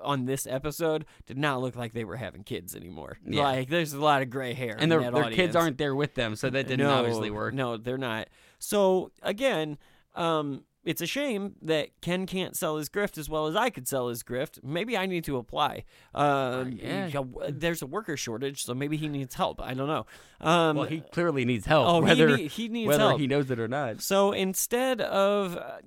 [0.03, 3.19] on this episode, did not look like they were having kids anymore.
[3.25, 3.43] Yeah.
[3.43, 6.35] Like there's a lot of gray hair, And their their kids aren't there with them,
[6.37, 7.55] so that didn't no, obviously work.
[7.55, 8.29] No, they're not.
[8.59, 9.79] So again,
[10.15, 13.86] um, it's a shame that Ken can't sell his grift as well as I could
[13.86, 14.62] sell his grift.
[14.65, 15.85] Maybe I need to apply.
[16.15, 17.11] Um, yeah.
[17.51, 19.61] there's a worker shortage, so maybe he needs help.
[19.61, 20.07] I don't know.
[20.40, 21.86] Um, Well, he clearly needs help.
[21.86, 23.20] Oh, he need- he needs whether help.
[23.20, 24.01] he knows it or not.
[24.01, 25.78] so instead of uh,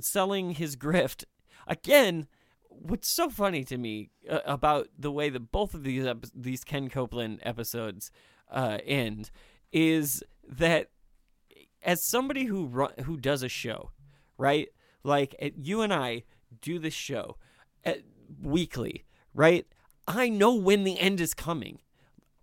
[0.00, 1.24] selling his grift,
[1.66, 2.28] again,
[2.68, 6.62] what's so funny to me uh, about the way that both of these ep- these
[6.62, 8.12] Ken Copeland episodes
[8.52, 9.32] uh, end
[9.72, 10.90] is that
[11.82, 13.90] as somebody who run, who does a show,
[14.38, 14.68] right?
[15.04, 16.22] Like uh, you and I
[16.62, 17.36] do this show
[17.84, 17.94] uh,
[18.42, 19.04] weekly,
[19.34, 19.66] right?
[20.06, 21.80] I know when the end is coming.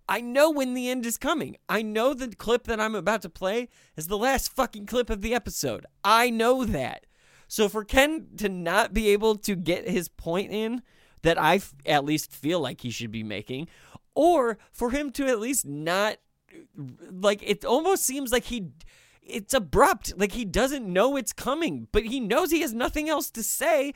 [0.08, 1.56] I know when the end is coming.
[1.68, 5.20] I know the clip that I'm about to play is the last fucking clip of
[5.20, 5.84] the episode.
[6.04, 7.06] I know that.
[7.48, 10.82] So for Ken to not be able to get his point in
[11.22, 13.68] that I f- at least feel like he should be making,
[14.14, 16.18] or for him to at least not
[17.10, 18.68] like it almost seems like he
[19.28, 23.30] it's abrupt like he doesn't know it's coming but he knows he has nothing else
[23.30, 23.92] to say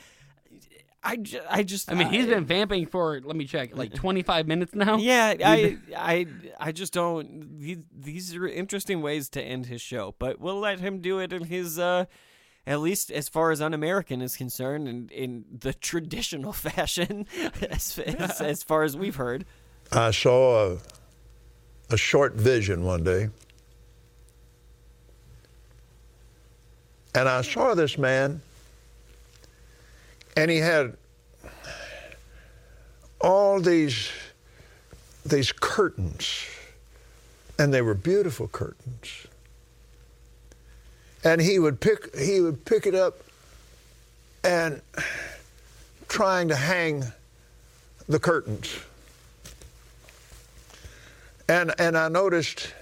[1.03, 4.47] i, ju- I just I mean, he's been vamping for let me check, like 25
[4.47, 4.97] minutes now.
[4.99, 6.27] yeah i i
[6.59, 10.81] i just don't these, these are interesting ways to end his show but we'll let
[10.81, 12.05] him do it in his uh
[12.67, 17.27] at least as far as un-American is concerned, in, in the traditional fashion,
[17.71, 19.45] as, as, as far as we've heard.
[19.91, 20.79] I saw a,
[21.89, 23.31] a short vision one day.
[27.15, 28.41] And I saw this man,
[30.37, 30.97] and he had
[33.21, 34.09] all these,
[35.27, 36.47] these curtains,
[37.59, 39.27] and they were beautiful curtains.
[41.25, 43.23] And he would pick, he would pick it up
[44.43, 44.81] and
[46.09, 47.05] trying to hang
[48.09, 48.75] the curtains.
[51.49, 52.73] And, and I noticed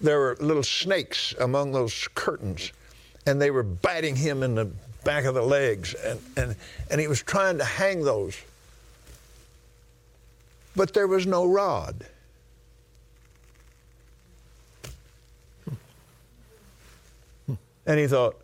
[0.00, 2.70] there were little snakes among those curtains,
[3.26, 4.70] and they were biting him in the
[5.04, 6.56] back of the legs, and, and,
[6.90, 8.36] and he was trying to hang those.
[10.74, 12.06] But there was no rod.
[17.86, 18.36] And he thought,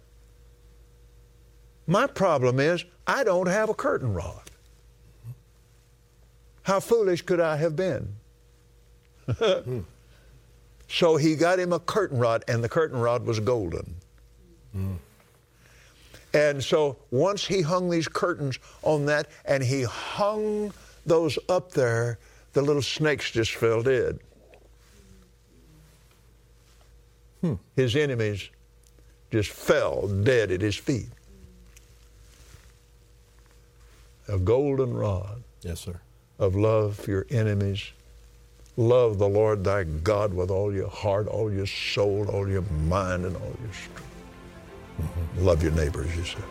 [1.86, 4.40] my problem is I don't have a curtain rod.
[6.62, 8.14] How foolish could I have been?
[10.88, 13.96] so he got him a curtain rod, and the curtain rod was golden.
[16.34, 20.72] And so once he hung these curtains on that, and he hung
[21.04, 22.18] those up there,
[22.54, 24.18] the little snakes just fell dead.
[27.42, 27.54] Hmm.
[27.76, 28.48] His enemies
[29.30, 31.08] just fell dead at his feet.
[34.28, 36.00] A golden rod Yes, sir.
[36.38, 37.90] of love for your enemies.
[38.76, 43.26] Love the Lord thy God with all your heart, all your soul, all your mind,
[43.26, 44.11] and all your strength.
[45.00, 45.44] Mm-hmm.
[45.44, 46.42] Love your neighbors, you said.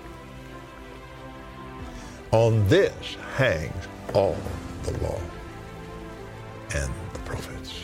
[2.31, 4.37] On this hangs all
[4.83, 5.19] the law
[6.73, 7.81] and the prophets.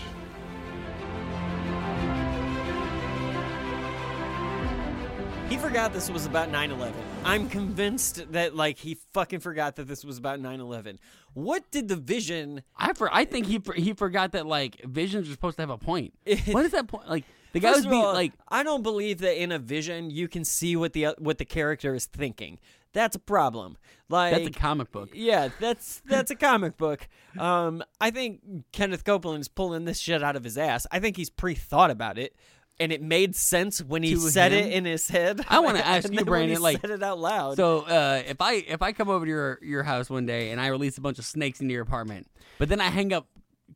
[5.49, 6.93] He forgot this was about 9/11.
[7.23, 10.97] I'm convinced that like he fucking forgot that this was about 9/11.
[11.33, 12.63] What did the vision?
[12.75, 15.69] I for I think he for, he forgot that like visions are supposed to have
[15.69, 16.13] a point.
[16.51, 17.09] what is that point?
[17.09, 20.09] Like the guy First was being all, like I don't believe that in a vision
[20.09, 22.59] you can see what the what the character is thinking.
[22.93, 23.77] that's a problem.
[24.09, 25.09] Like That's a comic book.
[25.13, 27.07] Yeah, that's that's a comic book.
[27.37, 28.41] Um, I think
[28.71, 30.87] Kenneth Copeland is pulling this shit out of his ass.
[30.91, 32.33] I think he's pre-thought about it,
[32.79, 34.65] and it made sense when he said him?
[34.65, 35.41] it in his head.
[35.49, 37.57] I wanna ask and you, Brandon, like- said it out loud.
[37.57, 40.61] So uh, if I if I come over to your your house one day and
[40.61, 42.27] I release a bunch of snakes into your apartment,
[42.59, 43.27] but then I hang up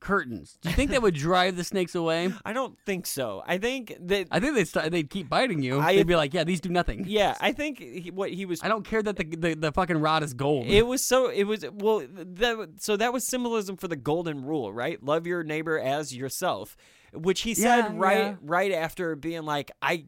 [0.02, 2.34] curtains, do you think that would drive the snakes away?
[2.46, 3.42] I don't think so.
[3.48, 5.80] I think that I think they'd start, they'd keep biting you.
[5.80, 7.06] I- they'd be like, yeah, these do nothing.
[7.08, 9.98] yeah, I think he, what he was I don't care that the the, the fucking
[10.02, 10.66] rod is gold.
[10.68, 11.30] It was so.
[11.30, 12.06] It was well.
[12.12, 15.02] That so that was symbolism for the golden rule, right?
[15.02, 16.76] Love your neighbor as yourself,
[17.14, 18.36] which he said Yeah, right yeah.
[18.42, 20.06] right after being like, I.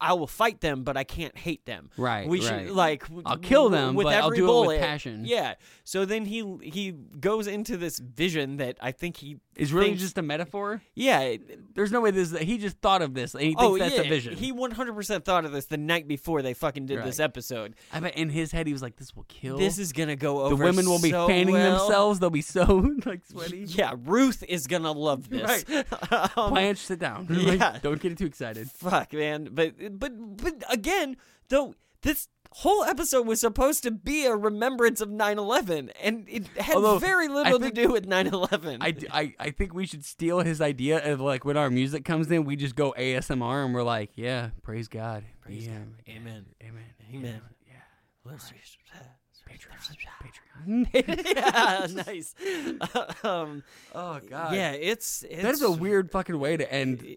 [0.00, 1.90] I will fight them, but I can't hate them.
[1.96, 2.70] Right, We should right.
[2.70, 3.04] like.
[3.24, 4.80] I'll kill them, with but I'll every do it with bullet.
[4.80, 5.22] passion.
[5.24, 5.54] Yeah.
[5.84, 10.02] So then he he goes into this vision that I think he is really thinks-
[10.02, 10.82] just a metaphor.
[10.94, 11.36] yeah.
[11.74, 12.36] There's no way this.
[12.38, 13.34] He just thought of this.
[13.34, 14.02] And he thinks oh that's yeah.
[14.02, 14.36] a vision.
[14.36, 17.74] He 100% thought of this the night before they fucking did this episode.
[17.92, 20.40] I bet in his head he was like, "This will kill." This is gonna go
[20.42, 20.56] over.
[20.56, 21.78] the women will be so fanning well.
[21.86, 22.18] themselves.
[22.20, 22.64] They'll be so
[23.06, 23.64] like sweaty.
[23.66, 25.64] Yeah, Ruth is gonna love this.
[26.36, 27.26] Um, Blanche, sit down.
[27.30, 27.70] yeah.
[27.72, 28.70] Like, don't get too excited.
[28.70, 29.48] fuck, man.
[29.52, 31.16] But but but again,
[31.48, 36.76] though, this whole episode was supposed to be a remembrance of 9/11, and it had
[36.76, 38.78] Although, very little to do with 9/11.
[38.80, 42.30] I, I, I think we should steal his idea of like when our music comes
[42.30, 45.24] in, we just go ASMR and we're like, yeah, praise God.
[45.42, 45.86] Praise God.
[46.08, 46.46] Amen.
[46.62, 46.84] Amen.
[47.14, 47.42] Amen.
[47.68, 49.06] Yeah.
[49.48, 50.86] Patreon.
[51.36, 52.34] yeah, nice.
[53.24, 53.62] um,
[53.94, 54.54] Oh God.
[54.54, 57.16] yeah, it's, it's That is a weird fucking way to end.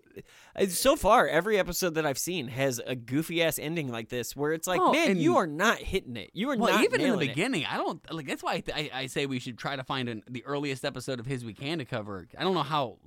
[0.67, 4.51] So far, every episode that I've seen has a goofy ass ending like this, where
[4.53, 6.31] it's like, Oh, man, you are not hitting it.
[6.33, 8.27] You are Well, not even in the nailing it." beginning, I don't like.
[8.27, 10.85] That's why I, th- I, I say we should try to find an, the earliest
[10.85, 12.27] episode of his we can to cover.
[12.37, 12.97] I don't know how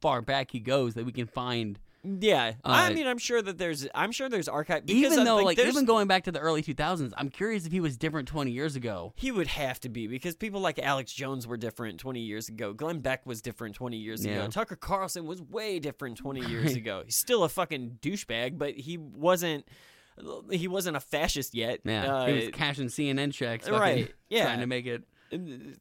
[0.00, 1.78] far back he goes that we can find.
[2.04, 4.86] Yeah, I Uh, mean, I'm sure that there's, I'm sure there's archive.
[4.86, 7.64] Because Even of, though, like, there's- even going back to the early 2000s, I'm curious
[7.64, 9.12] if he was different 20 years ago.
[9.16, 12.72] he would have to be because people like Alex Jones were different 20 years ago.
[12.72, 14.32] Glenn Beck was different 20 years Yeah.
[14.42, 14.48] ago.
[14.48, 17.02] Tucker Carlson was way different 20 years ago.
[17.04, 19.66] He's still a fucking douchebag, but he wasn't.
[20.50, 21.80] He wasn't a fascist yet.
[21.84, 24.44] Yeah, Uh, he was cashing CNN checks, fucking right, yeah.
[24.44, 25.04] trying to make it.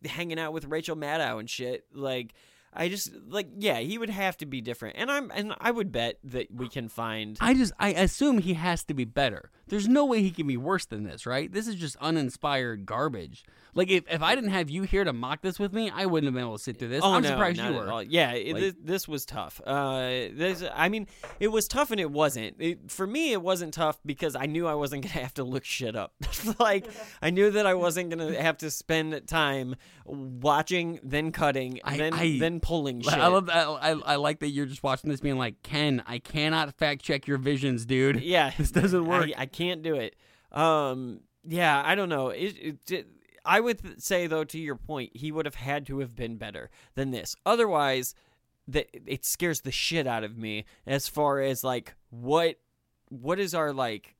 [0.06, 1.85] hanging out with Rachel Maddow and shit.
[1.93, 2.34] Like,
[2.73, 5.91] I just like, yeah, he would have to be different, and I'm and I would
[5.91, 7.38] bet that we can find.
[7.41, 9.52] I just I assume he has to be better.
[9.72, 11.52] There's no way he can be worse than this, right?
[11.52, 13.45] This is just uninspired garbage.
[13.73, 16.27] Like if, if I didn't have you here to mock this with me, I wouldn't
[16.27, 17.02] have been able to sit through this.
[17.02, 18.02] Oh I'm no, surprised you were.
[18.03, 19.61] Yeah, it, Like- this, this was tough.
[19.65, 20.02] Uh,
[20.34, 21.07] this, I mean,
[21.39, 22.57] it was tough and it wasn't.
[22.60, 25.64] It, for me, it wasn't tough because I knew I wasn't gonna have to look
[25.64, 26.14] shit up.
[26.60, 26.85] like
[27.22, 29.76] I knew that I wasn't gonna have to spend time
[30.06, 33.14] watching, then cutting, I- then I- then pulling shit.
[33.14, 33.68] I love that.
[33.68, 37.26] I, I like that you're just watching this, being like, Ken, I cannot fact check
[37.26, 38.22] your visions, dude.
[38.22, 39.30] Yeah, this doesn't work.
[39.38, 40.16] I, I can't do it.
[40.52, 42.30] Um, yeah, I don't know.
[42.30, 43.08] It, it, it-
[43.44, 46.70] I would say though, to your point, he would have had to have been better
[46.94, 47.36] than this.
[47.44, 48.14] Otherwise,
[48.68, 52.58] that it scares the shit out of me as far as like what
[53.10, 54.16] what is our like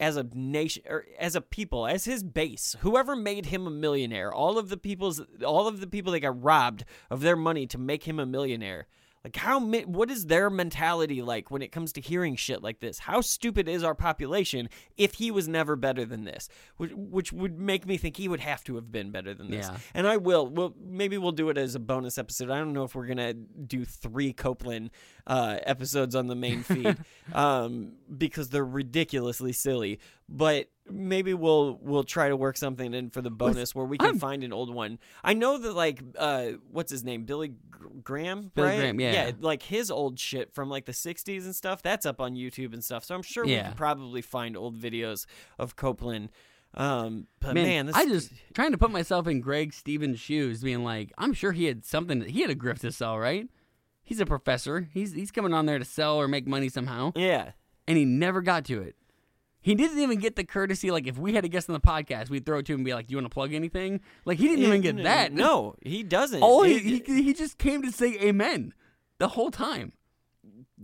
[0.00, 4.32] as a nation or as a people as his base whoever made him a millionaire
[4.32, 7.78] all of the people's all of the people that got robbed of their money to
[7.78, 8.86] make him a millionaire
[9.24, 12.98] like how what is their mentality like when it comes to hearing shit like this?
[12.98, 16.48] How stupid is our population if he was never better than this?
[16.76, 19.68] Which, which would make me think he would have to have been better than this.
[19.68, 19.76] Yeah.
[19.94, 22.50] and i will well maybe we'll do it as a bonus episode.
[22.50, 24.90] I don't know if we're gonna do three copeland
[25.26, 26.96] uh, episodes on the main feed
[27.32, 30.00] um, because they're ridiculously silly
[30.32, 34.08] but maybe we'll we'll try to work something in for the bonus where we can
[34.08, 37.52] I'm- find an old one i know that like uh, what's his name billy
[38.02, 38.78] graham Billy right?
[38.78, 39.12] Graham, yeah.
[39.12, 42.72] yeah like his old shit from like the 60s and stuff that's up on youtube
[42.72, 45.26] and stuff so i'm sure we can probably find old videos
[45.58, 46.30] of copeland
[46.74, 50.62] um but man, man, this I just trying to put myself in Greg Stevens' shoes,
[50.62, 52.22] being like, I'm sure he had something.
[52.22, 53.46] He had a grift to sell, right?
[54.02, 54.88] He's a professor.
[54.90, 57.50] He's he's coming on there to sell or make money somehow, yeah
[57.86, 58.96] and he never got to it.
[59.62, 60.90] He didn't even get the courtesy.
[60.90, 62.84] Like if we had a guest on the podcast, we'd throw it to him and
[62.84, 65.32] be like, "Do you want to plug anything?" Like he didn't even get that.
[65.32, 68.74] no he doesn't All he, he he just came to say amen
[69.18, 69.92] the whole time.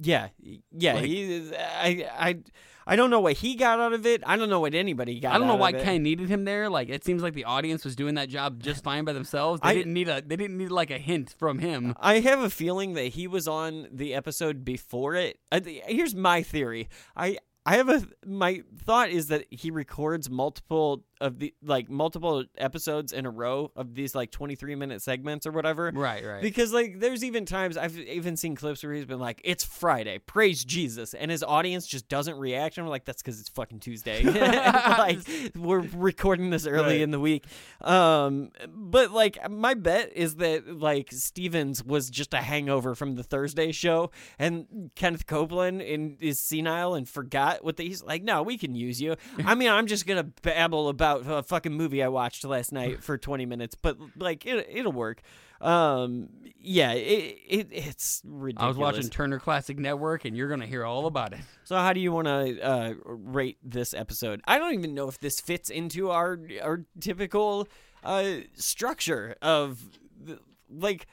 [0.00, 0.28] Yeah,
[0.70, 0.94] yeah.
[0.94, 2.38] Like- he is, I, I,
[2.86, 4.22] I don't know what he got out of it.
[4.24, 5.30] I don't know what anybody got.
[5.30, 5.44] Out of it.
[5.44, 5.72] I don't know why.
[5.72, 6.70] Ken needed him there.
[6.70, 9.60] Like it seems like the audience was doing that job just fine by themselves.
[9.60, 11.94] They I- didn't need a they didn't need like a hint from him.
[11.98, 15.40] I have a feeling that he was on the episode before it.
[15.50, 16.88] Uh, I, here's my theory.
[17.16, 17.38] I
[17.69, 23.12] I have a my thought is that he records multiple of the like multiple episodes
[23.12, 25.90] in a row of these like 23 minute segments or whatever.
[25.95, 26.43] Right, right.
[26.43, 30.19] Because like there's even times I've even seen clips where he's been like, "It's Friday,
[30.19, 32.77] praise Jesus," and his audience just doesn't react.
[32.77, 34.23] And we're like, "That's because it's fucking Tuesday.
[34.24, 35.19] like
[35.57, 37.01] we're recording this early Right.
[37.01, 37.45] in the week."
[37.81, 43.23] Um, but like my bet is that like Stevens was just a hangover from the
[43.23, 48.23] Thursday show, and Kenneth Copeland in, is senile and forgot what the, he's like.
[48.23, 49.16] No, we can use you.
[49.45, 53.18] I mean, I'm just gonna babble about a fucking movie I watched last night for
[53.18, 55.22] 20 minutes, but like it, it'll work.
[55.60, 56.28] Um,
[56.60, 58.64] yeah, it, it it's ridiculous.
[58.64, 61.40] I was watching Turner Classic Network, and you're gonna hear all about it.
[61.64, 64.40] So how do you want to uh, rate this episode?
[64.47, 67.68] I don't even know if this fits into our our typical
[68.05, 69.82] uh, structure of
[70.70, 71.06] like.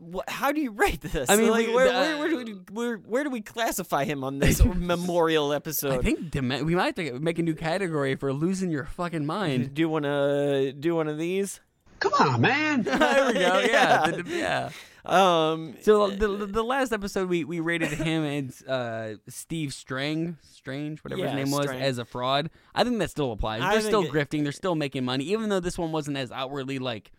[0.00, 1.28] Wh- How do you rate this?
[1.30, 4.04] I mean, like, we- where, uh, where, where, do we, where, where do we classify
[4.04, 5.98] him on this memorial episode?
[5.98, 9.26] I think dem- we might have to make a new category for losing your fucking
[9.26, 9.74] mind.
[9.74, 11.60] Do you want to do one of these?
[12.00, 12.82] Come on, man.
[12.84, 13.58] there we go.
[13.60, 14.70] Yeah, the- yeah.
[15.04, 20.36] Um, So the, the the last episode we, we rated him and uh, Steve Strang
[20.42, 21.80] Strange whatever Yeah, his name was Strang.
[21.80, 22.50] as a fraud.
[22.74, 23.62] I think that still applies.
[23.62, 24.42] I They're still it- grifting.
[24.42, 27.10] They're still making money, even though this one wasn't as outwardly like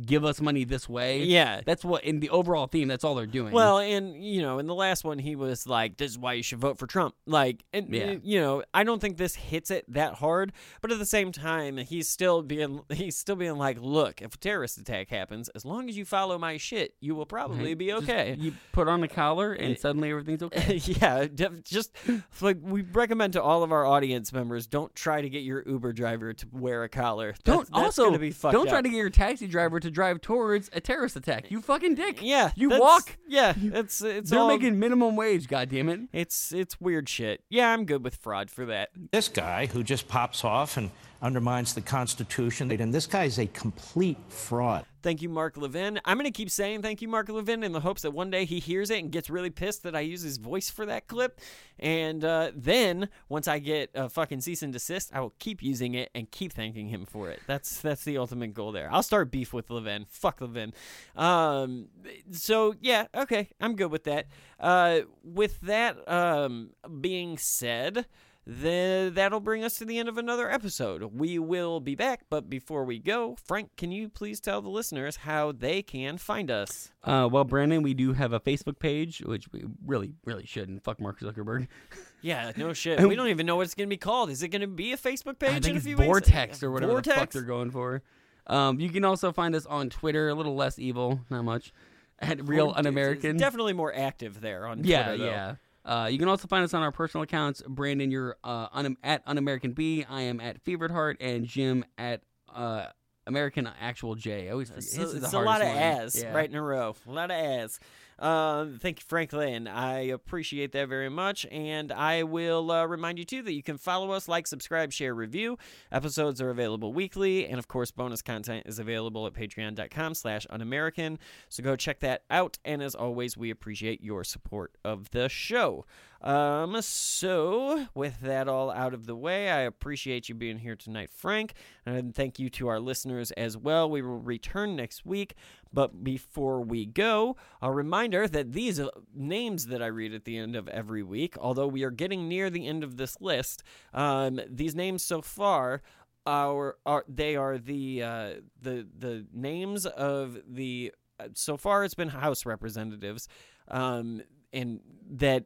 [0.00, 1.22] give us money this way.
[1.22, 1.60] Yeah.
[1.64, 2.88] that's what in the overall theme.
[2.88, 3.52] That's all they're doing.
[3.52, 6.42] Well, and you know, in the last one, he was like, "This is why you
[6.42, 8.16] should vote for Trump." Like, and Yeah.
[8.22, 11.76] you know, I don't think this hits it that hard, but at the same time,
[11.78, 15.88] he's still being he's still being like, "Look, if a terrorist attack happens, as long
[15.88, 17.78] as you follow my shit, you will probably mhm.
[17.78, 20.76] be Just- okay." you put on a collar and suddenly everything's okay.
[20.84, 21.26] yeah,
[21.62, 21.92] just
[22.40, 25.92] like we recommend to all of our audience members, don't try to get your Uber
[25.92, 27.34] driver to wear a collar.
[27.44, 30.20] Don't That's- that's also be fucked don't try to get your taxi driver to drive
[30.20, 31.50] towards a terrorist attack.
[31.50, 32.18] You fucking dick.
[32.20, 33.16] Yeah, you that's- walk.
[33.28, 35.48] Yeah, it's it's They're all, making minimum wage.
[35.48, 36.00] God damn it.
[36.12, 37.42] it's it's weird shit.
[37.48, 38.90] Yeah, I'm good with fraud for that.
[39.12, 40.90] This guy who just pops off and
[41.24, 44.84] undermines the Constitution, and this guy is a complete fraud.
[45.02, 46.00] Thank you, Mark Levin.
[46.04, 48.44] I'm going to keep saying thank you, Mark Levin, in the hopes that one day
[48.44, 51.40] he hears it and gets really pissed that I use his voice for that clip.
[51.78, 55.94] And uh, then, once I get a fucking cease and desist, I will keep using
[55.94, 57.40] it and keep thanking him for it.
[57.46, 58.88] That's that's the ultimate goal there.
[58.92, 60.04] I'll start beef with Levin.
[60.08, 60.72] Fuck Levin.
[61.16, 61.88] Um,
[62.30, 63.48] so, yeah, okay.
[63.60, 64.26] I'm good with that.
[64.60, 66.70] Uh, with that um,
[67.00, 68.06] being said,
[68.46, 71.02] then that'll bring us to the end of another episode.
[71.14, 75.16] We will be back, but before we go, Frank, can you please tell the listeners
[75.16, 76.90] how they can find us?
[77.02, 80.84] Uh, well, Brandon, we do have a Facebook page, which we really, really shouldn't.
[80.84, 81.68] Fuck Mark Zuckerberg.
[82.24, 83.06] Yeah, no shit.
[83.06, 84.30] We don't even know what it's going to be called.
[84.30, 86.06] Is it going to be a Facebook page I in think a it's few weeks?
[86.06, 88.02] Vortex or whatever the fuck they're going for.
[88.46, 91.70] Um, you can also find us on Twitter, a little less evil, not much,
[92.18, 93.36] at Real It's Un-American.
[93.36, 95.30] Definitely more active there on yeah, Twitter, though.
[95.30, 95.54] yeah.
[95.84, 97.62] Uh, you can also find us on our personal accounts.
[97.66, 100.04] Brandon, you're uh, un- at Un-American B.
[100.08, 102.22] I am at Fevered Heart, and Jim at
[102.54, 102.86] uh,
[103.26, 104.48] American Actual J.
[104.48, 104.84] I always forget.
[104.84, 106.22] So His is the it's a lot of hardest as.
[106.22, 106.32] Yeah.
[106.32, 106.94] right in a row.
[107.06, 107.78] A lot of as.
[108.18, 109.66] Um, thank you, Franklin.
[109.66, 111.46] I appreciate that very much.
[111.46, 115.14] And I will uh, remind you, too, that you can follow us, like, subscribe, share,
[115.14, 115.58] review.
[115.90, 117.46] Episodes are available weekly.
[117.46, 121.18] And, of course, bonus content is available at patreon.com slash unamerican.
[121.48, 122.58] So go check that out.
[122.64, 125.84] And, as always, we appreciate your support of the show.
[126.24, 131.10] Um, so, with that all out of the way, I appreciate you being here tonight,
[131.10, 131.52] Frank.
[131.84, 133.90] And thank you to our listeners as well.
[133.90, 135.34] We will return next week.
[135.70, 140.38] But before we go, a reminder that these uh, names that I read at the
[140.38, 144.40] end of every week, although we are getting near the end of this list, um,
[144.48, 145.82] these names so far
[146.24, 148.30] are, are they are the uh,
[148.62, 150.90] the the names of the
[151.20, 153.28] uh, so far it's been House representatives,
[153.68, 154.22] um,
[154.54, 154.80] and
[155.10, 155.44] that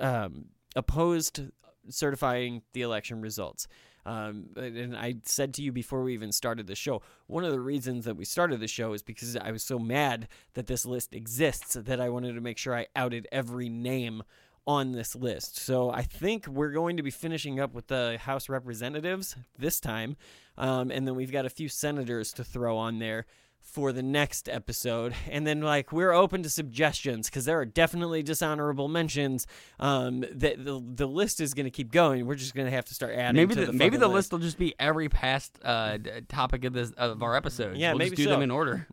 [0.00, 0.46] um,
[0.76, 1.40] opposed
[1.88, 3.66] certifying the election results.
[4.06, 7.60] Um, and I said to you before we even started the show, one of the
[7.60, 11.14] reasons that we started the show is because I was so mad that this list
[11.14, 14.22] exists that I wanted to make sure I outed every name
[14.66, 15.58] on this list.
[15.58, 20.16] So I think we're going to be finishing up with the House Representatives this time.
[20.56, 23.26] Um, and then we've got a few senators to throw on there
[23.64, 25.14] for the next episode.
[25.34, 29.48] And then, like, we're open to suggestions because there are definitely dishonorable mentions.
[29.80, 32.26] Um, that the, the list is going to keep going.
[32.26, 33.36] We're just going to have to start adding.
[33.36, 34.14] Maybe to the, the, maybe the list.
[34.14, 37.76] list will just be every past uh, topic of this of our episode.
[37.76, 38.30] Yeah, we'll maybe just do so.
[38.30, 38.86] them in order.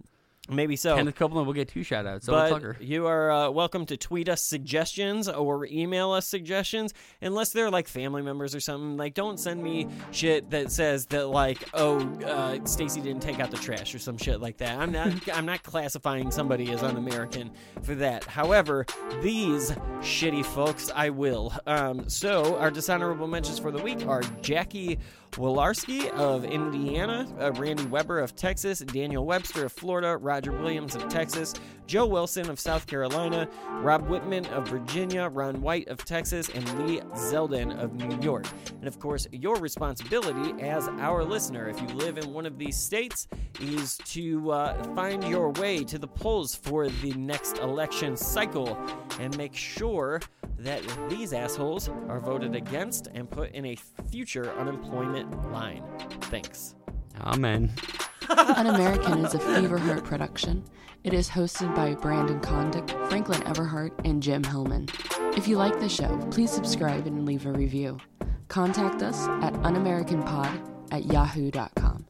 [0.51, 0.95] Maybe so.
[0.95, 2.25] Kenneth Copeland will get two shout outs.
[2.25, 7.51] So but you are uh, welcome to tweet us suggestions or email us suggestions unless
[7.51, 8.97] they're like family members or something.
[8.97, 13.49] Like don't send me shit that says that like oh uh, stacy didn't take out
[13.49, 14.77] the trash or some shit like that.
[14.77, 17.51] I'm not i'm not classifying somebody as un-american
[17.83, 18.25] for that.
[18.25, 18.85] However
[19.21, 19.71] these
[20.01, 21.53] shitty folks i will.
[21.65, 24.99] Um, so our dishonorable mentions for the week are jackie
[25.31, 31.07] Walorski of Indiana, uh, Randy Weber of Texas, Daniel Webster of Florida, Roger Williams of
[31.07, 31.53] Texas,
[31.91, 33.49] Joe Wilson of South Carolina,
[33.81, 38.45] Rob Wittman of Virginia, Ron Wright of Texas, and Lee Zeldin of New York.
[38.79, 42.77] And of course, your responsibility as our listener, if you live in one of these
[42.77, 43.27] states,
[43.59, 48.79] is to uh, find your way to the polls for the next election cycle
[49.19, 50.21] and make sure
[50.59, 53.75] that these assholes are voted against and put in a
[54.09, 55.83] future unemployment line.
[56.21, 56.73] Thanks.
[57.21, 57.71] Amen.
[58.29, 60.63] Un-American is a Feverheart production.
[61.03, 64.87] It is hosted by Brandon Condick, Franklin Everhart, and Jim Hillman.
[65.35, 67.97] If you like the show, please subscribe and leave a review.
[68.47, 72.05] Contact us at unamericanpod at yahoo.com.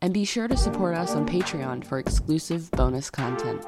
[0.00, 3.64] And be sure to support us on Patreon for exclusive bonus content.